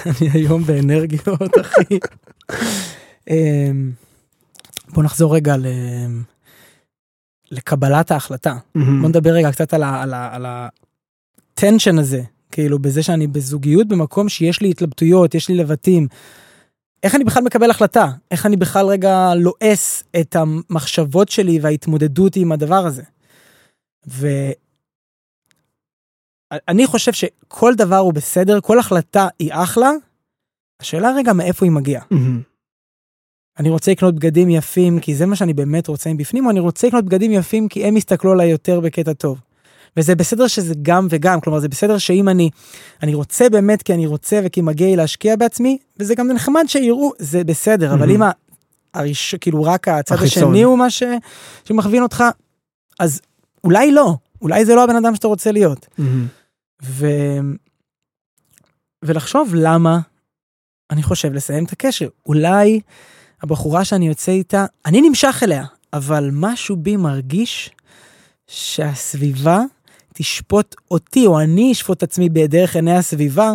אני 0.06 0.30
היום 0.32 0.62
באנרגיות 0.64 1.58
אחי. 1.60 1.98
אמ, 3.30 3.92
בוא 4.88 5.02
נחזור 5.02 5.34
רגע 5.36 5.56
ל... 5.56 5.66
לקבלת 7.50 8.10
ההחלטה. 8.10 8.56
בוא 9.00 9.08
נדבר 9.08 9.30
רגע 9.30 9.52
קצת 9.52 9.74
על 9.74 9.82
ה- 9.82 10.02
על 10.02 10.14
ה- 10.14 10.34
על 10.34 10.46
הטנשן 10.46 11.98
הזה, 11.98 12.22
כאילו 12.50 12.78
בזה 12.78 13.02
שאני 13.02 13.26
בזוגיות 13.26 13.88
במקום 13.88 14.28
שיש 14.28 14.60
לי 14.60 14.70
התלבטויות, 14.70 15.34
יש 15.34 15.48
לי 15.48 15.54
לבטים. 15.54 16.08
איך 17.02 17.14
אני 17.14 17.24
בכלל 17.24 17.42
מקבל 17.42 17.70
החלטה? 17.70 18.06
איך 18.30 18.46
אני 18.46 18.56
בכלל 18.56 18.86
רגע 18.86 19.32
לועס 19.36 20.04
את 20.20 20.36
המחשבות 20.36 21.28
שלי 21.28 21.58
וההתמודדות 21.62 22.36
עם 22.36 22.52
הדבר 22.52 22.86
הזה? 22.86 23.02
ואני 24.06 24.54
חושב 26.86 27.12
שכל 27.12 27.74
דבר 27.74 27.96
הוא 27.96 28.12
בסדר, 28.12 28.60
כל 28.60 28.78
החלטה 28.78 29.28
היא 29.38 29.50
אחלה. 29.52 29.90
השאלה 30.80 31.12
רגע 31.16 31.32
מאיפה 31.32 31.66
היא 31.66 31.72
מגיעה. 31.72 32.04
אני 33.58 33.70
רוצה 33.70 33.90
לקנות 33.90 34.14
בגדים 34.14 34.50
יפים 34.50 35.00
כי 35.00 35.14
זה 35.14 35.26
מה 35.26 35.36
שאני 35.36 35.54
באמת 35.54 35.88
רוצה 35.88 36.12
מבפנים, 36.12 36.46
או 36.46 36.50
אני 36.50 36.60
רוצה 36.60 36.86
לקנות 36.86 37.04
בגדים 37.04 37.32
יפים 37.32 37.68
כי 37.68 37.84
הם 37.84 37.96
יסתכלו 37.96 38.32
עליי 38.32 38.50
יותר 38.50 38.80
בקטע 38.80 39.12
טוב. 39.12 39.40
וזה 39.96 40.14
בסדר 40.14 40.46
שזה 40.46 40.74
גם 40.82 41.06
וגם, 41.10 41.40
כלומר 41.40 41.58
זה 41.60 41.68
בסדר 41.68 41.98
שאם 41.98 42.28
אני, 42.28 42.50
אני 43.02 43.14
רוצה 43.14 43.48
באמת 43.48 43.82
כי 43.82 43.94
אני 43.94 44.06
רוצה 44.06 44.40
וכי 44.44 44.60
מגיע 44.60 44.86
לי 44.86 44.96
להשקיע 44.96 45.36
בעצמי, 45.36 45.78
וזה 45.98 46.14
גם 46.14 46.32
נחמד 46.32 46.64
שיראו, 46.66 47.12
זה 47.18 47.44
בסדר, 47.44 47.94
אבל. 47.94 48.10
אם 48.10 48.22
הראש, 48.94 49.34
כאילו 49.34 49.62
רק 49.62 49.88
הצד 49.88 50.14
החיצון. 50.14 50.42
השני 50.42 50.62
הוא 50.62 50.78
מה 50.78 50.90
ש, 50.90 51.02
שמכווין 51.64 52.02
אותך, 52.02 52.24
אז 53.00 53.20
אולי 53.64 53.92
לא, 53.92 54.14
אולי 54.42 54.64
זה 54.64 54.74
לא 54.74 54.84
הבן 54.84 54.96
אדם 54.96 55.14
שאתה 55.14 55.28
רוצה 55.28 55.52
להיות. 55.52 55.86
ו... 56.82 57.06
ולחשוב 59.04 59.54
למה 59.54 59.98
אני 60.90 61.02
חושב 61.02 61.32
לסיים 61.32 61.64
את 61.64 61.72
הקשר. 61.72 62.08
אולי 62.26 62.80
הבחורה 63.42 63.84
שאני 63.84 64.08
יוצא 64.08 64.32
איתה, 64.32 64.66
אני 64.86 65.00
נמשך 65.00 65.40
אליה, 65.42 65.64
אבל 65.92 66.30
משהו 66.32 66.76
בי 66.76 66.96
מרגיש 66.96 67.70
שהסביבה 68.46 69.60
תשפוט 70.14 70.74
אותי, 70.90 71.26
או 71.26 71.40
אני 71.40 71.72
אשפוט 71.72 71.98
את 71.98 72.02
עצמי 72.02 72.28
בדרך 72.28 72.76
עיני 72.76 72.96
הסביבה, 72.96 73.52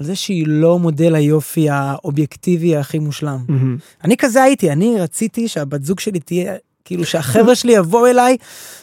על 0.00 0.06
זה 0.06 0.14
שהיא 0.14 0.44
לא 0.46 0.78
מודל 0.78 1.14
היופי 1.14 1.70
האובייקטיבי 1.70 2.76
הכי 2.76 2.98
מושלם. 2.98 3.38
אני 4.04 4.16
כזה 4.16 4.42
הייתי, 4.42 4.72
אני 4.72 4.96
רציתי 5.00 5.48
שהבת 5.48 5.84
זוג 5.84 6.00
שלי 6.00 6.20
תהיה, 6.20 6.54
כאילו 6.84 7.04
שהחבר'ה 7.04 7.54
שלי 7.54 7.72
יבואו 7.72 8.06
אליי 8.06 8.36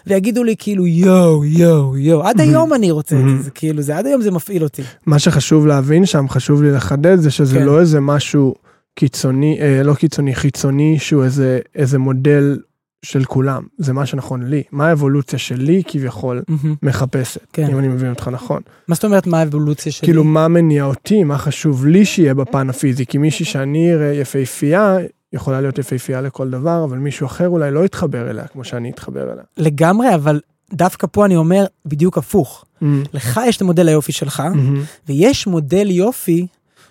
ויגידו 0.08 0.44
לי 0.44 0.56
כאילו 0.58 0.88
יואו 0.88 1.46
יואו 1.46 1.98
יואו, 1.98 2.24
עד 2.24 2.42
היום 2.42 2.74
אני 2.74 2.92
רוצה 2.92 3.16
את 3.16 3.38
זה, 3.38 3.44
זה 3.44 3.52
כאילו 3.52 3.82
זה 3.82 3.98
עד 3.98 4.06
היום 4.06 4.22
זה 4.22 4.32
מפעיל 4.32 4.64
אותי. 4.64 4.82
מה 5.06 5.20
שחשוב 5.20 5.68
להבין 5.68 6.06
שם, 6.06 6.30
חשוב 6.30 6.64
לי 6.64 6.72
לחדד, 6.72 7.16
זה 7.20 7.32
שזה 7.32 7.60
כן. 7.60 7.66
לא 7.66 7.80
איזה 7.80 8.00
משהו 8.00 8.56
קיצוני, 8.96 9.58
אה, 9.62 9.84
לא 9.84 9.94
קיצוני, 9.94 10.36
חיצוני, 10.36 11.00
שהוא 11.00 11.24
איזה, 11.24 11.60
איזה 11.76 11.98
מודל 11.98 12.58
של 13.06 13.24
כולם. 13.24 13.64
זה 13.78 13.94
מה 13.94 14.06
שנכון 14.06 14.44
לי. 14.44 14.64
מה 14.72 14.88
האבולוציה 14.88 15.40
שלי 15.40 15.84
כביכול 15.88 16.44
מהמם. 16.48 16.76
מחפשת, 16.84 17.46
כן. 17.54 17.68
אם 17.72 17.80
אני 17.80 17.88
מבין 17.88 18.10
אותך 18.10 18.28
נכון. 18.28 18.62
מה 18.88 18.96
זאת 18.96 19.06
אומרת 19.06 19.28
מה 19.28 19.40
האבולוציה 19.40 19.92
שלי? 19.92 20.08
כאילו, 20.08 20.24
מה 20.24 20.48
מניע 20.48 20.84
אותי, 20.84 21.24
מה 21.24 21.38
חשוב 21.38 21.86
לי 21.86 22.06
שיהיה 22.06 22.34
בפן 22.34 22.70
הפיזי, 22.70 23.06
כי 23.06 23.18
מישהי 23.18 23.46
שאני 23.52 23.94
אראה 23.94 24.14
יפהפייה, 24.14 24.98
יכולה 25.34 25.62
להיות 25.62 25.78
יפהפייה 25.78 26.22
לכל 26.22 26.50
דבר, 26.50 26.84
אבל 26.84 26.98
מישהו 26.98 27.26
אחר 27.28 27.50
אולי 27.50 27.72
לא 27.72 27.86
יתחבר 27.86 28.30
אליה 28.30 28.48
כמו 28.48 28.64
שאני 28.64 28.90
אתחבר 28.90 29.24
אליה. 29.34 29.44
לגמרי, 29.58 30.16
אבל 30.16 30.40
דווקא 30.74 31.08
פה 31.12 31.26
אני 31.26 31.36
אומר 31.36 31.66
בדיוק 31.86 32.18
הפוך. 32.18 32.66
מהמם. 32.82 33.04
לך 33.14 33.40
יש 33.48 33.58
את 33.58 33.62
המודל 33.62 33.88
היופי 33.88 34.12
שלך, 34.12 34.40
מהמם. 34.40 34.84
ויש 35.08 35.48
מודל 35.48 35.92
יופי 35.92 36.48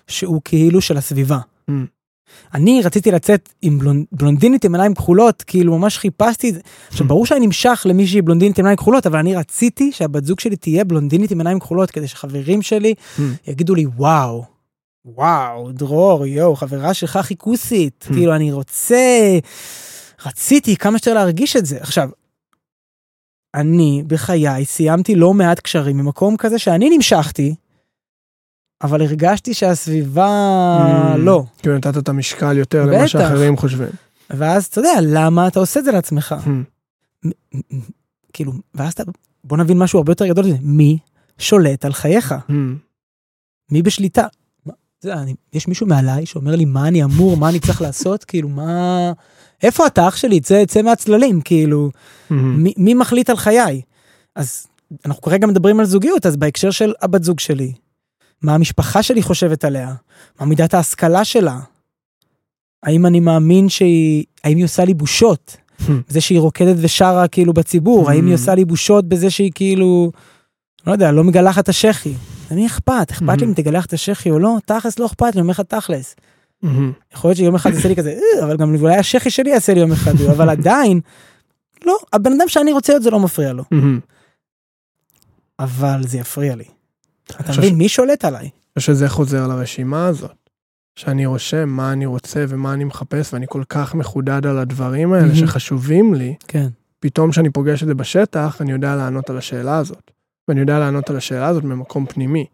שהוא 0.07 0.41
כאילו 0.45 0.81
של 0.81 0.97
הסביבה. 0.97 1.39
Mm. 1.69 1.73
אני 2.53 2.81
רציתי 2.81 3.11
לצאת 3.11 3.49
עם 3.61 3.79
בלונ... 3.79 4.03
בלונדינית 4.11 4.65
עם 4.65 4.75
עיניים 4.75 4.93
כחולות, 4.93 5.43
כאילו 5.47 5.77
ממש 5.77 5.97
חיפשתי 5.97 6.49
את 6.49 6.53
זה. 6.53 6.59
עכשיו 6.89 7.07
ברור 7.07 7.25
שאני 7.25 7.45
נמשך 7.45 7.85
למישהי 7.89 8.21
בלונדינית 8.21 8.59
עם 8.59 8.65
עיניים 8.65 8.77
כחולות, 8.77 9.07
אבל 9.07 9.19
אני 9.19 9.35
רציתי 9.35 9.91
שהבת 9.91 10.25
זוג 10.25 10.39
שלי 10.39 10.55
תהיה 10.55 10.83
בלונדינית 10.83 11.31
עם 11.31 11.37
עיניים 11.39 11.59
כחולות, 11.59 11.91
כדי 11.91 12.07
שחברים 12.07 12.61
שלי 12.61 12.93
Mm. 13.17 13.21
יגידו 13.47 13.75
לי 13.75 13.85
וואו, 13.85 14.43
וואו, 15.05 15.71
דרור, 15.71 16.25
יואו, 16.25 16.55
חברה 16.55 16.93
שלך 16.93 17.15
הכי 17.15 17.35
כוסית, 17.37 18.05
Hmm. 18.09 18.13
כאילו 18.13 18.35
אני 18.35 18.51
רוצה, 18.51 19.37
רציתי 20.25 20.75
כמה 20.75 20.97
שיותר 20.97 21.13
להרגיש 21.13 21.55
את 21.55 21.65
זה. 21.65 21.77
עכשיו, 21.81 22.09
אני 23.55 24.03
בחיי 24.07 24.65
סיימתי 24.65 25.15
לא 25.15 25.33
מעט 25.33 25.59
קשרים 25.59 25.97
ממקום 25.97 26.37
כזה 26.37 26.59
שאני 26.59 26.89
נמשכתי, 26.89 27.55
אבל 28.83 29.01
הרגשתי 29.01 29.53
שהסביבה 29.53 30.27
Mm. 31.13 31.17
לא. 31.17 31.43
כאילו 31.61 31.77
נתת 31.77 31.97
את 31.97 32.09
המשקל 32.09 32.57
יותר. 32.57 32.85
למה 32.85 33.07
שאחרים 33.07 33.57
חושבים. 33.57 33.89
ואז 34.29 34.65
אתה 34.65 34.79
יודע, 34.79 34.91
למה 35.01 35.47
אתה 35.47 35.59
עושה 35.59 35.79
את 35.79 35.85
זה 35.85 35.91
לעצמך? 35.91 36.35
מהמם. 36.45 36.63
כאילו, 38.33 38.51
ואז 38.75 38.93
אתה, 38.93 39.03
בוא 39.43 39.57
נבין 39.57 39.77
משהו 39.77 39.99
הרבה 39.99 40.11
יותר 40.11 40.27
גדול 40.27 40.45
מי 40.61 40.97
שולט 41.37 41.85
על 41.85 41.93
חייך? 41.93 42.35
מהמם. 42.49 42.77
מי 43.71 43.81
בשליטה? 43.81 44.25
מה- 44.65 44.73
אתה 44.99 45.07
יודע, 45.07 45.21
אני, 45.21 45.33
יש 45.53 45.67
מישהו 45.67 45.87
מעליי 45.87 46.25
שאומר 46.25 46.55
לי 46.55 46.65
מה 46.65 46.87
אני 46.87 47.03
אמור, 47.03 47.37
מה 47.37 47.49
אני 47.49 47.59
צריך 47.59 47.81
לעשות, 47.81 48.23
כאילו 48.29 48.49
מה... 48.49 49.11
איפה 49.63 49.87
אתה 49.87 50.07
אח 50.07 50.15
שלי? 50.15 50.39
צא, 50.39 50.65
צא 50.65 50.81
מהצללים, 50.81 51.41
כאילו, 51.41 51.91
מהמם. 52.29 52.63
מי, 52.63 52.73
מי 52.77 52.93
מחליט 52.93 53.29
על 53.29 53.35
חיי? 53.37 53.81
אז 54.35 54.67
אנחנו 55.05 55.21
כרגע 55.21 55.47
מדברים 55.47 55.79
על 55.79 55.85
זוגיות, 55.85 56.25
אז 56.25 56.35
בהקשר 56.37 56.71
של 56.71 56.93
הבת 57.01 57.23
זוג 57.23 57.39
שלי, 57.39 57.73
מה 58.41 58.55
המשפחה 58.55 59.03
שלי 59.03 59.21
חושבת 59.21 59.63
עליה? 59.65 59.93
מה 60.39 60.45
מידת 60.45 60.73
ההשכלה 60.73 61.25
שלה? 61.25 61.59
האם 62.83 63.05
אני 63.05 63.19
מאמין 63.19 63.69
שהיא, 63.69 64.25
האם 64.43 64.57
היא 64.57 64.65
עושה 64.65 64.85
לי 64.85 64.93
בושות? 64.93 65.57
זה 66.09 66.21
שהיא 66.21 66.39
רוקדת 66.39 66.75
ושרה 66.81 67.27
כאילו 67.27 67.53
בציבור, 67.53 68.09
האם 68.09 68.25
היא 68.25 68.33
עושה 68.39 68.55
לי 68.55 68.65
בושות 68.65 69.09
בזה 69.09 69.29
שהיא 69.29 69.51
כאילו, 69.55 70.11
לא 70.87 70.91
יודע, 70.91 71.11
לא 71.11 71.23
מגלחת 71.23 71.63
את 71.63 71.69
השחי? 71.69 72.13
למי 72.51 72.65
אכפת? 72.67 73.11
אכפת 73.11 73.41
לי 73.41 73.47
אם 73.47 73.53
תגלח 73.61 73.85
את 73.85 73.93
השחי 73.93 74.29
או 74.31 74.39
לא? 74.39 74.57
תכלס 74.65 74.99
לא 74.99 75.05
אכפת 75.05 75.21
לי, 75.21 75.31
אני 75.31 75.41
אומר 75.41 75.51
לך 75.51 75.61
תכלס. 75.61 76.15
יכול 77.13 77.29
להיות 77.29 77.37
שיום 77.37 77.55
אחד 77.55 77.73
יעשה 77.73 77.87
לי 77.87 77.95
כזה, 77.95 78.09
"אה", 78.39 78.45
אבל 78.45 78.57
גם 78.57 78.75
אולי 78.75 78.95
השחי 78.95 79.29
שלי 79.29 79.49
יעשה 79.49 79.73
לי 79.73 79.79
יום 79.79 79.91
אחד, 79.91 80.11
אבל 80.31 80.49
עדיין, 80.49 80.99
לא, 81.85 81.97
הבן 82.13 82.31
אדם 82.31 82.47
שאני 82.47 82.71
רוצה 82.71 82.93
להיות 82.93 83.03
זה 83.03 83.09
לא 83.11 83.19
מפריע 83.19 83.53
לו. 83.53 83.63
אבל 85.59 86.01
זה 86.07 86.17
יפריע 86.17 86.55
לי. 86.55 86.63
אתה 87.31 87.51
מבין, 87.57 87.75
מי 87.75 87.89
שולט 87.89 88.25
עליי? 88.25 88.41
אני 88.41 88.49
חושב 88.79 88.93
שזה 88.93 89.09
חוזר 89.09 89.47
לרשימה 89.47 90.07
הזאת. 90.07 90.47
שאני 90.95 91.25
רושם 91.25 91.69
מה 91.69 91.93
אני 91.93 92.05
רוצה 92.05 92.45
ומה 92.47 92.73
אני 92.73 92.83
מחפש, 92.83 93.33
ואני 93.33 93.45
כל 93.49 93.63
כך 93.69 93.95
מחודד 93.95 94.45
על 94.45 94.57
הדברים 94.57 95.13
האלה 95.13 95.25
מהמם. 95.25 95.35
שחשובים 95.35 96.13
לי, 96.13 96.35
כן. 96.47 96.67
פתאום 96.99 97.31
כשאני 97.31 97.49
פוגש 97.49 97.83
את 97.83 97.87
זה 97.87 97.93
בשטח, 97.93 98.57
אני 98.61 98.71
יודע 98.71 98.95
לענות 98.95 99.29
על 99.29 99.37
השאלה 99.37 99.77
הזאת. 99.77 100.11
ואני 100.47 100.59
יודע 100.59 100.79
לענות 100.79 101.09
על 101.09 101.17
השאלה 101.17 101.47
הזאת 101.47 101.63
ממקום 101.63 102.05
פנימי. 102.05 102.45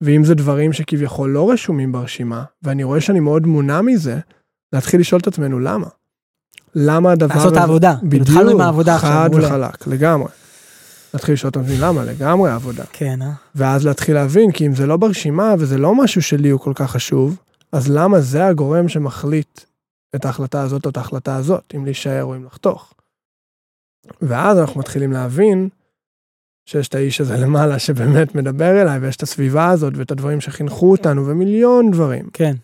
ואם 0.00 0.24
זה 0.24 0.34
דברים 0.34 0.72
שכביכול 0.72 1.30
לא 1.30 1.50
רשומים 1.50 1.92
ברשימה, 1.92 2.44
ואני 2.62 2.84
רואה 2.84 3.00
שאני 3.00 3.20
מאוד 3.20 3.46
מונע 3.46 3.80
מזה, 3.80 4.18
להתחיל 4.72 5.00
לשאול 5.00 5.20
את 5.20 5.26
עצמנו 5.26 5.58
למה. 5.60 5.86
למה 6.74 7.12
הדבר 7.12 7.34
לעשות 7.34 7.52
את 7.52 7.58
העבודה. 7.58 7.94
כאילו, 7.96 8.10
בדיוק, 8.10 8.28
התחלנו 8.28 8.50
עם 8.50 8.60
העבודה 8.60 8.94
עכשיו, 8.94 9.10
חד. 9.10 9.30
וחלק, 9.32 9.86
לגמרי. 9.86 10.28
להתחיל 11.16 11.34
לשאול 11.34 11.50
את 11.50 11.56
עצמי 11.56 11.76
למה, 11.80 12.04
לגמרי 12.04 12.50
עבודה. 12.50 12.84
כן, 12.92 13.22
אה? 13.22 13.30
ואז 13.54 13.86
להתחיל 13.86 14.14
להבין, 14.14 14.52
כי 14.52 14.66
אם 14.66 14.74
זה 14.74 14.86
לא 14.86 14.96
ברשימה 14.96 15.54
וזה 15.58 15.78
לא 15.78 15.94
משהו 15.94 16.22
שלי 16.22 16.48
הוא 16.48 16.60
כל 16.60 16.72
כך 16.74 16.90
חשוב, 16.90 17.36
אז 17.72 17.90
למה 17.90 18.20
זה 18.20 18.46
הגורם 18.46 18.88
שמחליט 18.88 19.60
את 20.14 20.24
ההחלטה 20.24 20.62
הזאת 20.62 20.84
או 20.84 20.90
את 20.90 20.96
ההחלטה 20.96 21.36
הזאת, 21.36 21.62
אם 21.76 21.84
להישאר 21.84 22.24
או 22.24 22.36
אם 22.36 22.44
לחתוך. 22.44 22.94
ואז 24.22 24.58
אנחנו 24.58 24.80
מתחילים 24.80 25.12
להבין 25.12 25.68
שיש 26.66 26.88
את 26.88 26.94
האיש 26.94 27.20
הזה 27.20 27.36
למעלה 27.36 27.78
שבאמת 27.78 28.34
מדבר 28.34 28.82
אליי, 28.82 28.98
ויש 28.98 29.16
את 29.16 29.22
הסביבה 29.22 29.70
הזאת 29.70 29.92
ואת 29.96 30.10
הדברים 30.10 30.40
שחינכו 30.40 30.90
אותנו 30.90 31.26
ומיליון 31.26 31.90
דברים. 31.90 32.28
כן. 32.32 32.54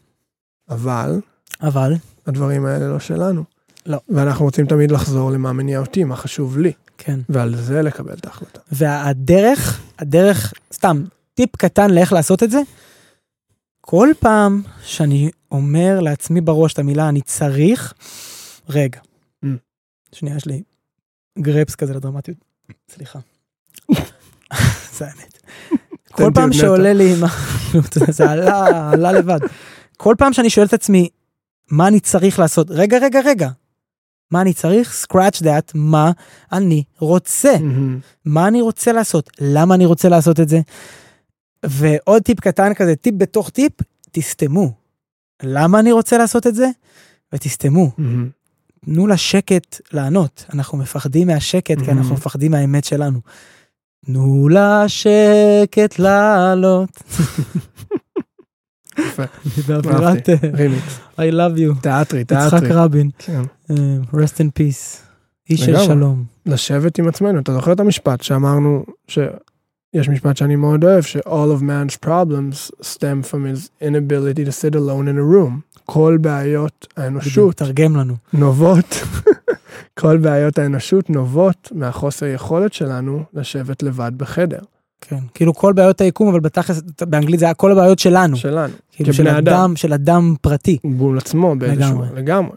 אבל 0.69 1.21
אבל, 1.63 1.93
הדברים 2.27 2.67
האלה 2.67 2.89
לא 2.89 2.99
שלנו. 2.99 3.45
לא. 3.87 3.99
ואנחנו 4.09 4.45
רוצים 4.45 4.67
תמיד 4.67 4.91
לחזור 4.91 5.31
למה 5.31 5.53
מניע 5.53 5.79
אותי, 5.79 6.05
מה 6.05 6.17
חשוב 6.17 6.59
לי, 6.59 6.73
כן. 7.05 7.21
ועל 7.29 7.57
זה 7.57 7.83
לקבל 7.83 8.13
את 8.13 8.27
ההחלטה. 8.27 8.61
והדרך, 8.73 9.81
הדרך, 9.99 10.53
סתם, 10.73 11.05
טיפ 11.35 11.57
קטן 11.57 11.91
לאיך 11.91 12.13
לעשות 12.13 12.43
את 12.43 12.51
זה, 12.51 12.61
כל 13.81 14.09
פעם 14.21 14.63
שאני 14.83 15.31
אומר 15.51 16.01
לעצמי 16.01 16.41
בראש 16.41 16.73
את 16.73 16.79
המילה 16.79 17.09
אני 17.09 17.21
צריך, 17.21 17.95
רגע. 18.69 19.01
Mm. 19.45 19.49
שנייה, 20.13 20.37
יש 20.37 20.47
לי 20.47 20.63
גרפס 21.39 21.75
כזה 21.75 21.95
לדרמטיות. 21.95 22.39
סליחה. 22.91 23.19
זה 24.97 25.05
האמת. 25.07 25.39
כל 26.17 26.31
פעם 26.35 26.53
שעולה 26.53 26.93
לי, 26.93 27.15
זה 28.11 28.31
עלה, 28.31 28.91
עלה 28.93 29.13
לבד. 29.13 29.41
כל 29.97 30.15
פעם 30.19 30.33
שאני 30.33 30.51
שואל 30.51 30.67
את 30.67 30.73
עצמי, 30.73 31.09
מה 31.71 31.89
אני 31.89 32.01
צריך 32.01 32.39
לעשות? 32.39 32.67
רגע, 32.71 32.99
רגע, 32.99 33.21
רגע. 33.25 33.49
מה 34.33 34.41
אני 34.41 34.53
צריך? 34.53 35.05
scratch 35.13 35.43
that, 35.43 35.73
מה 35.75 36.11
אני 36.53 36.83
רוצה. 36.99 37.53
מהמם. 37.61 37.99
מה 38.25 38.49
אני 38.49 38.61
רוצה 38.61 38.93
לעשות, 38.93 39.31
למה 39.41 39.75
אני 39.75 39.87
רוצה 39.87 40.09
לעשות 40.09 40.41
את 40.41 40.49
זה. 40.49 40.61
ועוד 41.67 42.23
טיפ 42.23 42.41
קטן 42.41 42.75
כזה, 42.75 42.97
טיפ 42.97 43.15
בתוך 43.19 43.51
טיפ, 43.51 43.73
תסתמו. 44.13 44.73
למה 45.43 45.79
אני 45.81 45.93
רוצה 45.93 46.19
לעשות 46.19 46.47
את 46.47 46.55
זה? 46.55 46.67
ותסתמו. 47.35 47.91
מהמם. 47.99 48.29
תנו 48.85 49.07
לשקט 49.07 49.81
לענות. 49.93 50.45
אנחנו 50.55 50.79
מפחדים 50.79 51.27
מהשקט 51.27 51.79
כי 51.85 51.91
אנחנו 51.91 52.11
Mhm. 52.15 52.19
מפחדים 52.19 52.51
מהאמת 52.51 52.85
שלנו. 52.85 53.21
תנו 54.07 54.49
לשקט 54.49 55.99
לעלות. 55.99 56.91
יפה, 58.99 59.23
באווירת. 59.69 60.29
I 61.19 61.33
love 61.33 61.59
you. 61.59 61.83
תיאטרי, 61.83 62.21
יצחק 62.21 62.51
תיאטרי. 62.51 62.71
רבין. 62.73 63.11
כן. 63.19 63.43
אה, 63.71 63.77
rest 64.13 64.37
in 64.37 64.59
peace. 64.59 65.13
איש 65.51 65.61
של. 65.61 65.77
שלום. 65.79 66.25
לשבת 66.47 66.99
עם 66.99 67.09
עצמנו. 67.09 67.39
אתה 67.39 67.53
זוכר 67.53 67.73
את 67.73 67.81
המשפט 67.81 68.23
שאמרנו, 68.23 68.85
שיש 69.09 70.09
משפט 70.09 70.37
שאני 70.37 70.57
מאוד 70.57 70.85
אוהב, 70.85 71.03
ש-all 71.03 71.59
of 71.59 71.63
man's 71.63 72.07
problems 72.07 72.71
stem 72.83 73.31
from 73.31 73.45
his 73.55 73.71
inability 73.83 74.45
to 74.45 74.53
sit 74.53 74.75
alone 74.75 75.09
in 75.09 75.19
a 75.19 75.35
room. 75.35 75.81
כל 75.85 76.19
בעיות 76.21 76.87
האנושות 76.97 77.57
תרגם 77.57 77.97
לנו. 77.97 78.15
נובעות, 78.33 78.95
כל 80.01 80.17
בעיות 80.17 80.59
האנושות 80.59 81.11
נובעות 81.11 81.73
מהחוסר 81.75 82.27
יכולת 82.27 82.73
שלנו 82.73 83.25
לשבת 83.35 83.83
לבד 83.83 84.13
בחדר 84.17 84.59
כן. 85.09 85.19
כאילו 85.35 85.55
כל 85.55 85.73
בעיות 85.73 86.01
היקום, 86.01 86.29
אבל 86.29 86.41
בתכלס, 86.41 86.81
באנגלית 87.03 87.41
זה 87.41 87.45
היה 87.47 87.55
כל 87.55 87.73
הבעיות 87.73 87.99
שלנו. 87.99 88.37
שלנו, 88.37 88.75
כאילו 88.91 89.15
של 89.15 89.25
כבני 89.25 89.39
אדם. 89.39 89.49
אדם, 89.55 89.77
של 89.77 89.93
אדם 89.93 90.35
פרטי. 90.41 90.79
מול 90.85 91.19
עצמו 91.19 91.55
באיזשהו, 91.59 92.03
לגמרי. 92.03 92.09
לגמרי. 92.23 92.57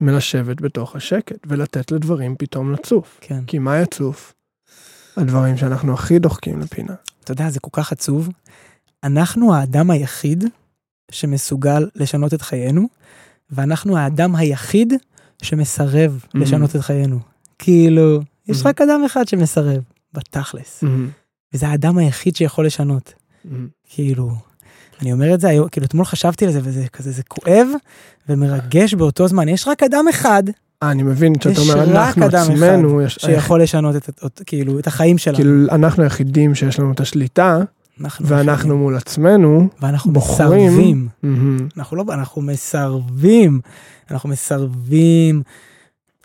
מלשבת 0.00 0.60
בתוך 0.60 0.96
השקט 0.96 1.36
ולתת 1.46 1.92
לדברים 1.92 2.34
פתאום 2.38 2.72
לצוף. 2.72 3.18
כן. 3.20 3.44
כי 3.46 3.58
מה 3.58 3.78
יצוף? 3.80 4.34
הדברים 5.16 5.56
שאנחנו 5.56 5.94
הכי 5.94 6.18
דוחקים 6.18 6.60
לפינה. 6.60 6.94
אתה 7.24 7.32
יודע, 7.32 7.50
זה 7.50 7.60
כל 7.60 7.70
כך 7.72 7.92
עצוב. 7.92 8.28
אנחנו 9.04 9.54
האדם 9.54 9.90
היחיד 9.90 10.44
שמסוגל 11.10 11.88
לשנות 11.94 12.34
את 12.34 12.42
חיינו, 12.42 12.88
ואנחנו 13.50 13.96
האדם 13.96 14.36
היחיד 14.36 14.94
שמסרב 15.42 16.24
Mhm. 16.24 16.38
לשנות 16.38 16.76
את 16.76 16.80
חיינו. 16.80 17.18
כאילו, 17.58 18.20
יש 18.48 18.62
Mhm. 18.62 18.66
רק 18.68 18.80
אדם 18.80 19.02
אחד 19.06 19.28
שמסרב, 19.28 19.82
בתכלס. 20.12 20.84
וזה 21.54 21.68
האדם 21.68 21.98
היחיד 21.98 22.36
שיכול 22.36 22.66
לשנות. 22.66 23.14
כאילו, 23.88 24.30
אני 25.02 25.12
אומר 25.12 25.34
את 25.34 25.40
זה 25.40 25.48
היום, 25.48 25.68
כאילו 25.68 25.86
אתמול 25.86 26.04
חשבתי 26.04 26.46
על 26.46 26.52
זה 26.52 26.60
וזה 26.62 26.88
כזה, 26.92 27.10
זה 27.10 27.22
כואב 27.22 27.68
ומרגש 28.28 28.94
באותו 28.94 29.28
זמן. 29.28 29.48
יש 29.48 29.68
רק 29.68 29.82
אדם 29.82 30.04
אחד 30.10 30.42
אה, 30.82 30.90
אני 30.90 31.02
מבין 31.02 31.34
שאתה 31.34 31.50
יש 31.50 31.58
אומר, 31.58 31.82
רק 31.82 31.88
אנחנו 31.88 32.26
אדם 32.26 32.52
עצמנו, 32.52 33.02
יש, 33.02 33.18
שיכול 33.20 33.62
לשנות 33.62 33.96
את, 33.96 34.08
את, 34.26 34.42
כאילו, 34.46 34.78
את 34.78 34.86
החיים 34.86 35.18
שלנו. 35.18 35.36
כאילו 35.36 35.66
אנחנו 35.70 36.02
היחידים 36.02 36.54
שיש 36.54 36.78
לנו 36.78 36.92
את 36.92 37.00
השליטה, 37.00 37.58
אנחנו 38.00 38.26
ואנחנו 38.26 38.52
היחידים. 38.52 38.76
מול 38.76 38.96
עצמנו, 38.96 39.68
ואנחנו 39.82 40.12
בוחרים. 40.12 40.66
מסרבים. 40.66 41.08
מהמם, 41.22 41.68
אנחנו 41.76 41.96
לא, 41.96 42.04
אנחנו 42.08 42.42
מסרבים. 42.42 43.60
אנחנו 44.10 44.28
מסרבים. 44.28 45.42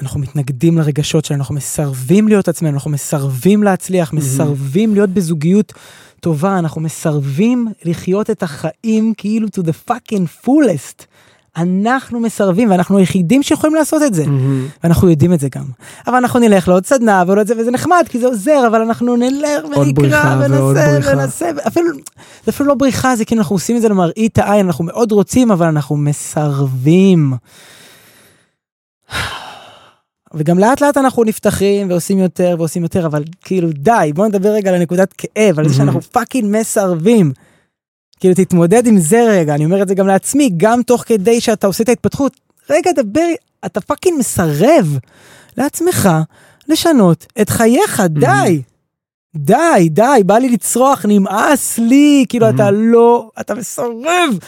אנחנו 0.02 0.20
מתנגדים 0.20 0.78
לרגשות 0.78 1.26
שלנו, 1.26 1.40
אנחנו 1.40 1.56
מסרבים 1.56 2.28
להיות 2.28 2.48
עצמנו, 2.48 2.74
אנחנו 2.74 2.92
מסרבים 2.92 3.64
להצליח, 3.64 4.14
מהמם. 4.14 4.26
מסרבים 4.26 4.94
להיות 4.94 5.10
בזוגיות 5.10 5.74
טובה, 6.20 6.60
אנחנו 6.60 6.82
מסרבים 6.82 7.68
לחיות 7.86 8.30
את 8.30 8.44
החיים 8.44 9.14
כאילו 9.18 9.48
to 9.48 9.62
the 9.62 9.92
fucking 9.92 10.46
fullest. 10.46 11.06
אנחנו 11.58 12.20
מסרבים, 12.20 12.72
ואנחנו 12.72 12.98
היחידים 12.98 13.44
שיכולים 13.44 13.76
לעשות 13.76 14.02
את 14.04 14.14
זה. 14.14 14.26
מהמם. 14.26 14.68
ואנחנו 14.84 15.10
יודעים 15.10 15.34
את 15.34 15.40
זה 15.40 15.48
גם. 15.56 15.64
אבל 16.08 16.16
אנחנו 16.16 16.40
נלך 16.40 16.68
לעוד 16.68 16.86
סדנה 16.86 17.24
ועוד 17.28 17.40
את 17.40 17.48
זה, 17.48 17.54
וזה 17.60 17.72
נחמד, 17.72 18.06
כי 18.10 18.20
זה 18.20 18.28
עוזר, 18.28 18.68
אבל 18.68 18.82
אנחנו 18.82 19.16
נלך 19.16 19.66
ונקרא 19.66 19.94
בריחה. 19.94 20.42
וננסה, 20.46 21.52
אפילו, 21.68 21.88
זה 22.46 22.52
אפילו 22.52 22.70
לא 22.70 22.76
בריחה, 22.76 23.16
זה 23.16 23.26
כאילו 23.26 23.42
אנחנו 23.42 23.56
עושים 23.56 23.76
את 23.76 23.82
זה 23.82 23.90
למראית 23.90 24.38
העין, 24.38 24.66
אנחנו 24.66 24.84
מאוד 24.84 25.12
רוצים, 25.12 25.52
אבל 25.52 25.68
אנחנו 25.68 25.98
מסרבים. 25.98 27.34
וגם 30.38 30.60
לאט 30.60 30.82
לאט 30.82 30.98
אנחנו 30.98 31.24
נפתחים 31.24 31.90
ועושים 31.90 32.20
יותר 32.20 32.56
ועושים 32.58 32.84
יותר, 32.84 33.06
אבל 33.06 33.24
כאילו 33.42 33.70
די, 33.72 34.12
בוא 34.16 34.28
נדבר 34.28 34.50
רגע 34.50 34.70
על 34.70 34.76
הנקודת 34.76 35.14
כאב, 35.14 35.60
על 35.60 35.70
זה. 35.70 35.76
שאנחנו 35.76 36.02
fucking 36.02 36.58
מסרבים. 36.60 37.32
כאילו 38.20 38.34
תתמודד 38.34 38.88
עם 38.88 38.98
זה 39.00 39.26
רגע, 39.30 39.56
אני 39.56 39.66
אומר 39.66 39.82
את 39.82 39.88
זה 39.88 39.96
גם 39.96 40.08
לעצמי, 40.08 40.50
גם 40.58 40.84
תוך 40.84 41.04
כדי 41.06 41.42
שאתה 41.42 41.68
עושה 41.68 41.84
את 41.84 41.90
ההתפתחות, 41.90 42.40
רגע 42.70 42.92
דבר, 42.92 43.28
אתה 43.66 43.82
fucking 43.82 44.20
מסרב 44.20 44.98
לעצמך 45.58 46.10
לשנות 46.68 47.26
את 47.42 47.50
חייך, 47.50 48.04
די. 48.10 48.62
די, 49.36 49.90
די, 49.90 50.22
בא 50.26 50.38
לי 50.38 50.50
לצרוח, 50.50 51.06
נמאס 51.08 51.78
לי, 51.78 52.26
כאילו. 52.30 52.50
אתה 52.50 52.72
לא, 52.72 53.30
אתה 53.40 53.56
מסרב. 53.56 54.40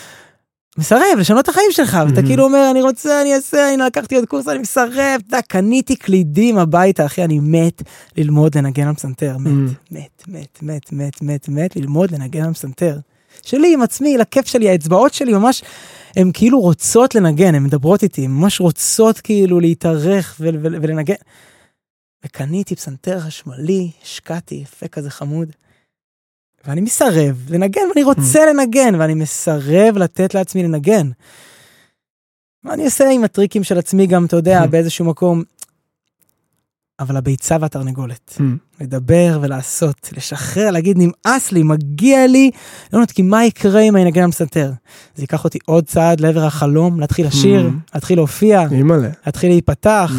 מסרב 0.77 1.01
לשנות 1.19 1.43
את 1.43 1.49
החיים 1.49 1.71
שלך, 1.71 1.97
ואתה 2.09 2.21
Mhm. 2.21 2.25
כאילו 2.25 2.43
אומר, 2.43 2.67
אני 2.71 2.81
רוצה, 2.81 3.21
אני 3.21 3.35
אעשה, 3.35 3.69
הנה 3.73 3.85
לקחתי 3.85 4.15
עוד 4.15 4.25
קורס, 4.25 4.47
אני 4.47 4.59
מסרב, 4.59 5.21
אתה 5.27 5.41
קניתי 5.47 5.95
קלידים 5.95 6.57
הביתה, 6.57 7.05
אחי, 7.05 7.23
אני 7.23 7.39
מת 7.39 7.81
ללמוד 8.17 8.57
לנגן 8.57 8.87
על 8.87 8.93
פסנתר, 8.95 9.37
מת, 9.37 9.47
Mhm. 9.51 9.75
מת, 9.91 10.23
מת, 10.27 10.59
מת, 10.63 10.91
מת, 10.91 11.21
מת, 11.21 11.49
מת, 11.49 11.75
ללמוד 11.75 12.11
לנגן 12.11 12.43
על 12.45 12.53
פסנתר. 12.53 12.97
שלי 13.45 13.73
עם 13.73 13.81
עצמי, 13.81 14.17
לכיף 14.17 14.47
שלי, 14.47 14.69
האצבעות 14.69 15.13
שלי 15.13 15.33
ממש, 15.33 15.63
הן 16.15 16.31
כאילו 16.33 16.59
רוצות 16.59 17.15
לנגן, 17.15 17.55
הן 17.55 17.63
מדברות 17.63 18.03
איתי, 18.03 18.25
הן 18.25 18.31
ממש 18.31 18.61
רוצות 18.61 19.19
כאילו 19.19 19.59
להתארך 19.59 20.35
ול- 20.39 20.57
ול- 20.61 20.75
ולנגן. 20.81 21.13
וקניתי 22.25 22.75
פסנתר 22.75 23.19
חשמלי, 23.19 23.91
השקעתי, 24.03 24.55
יפה 24.55 24.87
כזה 24.87 25.09
חמוד. 25.09 25.49
ואני 26.67 26.81
מסרב 26.81 27.45
לנגן, 27.49 27.81
ואני 27.89 28.03
רוצה 28.03 28.45
לנגן, 28.45 28.95
ואני 28.99 29.13
מסרב 29.13 29.97
לתת 29.97 30.33
לעצמי 30.33 30.63
לנגן. 30.63 31.09
מה 32.63 32.73
אני 32.73 32.85
עושה 32.85 33.09
עם 33.09 33.23
הטריקים 33.23 33.63
של 33.63 33.77
עצמי 33.77 34.07
גם, 34.07 34.25
אתה 34.25 34.35
יודע, 34.35 34.65
באיזשהו 34.65 35.05
מקום. 35.05 35.43
אבל 36.99 37.17
הביצה 37.17 37.57
והתרנגולת. 37.61 38.35
מהמם. 38.39 38.57
לדבר 38.81 39.39
ולעשות, 39.41 40.09
לשחרר, 40.17 40.71
להגיד 40.71 40.97
נמאס 40.99 41.51
לי, 41.51 41.63
מגיע 41.63 42.27
לי, 42.27 42.51
לא 42.93 42.97
יודעת, 42.97 43.11
כי 43.11 43.21
מה 43.21 43.45
יקרה 43.45 43.81
אם 43.81 43.95
אני 43.95 44.03
אנגן 44.05 44.31
פסנתר? 44.31 44.71
זה 45.15 45.23
ייקח 45.23 45.43
אותי 45.43 45.59
עוד 45.65 45.85
צעד 45.85 46.19
לעבר 46.19 46.45
החלום, 46.45 46.99
להתחיל 46.99 47.27
לשיר, 47.27 47.67
Mm. 47.69 47.91
להתחיל 47.95 48.17
להופיע. 48.17 48.63
להתחיל 49.25 49.49
להיפתח. 49.51 50.11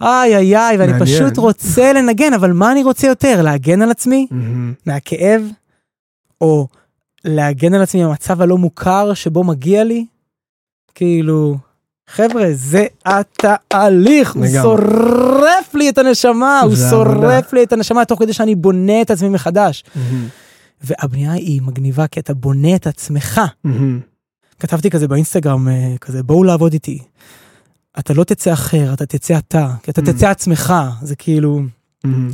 איי 0.00 0.36
איי 0.36 0.56
איי, 0.56 0.76
ואני 0.76 0.92
מעניין. 0.92 1.06
פשוט 1.06 1.38
רוצה 1.38 1.92
לנגן, 1.92 2.34
אבל 2.34 2.52
מה 2.52 2.72
אני 2.72 2.82
רוצה 2.82 3.06
יותר? 3.06 3.42
להגן 3.42 3.82
על 3.82 3.90
עצמי? 3.90 4.26
מהמם. 4.30 4.72
מהכאב? 4.86 5.42
או 6.40 6.66
להגן 7.24 7.74
על 7.74 7.82
עצמי 7.82 8.04
מהמצב 8.04 8.42
הלא 8.42 8.58
מוכר 8.58 9.14
שבו 9.14 9.44
מגיע 9.44 9.84
לי? 9.84 10.06
כאילו, 10.94 11.56
חבר'ה, 12.10 12.46
זה 12.52 12.86
התהליך, 13.04 14.36
הוא. 14.36 14.46
שורף 14.62 15.74
לי 15.74 15.88
את 15.88 15.98
הנשמה, 15.98 16.60
הוא 16.60 16.74
שורף. 16.90 17.52
לי 17.52 17.62
את 17.62 17.72
הנשמה 17.72 18.04
תוך 18.04 18.18
כדי 18.18 18.32
שאני 18.32 18.54
בונה 18.54 19.02
את 19.02 19.10
עצמי 19.10 19.28
מחדש. 19.28 19.84
מהמם. 19.94 20.26
והבנייה 20.82 21.32
היא 21.32 21.62
מגניבה 21.62 22.06
כי 22.06 22.20
אתה 22.20 22.34
בונה 22.34 22.74
את 22.74 22.86
עצמך. 22.86 23.40
מהמם. 23.64 24.00
כתבתי 24.60 24.90
כזה 24.90 25.08
באינסטגרם, 25.08 25.68
אה, 25.68 25.94
כזה 26.00 26.22
בואו 26.22 26.44
לעבוד 26.44 26.72
איתי. 26.72 26.98
אתה 27.98 28.14
לא 28.14 28.24
תצא 28.24 28.52
אחר, 28.52 28.92
אתה 28.92 29.06
תצא 29.06 29.38
אתה, 29.38 29.68
כי 29.82 29.90
אתה 29.90 30.00
Mm. 30.00 30.04
תצא 30.12 30.30
עצמך, 30.30 30.74
זה 31.02 31.16
כאילו, 31.16 31.60
מהמם. 32.04 32.30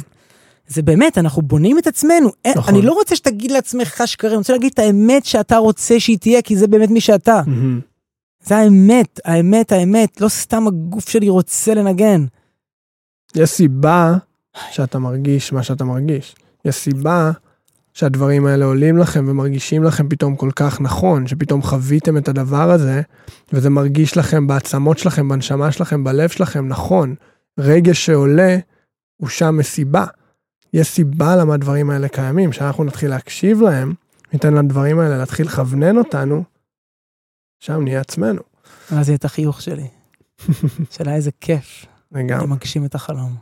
זה 0.69 0.83
באמת, 0.83 1.19
אנחנו 1.19 1.43
בונים 1.43 1.79
את 1.79 1.87
עצמנו. 1.87 2.29
אין- 2.45 2.59
נכון. 2.59 2.75
אני 2.75 2.83
לא 2.87 2.93
רוצה 2.93 3.17
שתגיד 3.17 3.51
לעצמך 3.51 4.03
שקרים, 4.07 4.33
אני 4.33 4.39
רוצה 4.39 4.53
להגיד 4.53 4.71
את 4.73 4.79
האמת 4.79 5.25
שאתה 5.25 5.57
רוצה 5.57 6.01
שהיא 6.01 6.19
תהיה, 6.19 6.43
כי 6.43 6.57
זה 6.57 6.67
באמת 6.67 6.91
מי 6.91 7.01
שאתה. 7.01 7.41
מהמם. 7.47 7.81
זה 8.45 8.57
האמת, 8.57 9.21
האמת, 9.25 9.73
האמת, 9.73 10.21
לא 10.21 10.29
סתם 10.29 10.67
הגוף 10.67 11.09
שלי 11.09 11.29
רוצה 11.29 11.75
לנגן. 11.75 12.27
יש 13.35 13.51
סיבה 13.51 14.15
שאתה 14.71 14.99
מרגיש 14.99 15.53
מה 15.53 15.63
שאתה 15.63 15.85
מרגיש. 15.85 16.35
יש 16.65 16.75
סיבה 16.75 17.31
שהדברים 17.97 18.47
האלה 18.47 18.65
עולים 18.65 18.99
לכם 18.99 19.25
ומרגישים 19.29 19.85
לכם 19.85 20.09
פתאום 20.09 20.37
כל 20.37 20.51
כך 20.57 20.81
נכון, 20.81 21.27
שפתאום 21.27 21.63
חוויתם 21.63 22.17
את 22.17 22.29
הדבר 22.29 22.71
הזה, 22.71 23.03
וזה 23.53 23.71
מרגיש 23.71 24.17
לכם 24.17 24.47
בעצמות 24.47 24.99
שלכם, 24.99 25.29
בנשמה 25.29 25.73
שלכם, 25.73 26.05
בלב 26.05 26.29
שלכם, 26.29 26.69
נכון. 26.69 27.15
רגש 27.59 28.07
שעולה, 28.07 28.57
הוא 29.17 29.29
שם 29.29 29.57
מסיבה. 29.57 30.05
יש 30.73 30.89
סיבה 30.89 31.37
למה 31.37 31.55
הדברים 31.55 31.91
האלה 31.91 32.09
קיימים, 32.09 32.53
שאנחנו 32.53 32.85
נתחיל 32.85 33.11
להקשיב 33.11 33.61
להם, 33.61 33.95
ניתן 34.33 34.55
לדברים 34.55 34.99
האלה 34.99 35.19
להתחיל 35.19 35.47
לכוונן 35.47 35.99
אותנו, 35.99 36.45
שם 37.61 37.83
נהיה 37.83 38.01
עצמנו. 38.01 38.43
אז 38.91 39.09
יהיה 39.09 39.17
את 39.17 39.25
החיוך 39.25 39.63
שלי. 39.63 39.89
שאלה 40.91 41.15
איזה 41.15 41.31
כיף. 41.41 41.87
אני 42.15 42.25
לגמרי. 42.25 42.47
מגשים 42.47 42.85
את 42.85 42.95
החלום. 42.95 43.37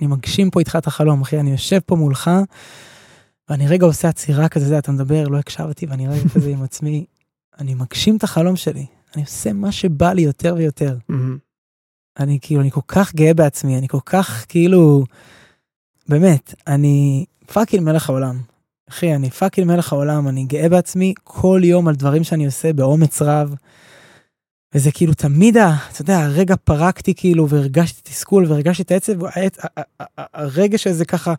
אני 0.00 0.06
מגשים 0.06 0.50
פה 0.50 0.60
איתך 0.60 0.76
את 0.76 0.86
החלום, 0.86 1.20
אחי, 1.20 1.40
אני 1.40 1.50
יושב 1.50 1.78
פה 1.86 1.96
מולך, 1.96 2.30
ואני 3.50 3.66
רגע 3.68 3.86
עושה 3.86 4.08
עצירה 4.08 4.48
כזה, 4.48 4.66
זה, 4.66 4.78
אתה 4.78 4.92
מדבר, 4.92 5.28
לא 5.28 5.38
הקשבתי, 5.38 5.86
ואני 5.86 6.08
רגע 6.08 6.28
כזה 6.34 6.50
עם 6.50 6.62
עצמי, 6.62 7.04
אני 7.58 7.74
מגשים 7.74 8.16
את 8.16 8.24
החלום 8.24 8.56
שלי. 8.56 8.86
אני 9.14 9.22
עושה 9.22 9.52
מה 9.52 9.72
שבא 9.72 10.12
לי 10.12 10.22
יותר 10.22 10.54
ויותר. 10.58 10.96
אני 12.18 12.38
כאילו, 12.42 12.60
אני 12.60 12.70
כל 12.70 12.80
כך 12.88 13.14
גאה 13.14 13.34
בעצמי, 13.34 13.78
אני 13.78 13.88
כל 13.88 13.98
כך 14.06 14.44
כאילו, 14.48 15.04
באמת, 16.08 16.54
אני 16.66 17.24
fucking 17.52 17.84
מלך 17.84 18.10
העולם. 18.10 18.40
אחי, 18.90 19.14
אני 19.14 19.30
fucking 19.30 19.66
מלך 19.66 19.92
העולם, 19.92 20.28
אני 20.28 20.44
גאה 20.44 20.68
בעצמי 20.68 21.14
כל 21.24 21.60
יום 21.64 21.88
על 21.88 21.94
דברים 21.94 22.24
שאני 22.24 22.46
עושה 22.46 22.72
באומץ 22.72 23.22
רב. 23.22 23.54
וזה 24.74 24.92
כאילו 24.92 25.14
תמיד, 25.14 25.56
ה- 25.56 25.76
אתה 25.92 26.02
יודע, 26.02 26.18
הרגע 26.18 26.54
פרקתי 26.64 27.14
כאילו 27.14 27.48
והרגשתי 27.48 28.00
תסכול 28.02 28.46
והרגשתי 28.48 28.82
את 28.82 28.90
העצב, 28.90 29.12
הרגע 30.16 30.78
שזה 30.78 31.04
ככה, 31.04 31.34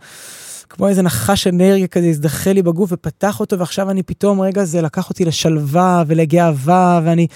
כמו 0.70 0.88
איזה 0.88 1.02
נחש 1.02 1.48
אנרגיה 1.48 1.88
כזה 1.88 2.08
הזדחל 2.08 2.54
לי 2.54 2.62
בגוף 2.62 2.90
ופתח 2.94 3.40
אותו 3.40 3.60
ועכשיו 3.60 3.90
אני 3.90 4.04
פתאום 4.04 4.42
רגע 4.42 4.64
זה 4.64 4.82
לקח 4.82 5.10
אותי 5.10 5.26
לשלווה 5.26 6.04
ולגאווה 6.08 7.02
ואני 7.04 7.28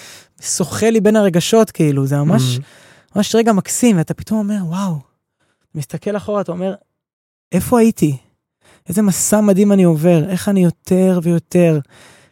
שוחה 0.41 0.89
לי 0.89 1.01
בין 1.01 1.15
הרגשות 1.15 1.71
כאילו, 1.71 2.05
זה 2.07 2.17
ממש... 2.17 2.43
מהמם. 2.43 2.63
ממש 3.15 3.35
רגע 3.35 3.53
מקסים, 3.53 3.97
ואתה 3.97 4.13
פתאום 4.13 4.39
אומר, 4.39 4.57
וואו, 4.65 4.99
מסתכל 5.75 6.17
אחורה, 6.17 6.41
אתה 6.41 6.51
אומר, 6.51 6.75
איפה 7.51 7.79
הייתי? 7.79 8.17
איזה 8.89 9.01
מסע 9.01 9.41
מדהים 9.41 9.71
אני 9.71 9.83
עובר, 9.83 10.29
איך 10.29 10.49
אני 10.49 10.63
יותר 10.63 11.19
ויותר. 11.23 11.79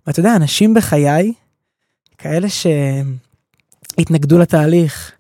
ואתה 0.08 0.20
יודע, 0.20 0.36
אנשים 0.36 0.74
בחיי, 0.74 1.34
כאלה 2.18 2.48
שהתנגדו 3.98 4.40
לתהליך, 4.40 5.12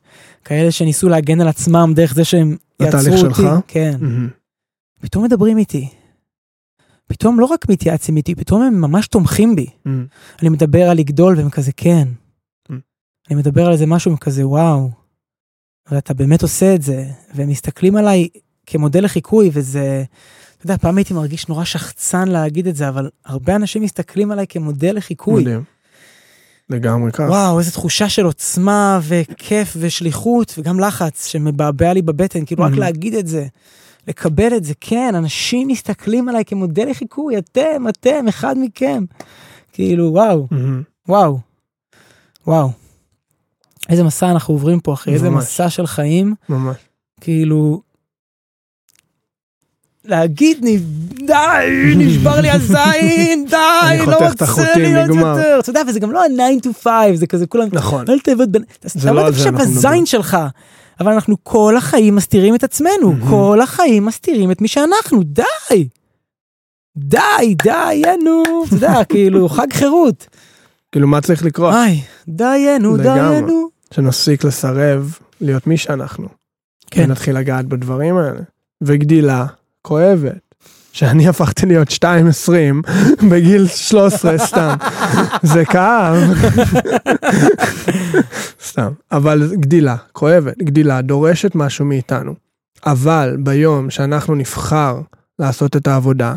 כאלה 0.46 0.72
שניסו 0.72 1.10
להגן 1.10 1.42
על 1.42 1.48
עצמם 1.48 1.94
דרך 1.96 2.14
זה 2.14 2.26
שהם 2.26 2.58
לתהליך 2.80 3.08
יעצרו 3.08 3.28
אותי, 3.28 3.42
שלך? 3.42 3.50
כן, 3.68 3.96
מהמם. 4.00 4.41
פתאום 5.02 5.24
מדברים 5.24 5.58
איתי. 5.58 5.90
פתאום 7.08 7.40
לא 7.40 7.46
רק 7.46 7.70
מתייעצים 7.70 8.18
איתי, 8.18 8.36
פתאום 8.36 8.62
הם 8.62 8.82
ממש 8.82 9.08
תומכים 9.08 9.56
בי. 9.56 9.66
מהמם. 9.86 10.06
אני 10.42 10.50
מדבר 10.50 10.90
על 10.90 10.98
לגדול 10.98 11.38
והם 11.38 11.50
כזה 11.50 11.72
כן. 11.78 12.08
Mm. 12.72 12.74
אני 13.30 13.36
מדבר 13.40 13.66
על 13.66 13.72
איזה 13.72 13.86
משהו 13.86 14.20
כזה 14.20 14.48
וואו. 14.48 14.90
ואתה 15.92 16.14
באמת 16.14 16.42
עושה 16.42 16.76
את 16.76 16.82
זה 16.82 17.06
והם 17.36 17.50
מסתכלים 17.50 17.96
עליי 17.96 18.28
כמודל 18.66 19.04
לחיקוי 19.04 19.50
וזה. 19.54 20.04
אתה 20.58 20.66
יודע 20.66 20.78
פעם 20.78 20.98
הייתי 20.98 21.14
מרגיש 21.14 21.48
נורא 21.48 21.64
שחצן 21.64 22.28
להגיד 22.28 22.68
את 22.68 22.76
זה 22.76 22.90
אבל 22.90 23.10
הרבה 23.26 23.56
אנשים 23.56 23.82
מסתכלים 23.84 24.32
עליי 24.32 24.46
כמודל 24.50 24.98
לחיקוי. 24.98 25.42
מדהים. 25.44 25.64
לגמרי 26.70 27.12
כך. 27.12 27.26
וואו 27.30 27.60
איזה 27.60 27.72
תחושה 27.72 28.10
של 28.10 28.26
עוצמה 28.26 29.00
וכיף 29.04 29.76
ושליחות 29.80 30.54
וגם 30.58 30.80
לחץ 30.80 31.26
שמבעבע 31.28 31.94
לי 31.94 32.02
בבטן 32.02 32.46
כאילו 32.46 32.64
רק 32.64 32.74
Mhm. 32.74 32.78
להגיד 32.80 33.14
את 33.14 33.28
זה. 33.28 33.48
לקבל 34.08 34.56
את 34.58 34.64
זה 34.64 34.74
כן 34.80 35.16
אנשים 35.16 35.68
מסתכלים 35.68 36.30
עליי 36.30 36.46
כמודל 36.46 36.90
לחיקוי 36.90 37.38
אתם 37.38 37.88
אתם 37.90 38.28
אחד 38.28 38.56
מכם. 38.58 39.04
כאילו 39.74 40.12
וואו. 40.14 40.48
וואו. 41.08 41.40
וואו. 42.48 42.72
איזה 43.90 44.04
מסע 44.04 44.32
אנחנו 44.32 44.54
עוברים 44.54 44.80
פה 44.80 44.94
אחי, 44.94 45.14
איזה. 45.14 45.30
מסע 45.30 45.70
של 45.70 45.88
חיים, 45.88 46.36
ממש. 46.50 46.78
כאילו... 47.22 47.82
להגיד 50.06 50.66
די, 51.14 51.94
נשבר 51.98 52.42
לי 52.42 52.50
הזין, 52.50 53.46
די, 53.50 54.06
לא 54.08 54.18
רוצה 54.30 54.76
להיות. 54.78 55.10
יותר. 55.10 55.60
אתה 55.60 55.70
יודע, 55.70 55.82
וזה 55.88 56.00
גם 56.00 56.12
לא 56.12 56.24
ה-9 56.24 56.66
to 56.66 56.84
5, 56.84 57.16
זה 57.16 57.28
כזה 57.28 57.48
כולם, 57.48 57.68
נכון. 57.72 58.06
אל 58.10 58.20
תעבוד 58.20 58.52
בין... 58.52 58.64
אתה 58.80 59.12
לא 59.14 59.26
מדברים. 59.26 59.56
בזין 59.56 60.06
שלך. 60.06 60.38
אבל 61.02 61.12
אנחנו 61.12 61.36
כל 61.44 61.78
החיים 61.78 62.16
מסתירים 62.16 62.56
את 62.56 62.64
עצמנו, 62.64 63.14
Mhm. 63.22 63.30
כל 63.30 63.60
החיים 63.64 64.06
מסתירים 64.06 64.52
את 64.52 64.62
מי 64.62 64.68
שאנחנו, 64.68 65.24
די. 65.24 65.88
די, 66.98 67.56
דיינו, 67.64 68.44
אתה 68.68 68.76
יודע, 68.76 68.94
כאילו, 69.10 69.50
חג 69.50 69.74
חירות. 69.74 70.28
כאילו 70.92 71.08
מה 71.08 71.22
צריך 71.22 71.46
לקרות? 71.46 71.74
היי, 71.74 72.02
דיינו, 72.28 72.98
לגמרי. 72.98 73.30
דיינו. 73.30 73.70
שנפסיק 73.94 74.44
לסרב 74.44 75.18
להיות 75.42 75.68
מי 75.68 75.78
שאנחנו. 75.78 76.28
כן. 76.92 77.04
ונתחיל 77.08 77.38
לגעת 77.38 77.66
בדברים 77.66 78.18
האלה. 78.18 78.40
וגדילה 78.82 79.46
כואבת. 79.82 80.51
שאני 80.92 81.28
הפכתי 81.28 81.66
להיות 81.66 81.88
2.20 81.90 83.28
בגיל 83.32 83.68
13 83.68 84.38
סתם. 84.38 84.76
זה 85.44 85.66
כאב. 85.66 86.18
סתם. 88.68 88.92
אבל 89.12 89.52
גדילה 89.56 89.96
כואבת. 90.12 90.58
גדילה 90.58 91.02
דורשת 91.02 91.56
משהו 91.56 91.86
מאיתנו. 91.86 92.34
אבל 92.86 93.38
ביום 93.40 93.90
שאנחנו 93.90 94.36
נבחר 94.36 95.02
לעשות 95.40 95.76
את 95.76 95.88
העבודה 95.88 96.36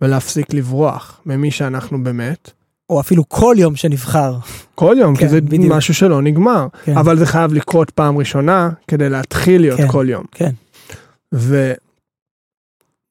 ולהפסיק 0.00 0.54
לברוח 0.54 1.20
ממי 1.26 1.50
שאנחנו 1.50 2.04
באמת, 2.04 2.50
או 2.90 3.00
אפילו 3.00 3.28
כל 3.28 3.54
יום 3.58 3.76
שנבחר. 3.76 4.36
כל 4.74 4.96
יום, 4.98 5.16
כי 5.16 5.22
כן, 5.22 5.28
זה 5.28 5.40
בדיוק. 5.40 5.72
משהו 5.72 5.94
שלא 5.94 6.22
נגמר. 6.22 6.66
כן. 6.84 6.96
אבל 6.96 7.18
זה 7.18 7.26
חייב 7.26 7.54
לקרות 7.54 7.90
פעם 7.90 8.18
ראשונה 8.18 8.70
כדי 8.88 9.08
להתחיל 9.08 9.60
להיות 9.60 9.80
כן, 9.80 9.88
כל 9.88 10.06
יום. 10.08 10.24
כן. 10.32 10.50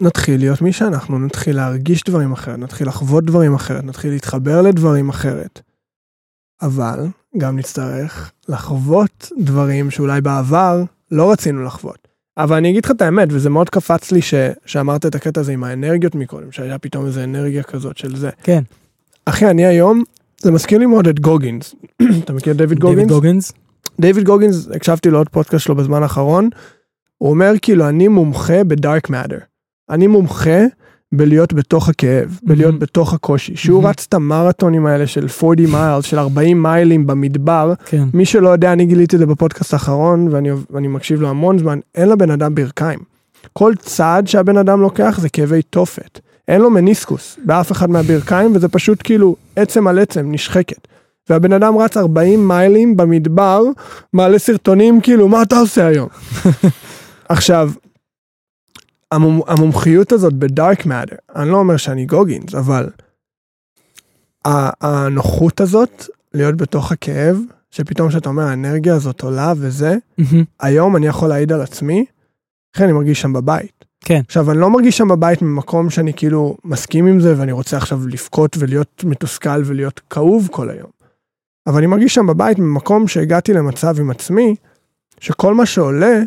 ונתחיל 0.02 0.39
להיות 0.39 0.62
מי 0.62 0.74
שאנחנו, 0.74 1.20
נתחיל 1.20 1.56
להרגיש 1.56 2.04
דברים 2.04 2.32
אחרת, 2.32 2.60
נתחיל 2.60 2.88
לחוות 2.88 3.24
דברים 3.24 3.54
אחרת, 3.54 3.84
נתחיל 3.84 4.12
להתחבר 4.12 4.62
לדברים 4.62 5.10
אחרת. 5.10 5.62
אבל 6.62 7.08
גם 7.38 7.58
נצטרך 7.58 8.32
לחוות 8.50 9.32
דברים 9.39 9.91
שאולי 9.91 10.22
בעבר 10.22 10.84
לא 11.12 11.32
רצינו 11.32 11.64
לחוות. 11.64 12.08
אבל 12.38 12.56
אני 12.58 12.70
אגיד 12.70 12.86
לך 12.86 12.91
את 12.91 13.02
האמת, 13.02 13.28
וזה 13.32 13.50
מאוד 13.50 13.70
קפץ 13.70 14.12
לי 14.12 14.22
ש... 14.22 14.34
שאמרת 14.66 15.06
את 15.06 15.16
הקטע 15.16 15.41
הזה 15.41 15.52
עם 15.52 15.64
האנרגיות 15.64 16.16
מקודם, 16.16 16.52
שהיה 16.52 16.78
פתאום 16.78 17.06
איזה 17.06 17.24
אנרגיה 17.24 17.64
כזאת 17.64 17.98
של 17.98 18.16
זה. 18.16 18.30
כן. 18.43 18.64
אחי, 19.26 19.50
אני 19.50 19.66
היום, 19.66 20.04
זה 20.41 20.52
מזכיר 20.52 20.80
לי 20.80 20.86
מאוד 20.86 21.08
את 21.08 21.20
גוגינס. 21.20 21.76
אתה 22.24 22.34
מכיר 22.34 22.54
את 22.54 22.58
דיוויד 22.58 22.80
גוגינס? 22.80 22.98
דיוויד 22.98 23.14
גוגינס. 23.14 23.54
דיוויד 24.02 24.26
גוגינס, 24.26 24.68
הקשבתי 24.76 25.10
לעוד 25.10 25.30
פודקאסט 25.30 25.66
שלו 25.66 25.76
בזמן 25.76 26.04
האחרון, 26.04 26.50
הוא 27.18 27.30
אומר 27.30 27.52
כאילו 27.62 27.89
אני 27.89 28.08
מומחה 28.08 28.64
ב 28.63 28.73
dark 28.73 29.09
matter. 29.09 29.38
אני 29.89 30.07
מומחה 30.07 30.59
בלהיות 31.11 31.53
בתוך 31.53 31.89
הכאב, 31.89 32.39
בלהיות 32.43 32.75
Mhm. 32.75 32.77
בתוך 32.77 33.13
הקושי. 33.13 33.55
שהוא 33.55 33.83
Mhm. 33.83 33.88
רץ 33.88 34.05
את 34.09 34.13
המרתונים 34.13 34.86
האלה 34.86 35.07
של 35.07 35.27
40 35.27 35.71
miles, 35.72 36.05
של 36.05 36.19
40 36.19 36.63
מיילים 36.63 37.07
במדבר, 37.07 37.73
כן. 37.86 38.03
מי 38.13 38.25
שלא 38.25 38.49
יודע, 38.49 38.73
אני 38.73 38.86
גיליתי 38.86 39.15
את 39.15 39.19
זה 39.19 39.25
בפודקאסט 39.25 39.73
האחרון, 39.73 40.27
ואני, 40.31 40.49
ואני 40.69 40.88
מקשיב 40.88 41.21
לו 41.21 41.29
המון 41.29 41.57
זמן, 41.59 41.79
אין 41.95 42.09
לבן 42.09 42.31
אדם 42.31 42.55
ברכיים. 42.55 42.99
כל 43.53 43.73
צעד 43.79 44.27
שהבן 44.27 44.57
אדם 44.57 44.81
לוקח 44.81 45.17
זה 45.21 45.29
כאבי 45.29 45.61
תופת. 45.61 46.19
אין 46.47 46.61
לו 46.61 46.69
מניסקוס 46.69 47.39
באף 47.45 47.71
אחד 47.71 47.89
מהברכיים, 47.89 48.51
וזה 48.55 48.67
פשוט 48.69 49.01
כאילו 49.03 49.36
עצם 49.55 49.88
על 49.88 49.99
עצם, 49.99 50.31
נשחקת. 50.31 50.88
והבן 51.29 51.53
אדם 51.53 51.77
רץ 51.77 51.97
40 51.97 52.47
מיילים 52.47 52.97
במדבר, 52.97 53.61
מעלה 54.13 54.39
סרטונים 54.39 55.01
כאילו, 55.01 55.27
מה 55.27 55.41
אתה 55.41 55.59
עושה 55.59 55.88
היום? 55.88 56.07
עכשיו, 57.29 57.71
המומ- 59.16 59.43
המומחיות 59.47 60.11
הזאת 60.11 60.34
בדארק 60.34 60.86
מאטר, 60.86 61.16
אני 61.36 61.49
לא 61.49 61.57
אומר 61.57 61.78
שאני 61.78 62.05
גוגינס, 62.05 62.55
אבל 62.55 62.89
הנוחות 64.82 65.61
הזאת 65.61 66.05
להיות 66.34 66.55
בתוך 66.57 66.91
הכאב, 66.91 67.38
שפתאום 67.72 68.09
כשאתה 68.09 68.30
אומר 68.30 68.43
האנרגיה 68.43 68.95
הזאת 68.95 69.22
עולה 69.22 69.53
וזה, 69.57 69.95
מהמם. 70.18 70.43
היום 70.59 70.95
אני 70.95 71.07
יכול 71.07 71.30
להעיד 71.30 71.51
על 71.51 71.61
עצמי, 71.61 72.05
איך 72.76 72.82
אני 72.84 72.91
מרגיש 72.91 73.22
שם 73.22 73.34
בבית. 73.34 73.86
כן. 74.05 74.22
עכשיו, 74.26 74.51
אני 74.51 74.59
לא 74.59 74.70
מרגיש 74.70 74.97
שם 74.97 75.07
בבית 75.07 75.41
ממקום 75.41 75.89
שאני 75.89 76.13
כאילו 76.13 76.57
מסכים 76.66 77.07
עם 77.07 77.20
זה, 77.20 77.39
ואני 77.39 77.51
רוצה 77.51 77.78
עכשיו 77.78 78.07
לבכות 78.07 78.55
ולהיות 78.59 79.03
מתוסכל 79.03 79.61
ולהיות 79.66 80.01
כאוב 80.09 80.47
כל 80.51 80.70
היום. 80.70 80.89
אבל 81.68 81.78
אני 81.78 81.88
מרגיש 81.88 82.13
שם 82.16 82.28
בבית 82.28 82.59
ממקום 82.59 83.07
שהגעתי 83.07 83.53
למצב 83.53 83.99
עם 83.99 84.11
עצמי, 84.11 84.55
שכל 85.20 85.53
מה 85.53 85.66
שעולה 85.66 86.20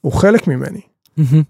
הוא 0.00 0.12
חלק 0.12 0.48
ממני. 0.48 0.80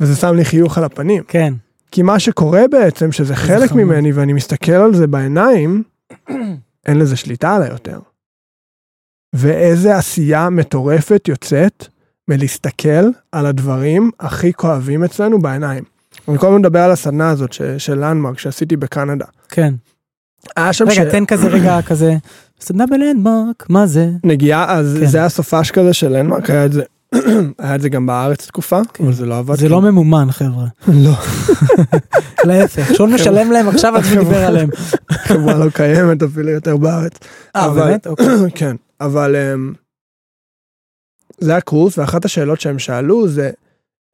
וזה 0.01 0.17
שם 0.17 0.35
לי 0.35 0.45
חיוך 0.45 0.79
על 0.79 0.85
הפנים. 0.85 1.23
כן. 1.29 1.55
כי 1.91 2.03
מה 2.03 2.19
שקורה 2.19 2.63
בעצם, 2.71 3.13
שזה 3.13 3.37
חלק. 3.37 3.73
ממני 3.73 4.13
ואני 4.13 4.33
מסתכל 4.33 4.73
על 4.73 4.95
זה 4.95 5.07
בעיניים, 5.07 5.83
אין 6.87 6.99
לזה 6.99 7.17
שליטה 7.17 7.55
עליי 7.57 7.71
יותר. 7.71 8.01
ואיזה 9.35 9.97
עשייה 9.97 10.51
מטורפת 10.51 11.29
יוצאת 11.29 11.87
מלהסתכל 12.29 13.05
על 13.33 13.47
הדברים 13.47 14.11
הכי 14.21 14.53
כואבים 14.53 15.05
אצלנו 15.05 15.39
בעיניים. 15.39 15.85
אני 16.29 16.39
כל 16.39 16.47
הזמן 16.47 16.59
מדבר 16.61 16.81
על 16.81 16.91
הסדנה 16.91 17.31
הזאת 17.31 17.53
ש- 17.53 17.63
של 17.79 17.95
לנדמרק 18.05 18.39
שעשיתי 18.39 18.77
בקנדה. 18.77 19.25
כן. 19.49 19.75
היה 20.57 20.73
שם 20.73 20.85
רגע, 20.89 21.11
תן 21.11 21.27
כזה 21.27 21.49
רגע 21.49 21.83
כזה, 21.83 22.15
סדנה 22.61 22.87
בלנדמרק, 22.87 23.67
מה 23.69 23.87
זה? 23.87 24.11
נגיעה, 24.25 24.73
אז 24.79 24.97
כן. 25.01 25.07
זה 25.07 25.19
היה 25.19 25.29
סופש 25.29 25.71
כזה 25.71 25.93
של 25.93 26.09
לנדמרק, 26.09 26.51
היה 26.51 26.65
את 26.67 26.73
זה, 26.73 26.83
היה 27.59 27.75
את 27.75 27.81
זה 27.81 27.89
גם 27.89 28.07
בארץ 28.07 28.47
תקופה, 28.47 28.81
כן. 28.95 29.05
אבל 29.05 29.13
זה 29.13 29.27
לא 29.27 29.39
עבד. 29.39 29.57
זה 29.57 29.69
לא 29.69 29.83
ממומן 29.83 30.31
חבר'ה, 30.31 30.67
לא, 31.05 31.13
להפך, 32.49 32.95
שון 32.97 33.15
משלם 33.15 33.53
להם 33.53 33.69
עכשיו 33.69 33.95
על 33.97 34.03
שהוא 34.03 34.19
דיבר 34.19 34.45
עליהם. 34.45 34.69
חברה 35.11 35.59
לא 35.65 35.71
קיימת 35.71 36.23
אפילו 36.23 36.49
יותר 36.49 36.77
בארץ. 36.77 37.13
אה 37.57 37.75
באמת? 37.75 38.07
אוקיי. 38.07 38.27
כן, 38.59 38.77
אבל 39.01 39.37
אמ, 39.37 39.73
זה 41.39 41.57
הקורס, 41.57 41.99
ואחת 41.99 42.25
השאלות 42.25 42.61
שהם 42.61 42.79
שאלו 42.79 43.29
זה, 43.29 43.51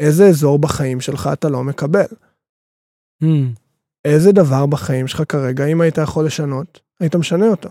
איזה 0.00 0.26
אזור 0.26 0.58
בחיים 0.58 1.00
שלך 1.00 1.30
אתה 1.32 1.48
לא 1.48 1.64
מקבל? 1.64 2.06
מהמם, 3.20 3.52
איזה 4.04 4.32
דבר 4.32 4.66
בחיים 4.66 5.06
שלך 5.06 5.22
כרגע, 5.28 5.66
אם 5.66 5.80
היית 5.80 5.98
יכול 5.98 6.26
לשנות, 6.26 6.80
היית 7.00 7.16
משנה 7.16 7.46
אותו. 7.46 7.68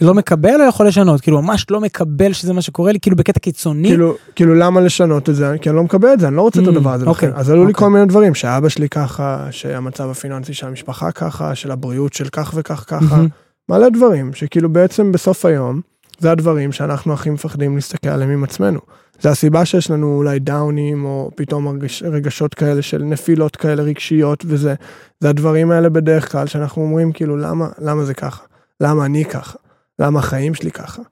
לא 0.00 0.14
מקבל 0.14 0.60
או 0.62 0.68
יכול 0.68 0.86
לשנות? 0.86 1.20
כאילו 1.20 1.42
ממש 1.42 1.66
לא 1.70 1.80
מקבל 1.80 2.32
שזה 2.32 2.52
מה 2.52 2.62
שקורה 2.62 2.92
לי, 2.92 3.00
כאילו 3.00 3.16
בקטע 3.16 3.40
קיצוני? 3.40 3.88
כאילו, 3.88 4.14
כאילו 4.34 4.54
למה 4.54 4.80
לשנות 4.80 5.28
את 5.28 5.34
זה? 5.34 5.56
כי 5.60 5.68
אני 5.68 5.76
לא 5.76 5.82
מקבל 5.82 6.12
את 6.12 6.20
זה, 6.20 6.28
אני 6.28 6.36
לא 6.36 6.42
רוצה 6.42 6.60
את 6.60 6.66
Mm, 6.66 6.68
הדבר 6.70 6.92
הזה 6.92 7.06
אוקיי. 7.06 7.30
אז 7.34 7.50
עלו 7.50 7.64
לי 7.64 7.72
אוקיי. 7.72 7.84
כל 7.84 7.90
מיני 7.90 8.06
דברים, 8.06 8.34
שאבא 8.34 8.68
שלי 8.68 8.88
ככה, 8.88 9.46
שהמצב 9.50 10.10
הפיננסי 10.10 10.54
של 10.54 10.66
המשפחה 10.66 11.12
ככה, 11.12 11.54
של 11.54 11.70
הבריאות 11.70 12.12
של 12.12 12.28
כך 12.32 12.52
וכך 12.54 12.84
ככה. 12.88 13.16
מהמם. 13.16 13.28
מלא 13.68 13.88
דברים, 13.88 14.32
שכאילו 14.34 14.68
בעצם 14.72 15.12
בסוף 15.12 15.44
היום, 15.44 15.80
זה 16.18 16.30
הדברים 16.30 16.72
שאנחנו 16.72 17.12
הכי 17.12 17.30
מפחדים 17.30 17.74
להסתכל 17.74 18.08
עליהם 18.08 18.30
עם 18.30 18.44
עצמנו. 18.44 18.80
זה 19.20 19.30
הסיבה 19.30 19.64
שיש 19.64 19.90
לנו 19.90 20.16
אולי 20.16 20.38
דאונים, 20.38 21.04
או 21.04 21.30
פתאום 21.34 21.68
הרגש, 21.68 22.02
רגשות 22.02 22.54
כאלה 22.54 22.82
של 22.82 23.02
נפילות 23.02 23.56
כאלה 23.56 23.82
רגשיות 23.82 24.44
וזה. 24.46 24.74
זה 25.20 25.28
הדברים 25.28 25.70
האלה 25.70 25.88
בדרך 25.88 26.32
כלל 26.32 26.46
שאנחנו 26.46 26.82
אומרים 26.82 27.12
כאילו 27.12 27.36
למה, 27.36 27.68
למה 27.78 28.04
זה 28.04 28.14
ככה? 28.14 28.42
למה 28.80 29.04
אני 29.04 29.24
ככה? 29.24 29.58
למה 30.00 30.18
החיים 30.18 30.54
שלי 30.54 30.70
ככה? 30.70 31.02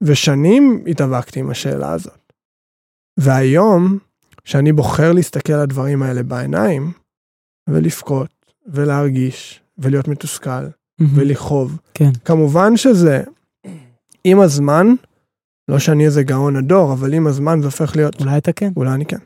ושנים 0.00 0.84
התאבקתי 0.86 1.40
עם 1.40 1.50
השאלה 1.50 1.92
הזאת. 1.92 2.32
והיום, 3.16 3.98
שאני 4.44 4.72
בוחר 4.72 5.12
להסתכל 5.12 5.52
על 5.52 5.60
הדברים 5.60 6.02
האלה 6.02 6.22
בעיניים, 6.22 6.92
ולבכות, 7.68 8.30
ולהרגיש, 8.66 9.60
ולהיות 9.78 10.08
מתוסכל. 10.08 10.66
ולכאוב. 11.14 11.78
כן. 11.94 12.10
כמובן 12.24 12.76
שזה, 12.76 13.22
עם 14.24 14.40
הזמן, 14.40 14.86
לא 15.68 15.78
שאני 15.78 16.04
איזה 16.04 16.22
גאון 16.22 16.56
הדור, 16.56 16.92
אבל 16.92 17.14
עם 17.14 17.26
הזמן 17.26 17.60
זה 17.60 17.66
הופך 17.66 17.96
להיות, 17.96 18.20
אולי 18.20 18.38
אתה 18.38 18.52
כן. 18.52 18.72
אולי 18.76 18.90
אני 18.90 19.06
כן. 19.06 19.18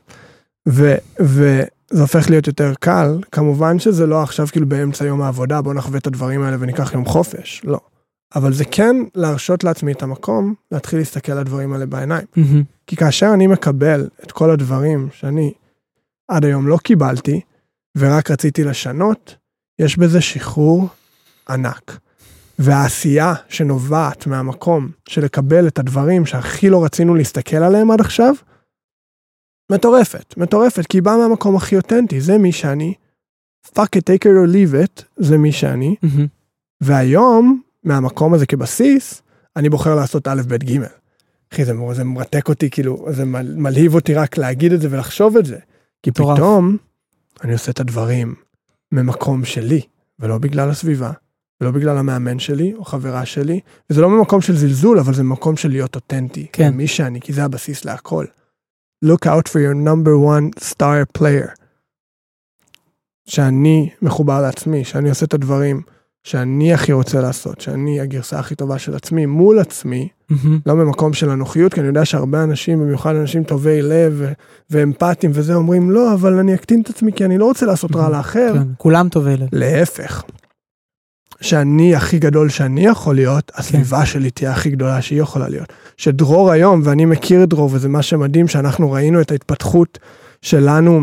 ו, 0.69 0.95
וזה 1.19 2.01
הופך 2.01 2.29
להיות 2.29 2.47
יותר 2.47 2.73
קל, 2.79 3.19
כמובן 3.31 3.79
שזה 3.79 4.05
לא 4.05 4.23
עכשיו 4.23 4.47
כאילו 4.47 4.67
באמצע 4.69 5.05
יום 5.05 5.21
העבודה, 5.21 5.61
בוא 5.61 5.73
נחווה 5.73 5.99
את 5.99 6.07
הדברים 6.07 6.41
האלה 6.41 6.57
וניקח 6.59 6.93
יום 6.93 7.05
חופש, 7.05 7.61
לא. 7.63 7.79
אבל 8.35 8.53
זה 8.53 8.65
כן 8.65 8.95
להרשות 9.15 9.63
לעצמי 9.63 9.91
את 9.91 10.03
המקום 10.03 10.53
להתחיל 10.71 10.99
להסתכל 10.99 11.31
על 11.31 11.37
הדברים 11.37 11.73
האלה 11.73 11.85
בעיניים. 11.85 12.25
מהמם. 12.35 12.63
כי 12.87 12.95
כאשר 12.95 13.31
אני 13.33 13.47
מקבל 13.47 14.07
את 14.23 14.31
כל 14.31 14.49
הדברים 14.49 15.09
שאני 15.11 15.53
עד 16.27 16.45
היום 16.45 16.67
לא 16.67 16.77
קיבלתי, 16.77 17.41
ורק 17.97 18.31
רציתי 18.31 18.63
לשנות, 18.63 19.35
יש 19.79 19.97
בזה 19.97 20.21
שחרור 20.21 20.87
ענק. 21.49 21.99
והעשייה 22.59 23.33
שנובעת 23.49 24.27
מהמקום 24.27 24.89
של 25.09 25.23
לקבל 25.23 25.67
את 25.67 25.79
הדברים 25.79 26.25
שהכי 26.25 26.69
לא 26.69 26.83
רצינו 26.83 27.15
להסתכל 27.15 27.57
עליהם 27.57 27.91
עד 27.91 28.01
עכשיו, 28.01 28.33
מטורפת, 29.71 30.37
מטורפת, 30.37 30.85
כי 30.85 30.97
היא 30.97 31.03
באה 31.03 31.17
מהמקום 31.17 31.55
הכי 31.55 31.77
אותנטי, 31.77 32.21
זה 32.21 32.37
מי 32.37 32.51
שאני. 32.51 32.93
fuck 33.67 33.97
it, 33.97 34.01
take 34.09 34.23
it 34.23 34.25
or 34.25 34.53
leave 34.53 34.73
it, 34.85 35.03
זה 35.17 35.37
מי 35.37 35.51
שאני. 35.51 35.95
מהמם. 36.03 36.27
והיום, 36.81 37.61
מהמקום 37.87 38.33
הזה 38.33 38.45
כבסיס, 38.45 39.21
אני 39.55 39.69
בוחר 39.69 39.95
לעשות 39.95 40.27
א', 40.27 40.41
ב', 40.47 40.55
ג'. 40.55 40.79
אחי, 41.53 41.65
זה, 41.65 41.73
זה 41.93 42.03
מרתק 42.03 42.49
אותי, 42.49 42.69
כאילו, 42.69 43.05
זה 43.09 43.25
מל, 43.25 43.55
מלהיב 43.55 43.95
אותי 43.95 44.13
רק 44.13 44.37
להגיד 44.37 44.73
את 44.73 44.81
זה 44.81 44.87
ולחשוב 44.91 45.37
את 45.37 45.45
זה. 45.45 45.57
כי 46.03 46.09
מטורף. 46.09 46.37
פתאום 46.37 46.77
אני 47.43 47.53
עושה 47.53 47.71
את 47.71 47.79
הדברים 47.79 48.35
ממקום 48.91 49.45
שלי, 49.45 49.81
ולא 50.19 50.37
בגלל 50.37 50.69
הסביבה, 50.69 51.11
ולא 51.61 51.71
בגלל 51.71 51.97
המאמן 51.97 52.39
שלי 52.39 52.73
או 52.73 52.85
חברה 52.85 53.25
שלי, 53.25 53.59
וזה 53.89 54.01
לא 54.01 54.09
ממקום 54.09 54.41
של 54.41 54.57
זלזול, 54.57 54.99
אבל 54.99 55.13
זה 55.13 55.23
ממקום 55.23 55.57
של 55.57 55.69
להיות 55.69 55.95
אותנטי. 55.95 56.47
כן. 56.53 56.73
מי 56.73 56.87
שאני, 56.87 57.21
כי 57.21 57.33
זה 57.33 57.43
הבסיס 57.43 57.85
להכל. 57.85 58.25
look 59.05 59.25
out 59.25 59.47
for 59.47 59.59
your 59.59 59.75
number 59.87 60.15
one 60.17 60.63
star 60.63 61.19
player. 61.19 61.49
שאני 63.25 63.89
מחובר 64.01 64.41
לעצמי, 64.41 64.85
שאני 64.85 65.09
עושה 65.09 65.25
את 65.25 65.33
הדברים 65.33 65.81
שאני 66.27 66.73
הכי 66.73 66.93
רוצה 66.93 67.21
לעשות, 67.21 67.61
שאני 67.61 67.99
הגרסה 67.99 68.39
הכי 68.39 68.55
טובה 68.55 68.79
של 68.79 68.95
עצמי 68.95 69.25
מול 69.25 69.59
עצמי, 69.59 70.07
מהמם. 70.29 70.59
לא 70.65 70.75
ממקום 70.75 71.13
של 71.13 71.29
אנוכיות, 71.29 71.73
כי 71.73 71.79
אני 71.79 71.87
יודע 71.87 72.05
שהרבה 72.05 72.43
אנשים, 72.43 72.79
במיוחד 72.79 73.15
אנשים 73.15 73.43
טובי 73.43 73.81
לב 73.81 74.21
ואמפתיים 74.69 75.31
וזה, 75.35 75.53
אומרים 75.53 75.91
לא, 75.91 76.13
אבל 76.13 76.33
אני 76.33 76.53
אקטין 76.53 76.81
את 76.81 76.89
עצמי 76.89 77.11
כי 77.13 77.25
אני 77.25 77.37
לא 77.37 77.45
רוצה 77.45 77.65
לעשות 77.65 77.95
רע 77.95 78.09
לאחר. 78.09 78.53
כן, 78.53 78.63
כולם 78.77 79.09
טובי 79.09 79.37
לב. 79.37 79.47
להפך. 79.51 80.23
שאני 81.41 81.95
הכי 81.95 82.19
גדול 82.19 82.49
שאני 82.49 82.85
יכול 82.85 83.15
להיות, 83.15 83.51
הסביבה 83.55 84.05
שלי 84.05 84.31
תהיה 84.31 84.51
הכי 84.51 84.69
גדולה 84.69 85.01
שהיא 85.01 85.21
יכולה 85.21 85.49
להיות. 85.49 85.73
שדרור 85.97 86.51
היום, 86.51 86.81
ואני 86.83 87.05
מכיר 87.05 87.43
את 87.43 87.49
דרור, 87.49 87.69
וזה 87.73 87.89
מה 87.89 88.01
שמדהים, 88.01 88.47
שאנחנו 88.47 88.91
ראינו 88.91 89.21
את 89.21 89.31
ההתפתחות 89.31 89.99
שלנו 90.41 91.01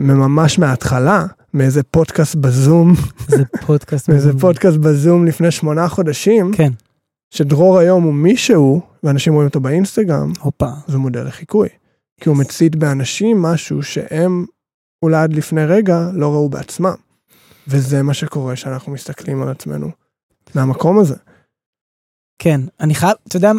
ממש 0.00 0.58
מההתחלה, 0.58 1.26
מאיזה 1.54 1.82
פודקאסט 1.82 2.34
בזום, 2.34 2.94
פודקאסט. 3.66 4.08
מאיזה. 4.10 4.38
פודקאסט 4.40 4.76
בזום 4.76 5.26
לפני 5.26 5.50
שמונה 5.50 5.88
חודשים, 5.88 6.50
כן. 6.54 6.72
שדרור 7.30 7.78
היום 7.78 8.02
הוא 8.02 8.14
מישהו, 8.14 8.80
ואנשים 9.02 9.32
רואים 9.32 9.48
אותו 9.48 9.60
באינסטגרם, 9.60 10.32
הופה. 10.40 10.70
זה 10.86 10.98
מודל 10.98 11.26
לחיקוי. 11.26 11.68
כי 12.20 12.28
הוא 12.28 12.36
מצית 12.36 12.76
באנשים 12.76 13.42
משהו 13.42 13.82
שהם 13.82 14.46
אולי 15.02 15.16
עד 15.16 15.32
לפני 15.32 15.64
רגע 15.64 16.10
לא 16.12 16.32
ראו 16.32 16.48
בעצמם. 16.48 16.94
וזה 17.68 18.02
מה 18.02 18.14
שקורה 18.14 18.56
שאנחנו 18.56 18.92
מסתכלים 18.92 19.42
על 19.42 19.48
עצמנו 19.48 19.90
מהמקום 20.54 20.98
הזה. 20.98 21.14
כן, 22.38 22.60
אני 22.80 22.94
חייב, 22.94 23.12
אתה 23.28 23.36
יודע, 23.36 23.52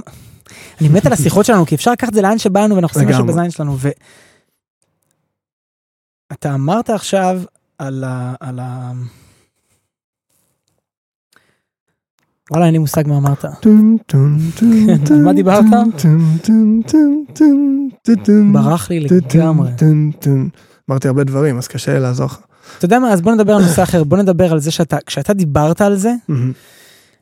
אני 0.81 0.89
מת 0.89 1.05
על 1.05 1.13
השיחות 1.13 1.45
שלנו, 1.45 1.65
כי 1.65 1.75
אפשר 1.75 1.91
לקחת 1.91 2.09
את 2.09 2.13
זה 2.13 2.21
לאן 2.21 2.37
שבאנו 2.37 2.75
ואנחנו 2.75 3.01
עושים 3.01 3.09
משהו. 3.09 3.25
בזין 3.25 3.51
שלנו. 3.51 3.75
ו... 3.77 3.89
אתה 6.33 6.53
אמרת 6.53 6.89
עכשיו 6.89 7.41
על 7.79 8.03
ה... 8.03 8.35
על 8.39 8.59
ה... 8.59 8.91
וואלה, 12.51 12.65
אין 12.65 12.73
לי 12.73 12.77
מושג 12.77 13.07
מה 13.07 13.17
אמרת. 13.17 13.45
על 15.11 15.21
מה 15.23 15.33
דיברת? 15.33 15.63
ברח 18.53 18.89
לי 18.89 18.99
לגמרי. 18.99 19.71
אמרתי 20.89 21.07
הרבה 21.07 21.23
דברים, 21.23 21.57
אז 21.57 21.67
קשה 21.67 21.93
לי 21.93 21.99
לעזור 21.99 22.25
לך. 22.25 22.39
אתה 22.77 22.85
יודע 22.85 22.99
מה, 22.99 23.13
אז 23.13 23.21
בוא 23.21 23.31
נדבר 23.31 23.53
על 23.53 23.61
נושא 23.61 23.83
אחר, 23.83 24.03
בוא 24.03 24.17
נדבר 24.17 24.51
על 24.51 24.59
זה 24.59 24.71
שאתה, 24.71 24.97
כשאתה 25.05 25.33
דיברת 25.33 25.81
על 25.81 25.95
זה. 25.95 26.13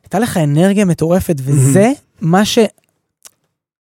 הייתה 0.04 0.18
לך 0.18 0.36
אנרגיה 0.36 0.84
מטורפת, 0.84 1.36
וזה 1.44 1.92
מה 2.20 2.44
ש... 2.44 2.58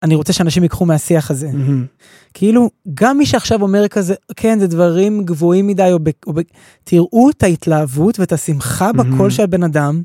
אני 0.02 0.14
רוצה 0.14 0.32
שאנשים 0.32 0.62
ייקחו 0.62 0.86
מהשיח 0.86 1.30
הזה. 1.30 1.50
מהמם. 1.52 1.86
כאילו, 2.34 2.70
גם 2.94 3.18
מי 3.18 3.26
שעכשיו 3.26 3.62
אומר 3.62 3.88
כזה, 3.88 4.14
כן, 4.36 4.58
זה 4.58 4.66
דברים 4.66 5.24
גבוהים 5.24 5.66
מדי, 5.66 5.92
או 5.92 5.98
ב... 6.02 6.10
או 6.26 6.32
ב... 6.32 6.40
תראו 6.84 7.30
את 7.30 7.42
ההתלהבות 7.42 8.20
ואת 8.20 8.32
השמחה 8.32 8.92
מהמם. 8.92 9.14
בקול 9.14 9.30
של 9.30 9.42
הבן 9.42 9.62
אדם, 9.62 10.02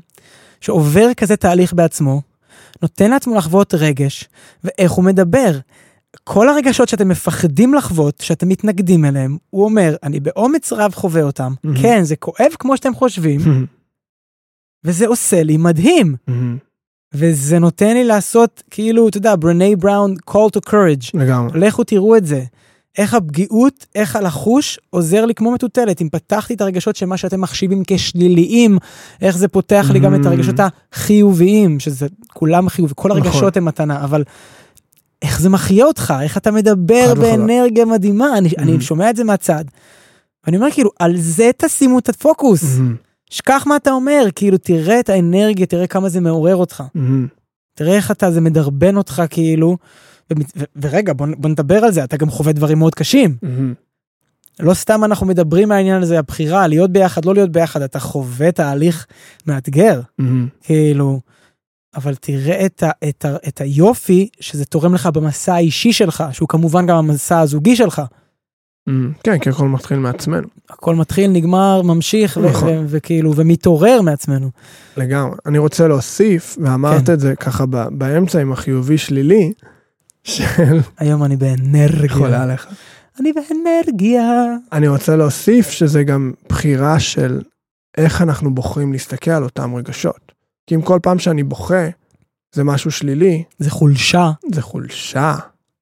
שעובר 0.60 1.14
כזה 1.16 1.36
תהליך 1.36 1.72
בעצמו, 1.72 2.22
נותן 2.82 3.10
לעצמו 3.10 3.34
לחוות 3.34 3.74
רגש, 3.74 4.28
ואיך 4.64 4.92
הוא 4.92 5.04
מדבר. 5.04 5.58
כל 6.24 6.48
הרגשות 6.48 6.88
שאתם 6.88 7.08
מפחדים 7.08 7.74
לחוות, 7.74 8.20
שאתם 8.20 8.48
מתנגדים 8.48 9.04
אליהם, 9.04 9.36
הוא 9.50 9.64
אומר, 9.64 9.96
אני 10.02 10.20
באומץ 10.20 10.72
רב 10.72 10.94
חווה 10.94 11.22
אותם. 11.22 11.54
מהמם. 11.64 11.82
כן, 11.82 12.04
זה 12.04 12.16
כואב 12.16 12.52
כמו 12.58 12.76
שאתם 12.76 12.94
חושבים, 12.94 13.40
וזה 14.84 15.06
עושה 15.06 15.42
לי 15.42 15.56
מדהים. 15.56 16.16
וזה 17.14 17.58
נותן 17.58 17.94
לי 17.94 18.04
לעשות, 18.04 18.62
כאילו, 18.70 19.08
אתה 19.08 19.18
יודע, 19.18 19.34
ברני 19.38 19.76
בראון, 19.76 20.14
call 20.30 20.56
to 20.56 20.70
courage. 20.70 21.10
לגמרי. 21.14 21.60
לכו 21.60 21.84
תראו 21.84 22.16
את 22.16 22.26
זה. 22.26 22.42
איך 22.98 23.14
הפגיעות, 23.14 23.86
איך 23.94 24.16
הלחוש 24.16 24.78
עוזר 24.90 25.24
לי 25.24 25.34
כמו 25.34 25.52
מטוטלת. 25.52 26.02
אם 26.02 26.08
פתחתי 26.08 26.54
את 26.54 26.60
הרגשות 26.60 26.96
של 26.96 27.06
מה 27.06 27.16
שאתם 27.16 27.40
מחשיבים 27.40 27.82
כשליליים, 27.86 28.78
איך 29.22 29.36
זה 29.38 29.48
פותח 29.48 29.86
לי 29.92 29.98
גם 30.00 30.14
את 30.14 30.20
Mm. 30.20 30.28
הרגשות 30.28 30.54
החיוביים, 30.92 31.80
שזה 31.80 32.06
כולם 32.34 32.68
חיובי, 32.68 32.92
כל 32.96 33.08
נכון. 33.08 33.22
הרגשות 33.22 33.56
הם 33.56 33.64
מתנה, 33.64 34.04
אבל 34.04 34.22
איך 35.22 35.40
זה 35.40 35.48
מחיה 35.48 35.84
אותך, 35.84 36.14
איך 36.22 36.36
אתה 36.36 36.50
מדבר. 36.50 37.14
באנרגיה 37.14 37.84
מדהימה, 37.84 38.38
אני, 38.38 38.48
אני 38.58 38.76
Mm. 38.76 38.80
שומע 38.80 39.10
את 39.10 39.16
זה 39.16 39.24
מהצד. 39.24 39.64
ואני 40.46 40.56
אומר 40.56 40.70
כאילו, 40.70 40.90
על 40.98 41.16
זה 41.16 41.50
תשימו 41.56 41.98
את 41.98 42.08
הפוקוס. 42.08 42.64
שכח 43.30 43.64
מה 43.66 43.76
אתה 43.76 43.90
אומר, 43.90 44.26
כאילו, 44.34 44.58
תראה 44.58 45.00
את 45.00 45.08
האנרגיה, 45.08 45.66
תראה 45.66 45.86
כמה 45.86 46.08
זה 46.08 46.20
מעורר 46.20 46.56
אותך. 46.56 46.82
מהמם. 46.94 47.26
תראה 47.74 47.96
איך 47.96 48.10
אתה, 48.10 48.30
זה 48.30 48.40
מדרבן 48.40 48.96
אותך 48.96 49.22
כאילו. 49.30 49.76
ו- 50.32 50.42
ו- 50.56 50.64
ורגע, 50.82 51.12
בוא, 51.12 51.26
בוא 51.38 51.50
נדבר 51.50 51.84
על 51.84 51.92
זה, 51.92 52.04
אתה 52.04 52.16
גם 52.16 52.30
חווה 52.30 52.52
דברים 52.52 52.78
מאוד 52.78 52.94
קשים. 52.94 53.36
מהמם. 53.42 53.74
לא 54.60 54.74
סתם 54.74 55.04
אנחנו 55.04 55.26
מדברים 55.26 55.68
מהעניין 55.68 56.02
הזה, 56.02 56.18
הבחירה, 56.18 56.66
להיות 56.66 56.90
ביחד, 56.90 57.24
לא 57.24 57.34
להיות 57.34 57.52
ביחד, 57.52 57.82
אתה 57.82 58.00
חווה 58.00 58.52
תהליך 58.52 59.06
מאתגר, 59.46 60.00
מהמם. 60.18 60.48
כאילו. 60.62 61.20
אבל 61.96 62.14
תראה 62.14 62.66
את, 62.66 62.82
ה, 62.82 62.90
את, 63.08 63.24
ה, 63.24 63.36
את 63.48 63.60
היופי 63.60 64.28
שזה 64.40 64.64
תורם 64.64 64.94
לך 64.94 65.06
במסע 65.06 65.54
האישי 65.54 65.92
שלך, 65.92 66.24
שהוא 66.32 66.48
כמובן 66.48 66.86
גם 66.86 66.96
המסע 66.96 67.40
הזוגי 67.40 67.76
שלך. 67.76 68.02
מהמם. 68.86 69.12
כן, 69.24 69.38
כי 69.38 69.48
הכל 69.48 69.68
מתחיל 69.68 69.98
מעצמנו. 69.98 70.48
הכל 70.70 70.94
מתחיל, 70.94 71.30
נגמר, 71.30 71.82
ממשיך, 71.82 72.38
נכון. 72.38 72.84
וכאילו, 72.88 73.36
ומתעורר 73.36 74.00
מעצמנו. 74.02 74.50
לגמרי. 74.96 75.36
אני 75.46 75.58
רוצה 75.58 75.88
להוסיף, 75.88 76.58
ואמרת 76.60 77.06
כן. 77.06 77.12
את 77.12 77.20
זה 77.20 77.36
ככה 77.36 77.66
באמצע 77.90 78.40
עם 78.40 78.52
החיובי 78.52 78.98
שלילי, 78.98 79.52
של... 80.24 80.80
היום 80.98 81.24
אני 81.24 81.36
באנרגיה. 81.36 82.16
חולה 82.16 82.42
עליך. 82.42 82.66
אני 83.20 83.32
באנרגיה. 83.32 84.44
אני 84.72 84.88
רוצה 84.88 85.16
להוסיף 85.16 85.70
שזה 85.70 86.04
גם 86.04 86.32
בחירה 86.48 87.00
של 87.00 87.40
איך 87.96 88.22
אנחנו 88.22 88.54
בוחרים 88.54 88.92
להסתכל 88.92 89.30
על 89.30 89.42
אותם 89.42 89.74
רגשות. 89.74 90.32
כי 90.66 90.74
אם 90.74 90.82
כל 90.82 90.98
פעם 91.02 91.18
שאני 91.18 91.42
בוכה 91.42 91.88
זה 92.54 92.64
משהו 92.64 92.90
שלילי, 92.90 93.42
זה 93.58 93.70
חולשה. 93.70 94.30
זה 94.54 94.62
חולשה. 94.62 95.34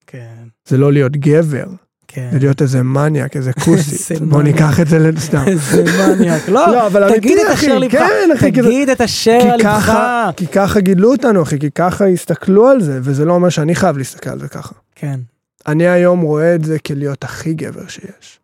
כן, 0.06 0.44
זה 0.68 0.76
לא 0.76 0.92
להיות 0.92 1.12
גבר, 1.16 1.66
כן. 2.14 2.28
זה 2.32 2.38
להיות 2.38 2.62
איזה 2.62 2.82
מניאק, 2.82 3.36
איזה 3.36 3.52
כוסית. 3.52 4.10
איזה 4.10 4.26
בוא. 4.26 4.42
ניקח 4.42 4.80
את 4.80 4.88
זה 4.88 4.98
לסתם. 4.98 5.44
איזה 5.46 5.84
מניאק. 6.08 6.48
לא, 6.48 6.72
לא, 6.72 6.86
אבל 6.86 7.14
תגיד 7.14 7.38
אמיתי, 7.38 7.52
את 7.52 7.54
אחי, 7.54 7.66
אשר 7.66 7.78
לבך. 7.78 7.92
כן, 7.92 8.30
אחי, 8.34 8.50
תגיד 8.52 8.88
את 8.88 9.00
אשר 9.00 9.56
לבך. 9.58 9.92
כי 10.36 10.46
ככה 10.46 10.80
גידלו 10.80 11.12
אותנו, 11.12 11.42
אחי, 11.42 11.58
כי 11.58 11.70
ככה 11.70 12.06
הסתכלו 12.06 12.68
על 12.68 12.82
זה, 12.82 12.98
וזה 13.02 13.24
לא 13.24 13.32
אומר 13.32 13.48
שאני 13.48 13.74
חייב 13.74 13.98
להסתכל 13.98 14.30
על 14.30 14.40
זה 14.40 14.48
ככה. 14.48 14.74
כן. 14.94 15.20
אני 15.66 15.88
היום 15.88 16.20
רואה 16.20 16.54
את 16.54 16.64
זה 16.64 16.78
כלהיות 16.78 17.24
הכי 17.24 17.54
גבר 17.54 17.88
שיש. 17.88 18.40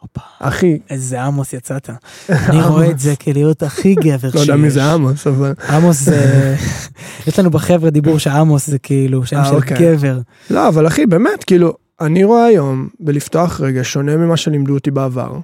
הופה, 0.00 0.20
הכי, 0.40 0.78
איזה 0.90 1.22
עמוס 1.22 1.52
יצאת. 1.52 1.90
אני 2.30 2.62
רואה 2.62 2.90
את 2.90 2.98
זה 2.98 3.16
כלהיות 3.16 3.62
הכי 3.62 3.94
גבר 3.94 4.28
לא 4.34 4.40
יודע 4.40 4.52
שיש. 4.52 4.62
מי 4.62 4.70
זה 4.70 4.84
עמוס, 4.92 5.26
אבל... 5.26 5.54
עמוס 5.68 6.00
זה... 6.00 6.54
יש 7.26 7.38
לנו 7.38 7.50
בחבר'ה 7.50 7.90
דיבור 7.90 8.18
שעמוס 8.18 8.66
זה 8.66 8.78
כאילו 8.78 9.26
שם 9.26 9.36
אה, 9.36 9.44
של 9.44 9.54
אוקיי. 9.54 9.76
גבר. 9.80 10.20
לא, 10.50 10.68
אבל 10.68 10.86
אחי, 10.86 11.06
באמת, 11.06 11.44
כאילו, 11.44 11.74
אני 12.00 12.24
רואה 12.24 12.44
היום, 12.44 12.88
בלפתוח 13.00 13.60
רגע, 13.60 13.80
שונה 13.82 14.16
ממה 14.16 14.36
שלימדו 14.36 14.74
אותי 14.74 14.90
בעבר, 14.90 15.38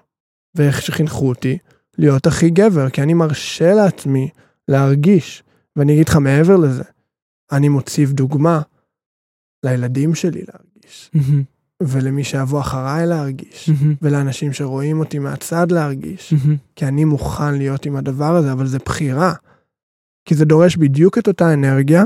ואיך 0.54 0.82
שחינכו 0.82 1.28
אותי, 1.28 1.58
להיות 1.98 2.26
הכי 2.26 2.50
גבר, 2.50 2.90
כי 2.90 3.02
אני 3.02 3.14
מרשה 3.14 3.74
לעצמי 3.74 4.28
להרגיש. 4.68 5.42
ואני 5.76 5.94
אגיד 5.94 6.08
לך 6.08 6.16
מעבר 6.16 6.56
לזה, 6.56 6.82
אני 7.52 7.68
מוציב 7.68 8.12
דוגמה 8.12 8.60
לילדים 9.64 10.14
שלי 10.14 10.42
להרגיש, 10.48 11.10
מהמם, 11.14 11.42
ולמי 11.82 12.24
שיבוא 12.24 12.60
אחריי 12.60 13.06
להרגיש, 13.06 13.68
מהמם, 13.68 13.94
ולאנשים 14.02 14.52
שרואים 14.52 15.00
אותי 15.00 15.18
מהצד 15.18 15.72
להרגיש, 15.72 16.32
מהמם. 16.32 16.56
כי 16.76 16.86
אני 16.86 17.04
מוכן 17.04 17.54
להיות 17.54 17.86
עם 17.86 17.96
הדבר 17.96 18.36
הזה, 18.36 18.52
אבל 18.52 18.66
זה 18.66 18.78
בחירה. 18.84 19.32
כי 20.24 20.34
זה 20.34 20.44
דורש 20.44 20.76
בדיוק 20.76 21.18
את 21.18 21.28
אותה 21.28 21.54
אנרגיה, 21.54 22.04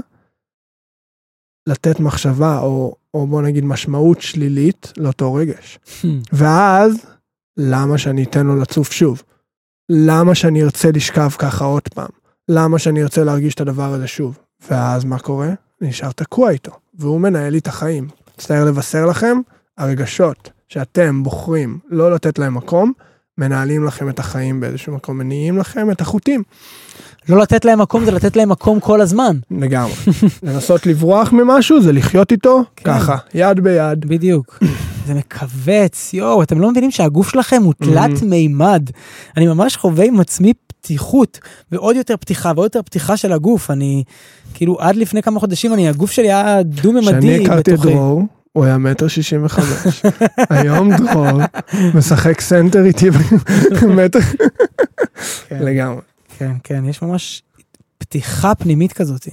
לתת 1.68 2.00
מחשבה, 2.00 2.58
או, 2.58 2.94
או 3.14 3.26
בוא 3.26 3.42
נגיד 3.42 3.64
משמעות 3.64 4.20
שלילית 4.20 4.92
לאותו 4.96 5.34
רגש. 5.34 5.78
ואז, 6.32 7.06
למה 7.56 7.98
שאני 7.98 8.24
אתן 8.24 8.46
לו 8.46 8.56
לצוף 8.56 8.92
שוב? 8.92 9.22
למה 9.88 10.34
שאני 10.34 10.62
ארצה 10.62 10.90
לשכב 10.94 11.30
ככה 11.38 11.64
עוד 11.64 11.88
פעם? 11.94 12.08
למה 12.48 12.78
שאני 12.78 13.02
ארצה 13.02 13.24
להרגיש 13.24 13.54
את 13.54 13.60
הדבר 13.60 13.94
הזה 13.94 14.06
שוב? 14.06 14.38
ואז 14.70 15.04
מה 15.04 15.18
קורה? 15.18 15.50
נשאר 15.80 16.12
תקוע 16.12 16.50
איתו, 16.50 16.72
והוא 16.94 17.20
מנהל 17.20 17.52
לי 17.52 17.58
את 17.58 17.66
החיים. 17.66 18.08
מצטער 18.34 18.64
לבשר 18.64 19.06
לכם, 19.06 19.40
הרגשות 19.78 20.50
שאתם 20.68 21.22
בוחרים 21.22 21.78
לא 21.88 22.12
לתת 22.12 22.38
להם 22.38 22.54
מקום, 22.54 22.92
מנהלים 23.38 23.84
לכם 23.84 24.08
את 24.08 24.18
החיים 24.18 24.60
באיזשהו 24.60 24.94
מקום, 24.94 25.18
מניעים 25.18 25.58
לכם 25.58 25.90
את 25.90 26.00
החוטים. 26.00 26.42
לא 27.28 27.38
לתת 27.38 27.64
להם 27.64 27.78
מקום 27.80 28.04
זה 28.04 28.10
לתת 28.10 28.36
להם 28.36 28.48
מקום 28.48 28.80
כל 28.80 29.00
הזמן. 29.00 29.36
לגמרי. 29.50 29.92
לנסות 30.42 30.86
לברוח 30.86 31.32
ממשהו 31.32 31.82
זה 31.82 31.92
לחיות 31.92 32.32
איתו 32.32 32.62
כן. 32.76 32.84
ככה, 32.98 33.16
יד 33.34 33.60
ביד. 33.60 34.04
בדיוק. 34.08 34.58
זה 35.06 35.14
מכווץ, 35.14 36.10
יואו, 36.14 36.42
אתם 36.42 36.60
לא 36.60 36.70
מבינים 36.70 36.90
שהגוף 36.90 37.30
שלכם 37.30 37.62
הוא 37.62 37.74
תלת 37.82 38.10
Mhm. 38.10 38.24
מימד. 38.24 38.82
אני 39.36 39.46
ממש 39.46 39.76
חווה 39.76 40.04
עם 40.04 40.20
עצמי 40.20 40.52
פתיחות, 40.66 41.38
ועוד 41.72 41.96
יותר 41.96 42.16
פתיחה, 42.16 42.52
ועוד 42.56 42.64
יותר 42.64 42.82
פתיחה 42.82 43.16
של 43.16 43.32
הגוף. 43.32 43.70
אני, 43.70 44.04
כאילו, 44.54 44.76
עד 44.80 44.96
לפני 44.96 45.22
כמה 45.22 45.40
חודשים, 45.40 45.74
אני, 45.74 45.88
הגוף 45.88 46.10
שלי 46.10 46.32
היה 46.32 46.62
דו-ממדי 46.62 47.08
כשאני 47.10 47.44
הכרתי 47.44 47.74
את 47.74 47.78
בתוכי. 47.78 47.94
דרור, 47.94 48.22
הוא 48.52 48.64
היה 48.64 48.78
מטר 48.78 49.08
שישים 49.08 49.44
וחמש. 49.44 50.02
היום 50.50 50.90
דרור 50.96 51.40
משחק 51.94 52.40
סנטר 52.40 52.84
איתי 52.84 53.10
במטר. 53.82 54.18
כן, 55.48 55.58
לגמרי. 55.60 56.00
כן, 56.38 56.52
כן, 56.64 56.84
יש 56.84 57.02
ממש 57.02 57.42
פתיחה 57.98 58.54
פנימית 58.54 58.92
כזאת. 58.92 59.28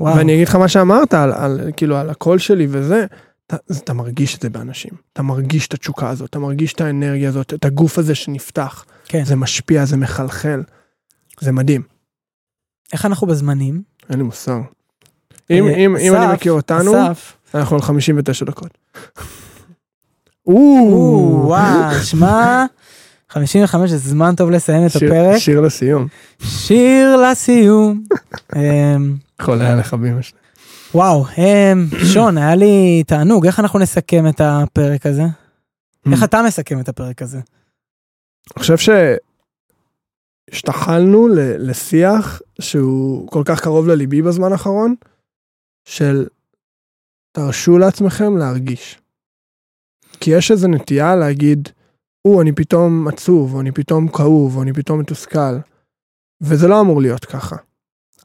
וואו. 0.00 0.16
ואני 0.16 0.34
אגיד 0.34 0.48
לך 0.48 0.54
מה 0.54 0.68
שאמרת 0.68 1.14
על, 1.14 1.32
על 1.32 1.60
כאילו 1.76 1.96
על 1.96 2.10
הקול 2.10 2.38
שלי 2.38 2.66
וזה, 2.70 3.06
אתה, 3.46 3.56
אתה 3.76 3.92
מרגיש 3.92 4.36
את 4.36 4.42
זה 4.42 4.50
באנשים. 4.50 4.90
אתה 5.12 5.22
מרגיש 5.22 5.66
את 5.66 5.74
התשוקה 5.74 6.10
הזאת, 6.10 6.30
אתה 6.30 6.38
מרגיש 6.38 6.72
את 6.72 6.80
האנרגיה 6.80 7.28
הזאת, 7.28 7.54
את 7.54 7.64
הגוף 7.64 7.98
הזה 7.98 8.14
שנפתח. 8.14 8.84
כן. 9.04 9.24
זה 9.24 9.36
משפיע, 9.36 9.84
זה 9.84 9.96
מחלחל. 9.96 10.62
זה 11.40 11.52
מדהים. 11.52 11.82
איך 12.92 13.06
אנחנו 13.06 13.26
בזמנים? 13.26 13.82
אין 14.10 14.18
לי 14.18 14.24
מושג. 14.24 14.60
אם, 15.50 15.66
אה, 15.66 15.74
אם, 15.74 15.96
אם 15.96 16.14
אני 16.14 16.32
מכיר 16.32 16.52
אותנו, 16.52 17.12
אסף, 17.12 17.36
אנחנו 17.54 17.76
על 17.76 17.82
59 17.82 18.44
דקות. 18.44 18.78
או, 20.46 20.52
או, 20.92 21.42
וואו, 21.46 21.94
שמע, 22.02 22.64
55 23.28 23.90
זה 23.90 23.98
זמן 23.98 24.34
טוב 24.36 24.50
לסיים 24.50 24.86
את 24.86 24.96
הפרק. 24.96 25.38
שיר 25.38 25.60
לסיום. 25.60 26.06
שיר 26.42 27.16
לסיום. 27.16 28.02
אמ, 28.56 29.16
חולה 29.42 29.72
עליך 29.72 29.94
באמא 29.94 30.22
שלי. 30.22 30.38
וואו, 30.94 31.24
אמ, 31.38 31.86
שון, 32.12 32.38
היה 32.38 32.54
לי 32.54 33.02
תענוג, 33.06 33.46
איך 33.46 33.60
אנחנו 33.60 33.78
נסכם 33.78 34.28
את 34.28 34.40
הפרק 34.44 35.06
הזה? 35.06 35.22
איך 36.12 36.24
אתה 36.24 36.42
מסכם 36.46 36.80
את 36.80 36.88
הפרק 36.88 37.22
הזה? 37.22 37.36
אני 37.36 38.58
חושב 38.58 38.94
שהשתחלנו 40.50 41.28
לשיח 41.58 42.40
שהוא 42.60 43.28
כל 43.28 43.42
כך 43.44 43.60
קרוב 43.60 43.86
לליבי 43.86 44.22
בזמן 44.22 44.52
האחרון, 44.52 44.94
של 45.84 46.26
תרשו 47.32 47.78
לעצמכם 47.78 48.36
להרגיש. 48.36 48.98
כי 50.20 50.30
יש 50.30 50.50
איזו 50.50 50.68
נטייה 50.68 51.16
להגיד, 51.16 51.68
או, 52.26 52.42
אני 52.42 52.52
פתאום 52.52 53.08
עצוב, 53.08 53.54
או 53.54 53.60
אני 53.60 53.72
פתאום 53.72 54.08
כאוב, 54.08 54.56
או 54.56 54.62
אני 54.62 54.72
פתאום 54.72 55.00
מתוסכל, 55.00 55.58
וזה 56.40 56.68
לא 56.68 56.80
אמור 56.80 57.00
להיות 57.00 57.24
ככה. 57.24 57.56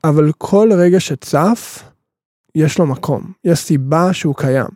אבל 0.03 0.31
כל 0.37 0.69
רגע 0.73 0.99
שצף, 0.99 1.83
יש 2.55 2.79
לו 2.79 2.85
מקום, 2.85 3.31
יש 3.43 3.59
סיבה 3.59 4.13
שהוא 4.13 4.35
קיים. 4.35 4.67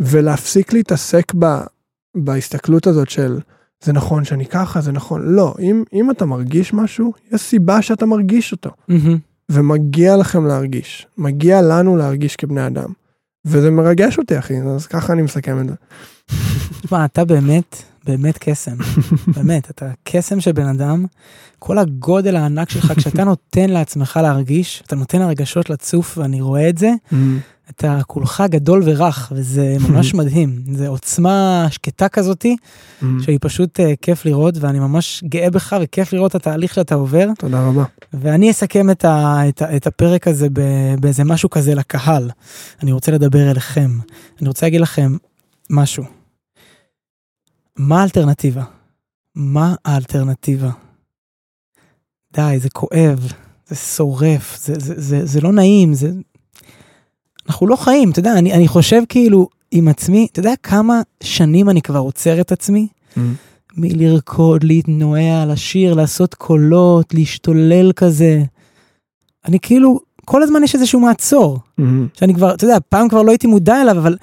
ולהפסיק 0.00 0.72
להתעסק 0.72 1.32
ב, 1.38 1.46
בהסתכלות 2.16 2.86
הזאת 2.86 3.10
של 3.10 3.40
זה 3.84 3.92
נכון 3.92 4.24
שאני 4.24 4.46
ככה, 4.46 4.80
זה 4.80 4.92
נכון, 4.92 5.34
לא, 5.34 5.54
אם, 5.60 5.84
אם 5.92 6.10
אתה 6.10 6.24
מרגיש 6.24 6.74
משהו, 6.74 7.12
יש 7.32 7.40
סיבה 7.40 7.82
שאתה 7.82 8.06
מרגיש 8.06 8.52
אותו. 8.52 8.70
מהמם. 8.88 9.18
ומגיע 9.48 10.16
לכם 10.16 10.46
להרגיש, 10.46 11.06
מגיע 11.18 11.62
לנו 11.62 11.96
להרגיש 11.96 12.36
כבני 12.36 12.66
אדם. 12.66 12.92
וזה 13.44 13.70
מרגש 13.70 14.18
אותי 14.18 14.38
אחי, 14.38 14.60
אז 14.60 14.86
ככה 14.86 15.12
אני 15.12 15.22
מסכם 15.22 15.60
את 15.60 15.68
זה. 15.68 15.74
תשמע, 16.82 17.04
אתה 17.04 17.24
באמת, 17.24 17.89
באמת 18.10 18.38
קסם. 18.38 18.76
באמת, 19.36 19.70
אתה 19.70 19.90
קסם 20.04 20.40
של 20.40 20.52
בן 20.52 20.66
אדם. 20.66 21.04
כל 21.58 21.78
הגודל 21.78 22.36
הענק 22.36 22.70
שלך, 22.70 22.92
כשאתה 22.98 23.24
נותן 23.24 23.70
לעצמך 23.70 24.20
להרגיש, 24.22 24.82
אתה 24.86 24.96
נותן 24.96 25.20
הרגשות 25.20 25.70
לצוף, 25.70 26.18
ואני 26.18 26.40
רואה 26.40 26.68
את 26.68 26.78
זה, 26.78 26.90
אתה 27.70 28.00
כולך 28.06 28.42
גדול 28.50 28.82
ורך, 28.84 29.32
וזה 29.36 29.76
ממש 29.88 30.14
מדהים. 30.14 30.62
זה 30.72 30.88
עוצמה 30.88 31.66
שקטה 31.70 32.08
כזאתי, 32.08 32.56
שהיא 33.20 33.38
פשוט 33.40 33.80
uh, 33.80 33.82
כיף 34.02 34.24
לראות, 34.24 34.54
ואני 34.60 34.78
ממש 34.78 35.24
גאה 35.24 35.50
בך, 35.50 35.76
וכיף 35.82 36.12
לראות 36.12 36.30
את 36.30 36.34
התהליך 36.34 36.74
שאתה 36.74 36.94
עובר. 36.94 37.26
תודה 37.38 37.66
רבה. 37.66 37.84
ואני 38.14 38.50
אסכם 38.50 38.90
את, 38.90 39.04
ה, 39.04 39.42
את, 39.48 39.62
ה, 39.62 39.76
את 39.76 39.86
הפרק 39.86 40.28
הזה 40.28 40.48
באיזה 41.00 41.24
משהו 41.24 41.50
כזה 41.50 41.74
לקהל. 41.74 42.30
אני 42.82 42.92
רוצה 42.92 43.12
לדבר 43.12 43.50
אליכם. 43.50 43.90
אני 44.40 44.48
רוצה 44.48 44.66
להגיד 44.66 44.80
לכם 44.80 45.16
משהו. 45.70 46.19
מה 47.80 48.00
האלטרנטיבה? 48.00 48.62
מה 49.34 49.74
האלטרנטיבה? 49.84 50.70
די, 52.32 52.58
זה 52.58 52.70
כואב, 52.70 53.32
זה 53.66 53.76
שורף, 53.76 54.58
זה, 54.60 54.74
זה, 54.78 54.94
זה, 54.96 55.26
זה 55.26 55.40
לא 55.40 55.52
נעים, 55.52 55.94
זה... 55.94 56.10
אנחנו 57.48 57.66
לא 57.66 57.76
חיים, 57.76 58.10
אתה 58.10 58.18
יודע, 58.18 58.32
אני, 58.32 58.52
אני 58.52 58.68
חושב 58.68 59.02
כאילו 59.08 59.48
עם 59.70 59.88
עצמי, 59.88 60.26
אתה 60.32 60.40
יודע 60.40 60.52
כמה 60.62 61.02
שנים 61.22 61.70
אני 61.70 61.82
כבר 61.82 61.98
עוצר 61.98 62.40
את 62.40 62.52
עצמי? 62.52 62.88
מלרקוד, 63.76 64.64
להתנועע, 64.64 65.46
לשיר, 65.46 65.94
לעשות 65.94 66.34
קולות, 66.34 67.14
להשתולל 67.14 67.92
כזה. 67.92 68.42
אני 69.44 69.58
כאילו, 69.60 70.00
כל 70.24 70.42
הזמן 70.42 70.64
יש 70.64 70.74
איזשהו 70.74 71.00
מעצור, 71.00 71.58
שאני 72.14 72.34
כבר, 72.34 72.54
אתה 72.54 72.64
יודע, 72.64 72.76
פעם 72.88 73.08
כבר 73.08 73.22
לא 73.22 73.30
הייתי 73.30 73.46
מודע 73.46 73.82
אליו, 73.82 73.98
אבל 73.98 74.16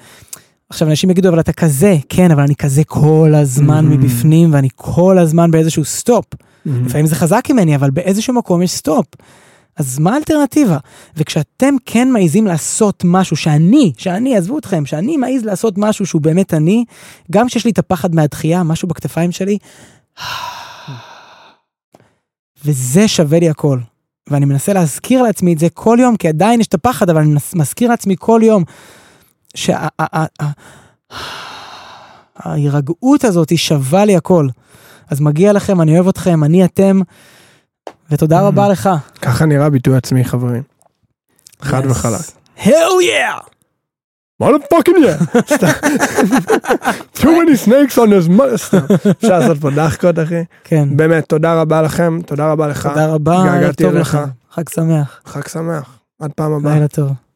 עכשיו 0.70 0.88
אנשים 0.88 1.10
יגידו, 1.10 1.28
אבל 1.28 1.40
אתה 1.40 1.52
כזה, 1.52 1.96
כן, 2.08 2.30
אבל 2.30 2.42
אני 2.42 2.56
כזה 2.56 2.84
כל 2.84 3.32
הזמן 3.36 3.86
Mhm. 3.86 3.88
מבפנים, 3.96 4.52
ואני 4.54 4.68
כל 4.76 5.18
הזמן 5.18 5.50
באיזשהו 5.50 5.84
stop. 5.84 6.24
לפעמים 6.66 7.06
זה 7.06 7.14
חזק 7.14 7.50
ממני, 7.50 7.76
אבל 7.76 7.90
באיזשהו 7.90 8.34
מקום 8.34 8.62
יש 8.62 8.70
stop. 8.70 9.06
אז 9.76 9.98
מה 9.98 10.14
האלטרנטיבה? 10.14 10.78
וכשאתם 11.16 11.74
כן 11.86 12.10
מעיזים 12.12 12.46
לעשות 12.46 13.02
משהו 13.06 13.36
שאני, 13.36 13.92
שאני, 13.96 14.36
עזבו 14.36 14.58
אתכם, 14.58 14.86
שאני 14.86 15.16
מעז 15.16 15.44
לעשות 15.44 15.74
משהו 15.78 16.06
שהוא 16.06 16.22
באמת 16.22 16.54
אני, 16.54 16.84
גם 17.30 17.46
כשיש 17.46 17.64
לי 17.64 17.70
את 17.70 17.78
הפחד 17.78 18.14
מהדחייה, 18.14 18.62
משהו 18.62 18.88
בכתפיים 18.88 19.32
שלי, 19.32 19.58
וזה 22.64 23.08
שווה 23.08 23.38
לי 23.38 23.48
הכל. 23.50 23.78
ואני 24.30 24.44
מנסה 24.44 24.72
להזכיר 24.72 25.22
לעצמי 25.22 25.52
את 25.52 25.58
זה 25.58 25.68
כל 25.70 25.98
יום, 26.00 26.16
כי 26.16 26.28
עדיין 26.28 26.60
יש 26.60 26.66
את 26.66 26.74
הפחד, 26.74 27.10
אבל 27.10 27.20
אני 27.20 27.34
מזכיר 27.54 27.90
לעצמי 27.90 28.14
כל 28.18 28.40
יום 28.44 28.64
שההירגעות 32.44 33.24
הזאת 33.24 33.50
היא 33.50 33.58
שווה 33.58 34.04
לי 34.04 34.16
הכל. 34.16 34.48
אז 35.10 35.20
מגיע 35.20 35.52
לכם, 35.52 35.80
אני 35.80 35.94
אוהב 35.94 36.08
אתכם, 36.08 36.44
אני 36.44 36.64
אתם, 36.64 37.00
ותודה 38.10 38.40
רבה 38.40 38.68
לך. 38.68 38.90
ככה 39.22 39.46
נראה 39.46 39.70
ביטוי 39.70 39.96
עצמי, 39.96 40.24
חברים. 40.24 40.62
חד. 41.60 41.82
וחלק. 41.86 42.20
hell 42.58 43.00
yeah! 43.00 43.48
מה 44.40 44.50
לא 44.50 44.58
פאקינג? 44.70 45.06
סתם. 45.54 45.66
too 47.14 47.26
many 47.26 47.66
snakes 47.66 47.96
on 47.96 48.08
this. 48.08 48.56
סתם. 48.56 48.78
אפשר 49.10 49.38
לעשות 49.38 49.58
פה 49.60 49.70
דחקות, 49.70 50.18
אחי. 50.18 50.44
כן, 50.64 50.96
באמת, 50.96 51.28
תודה 51.28 51.60
רבה 51.60 51.82
לכם, 51.82 52.18
תודה 52.26 52.52
רבה 52.52 52.68
לך. 52.68 52.86
תודה 52.86 53.06
רבה, 53.06 53.72
טוב 53.76 53.94
אליך. 53.94 54.14
לך, 54.14 54.18
חג 54.50 54.68
שמח, 54.68 55.20
חג 55.24 55.48
שמח. 55.48 55.98
עד 56.20 56.32
פעם 56.32 56.52
הבאה. 56.52 56.74
לילה 56.74 56.88
טוב. 56.88 57.27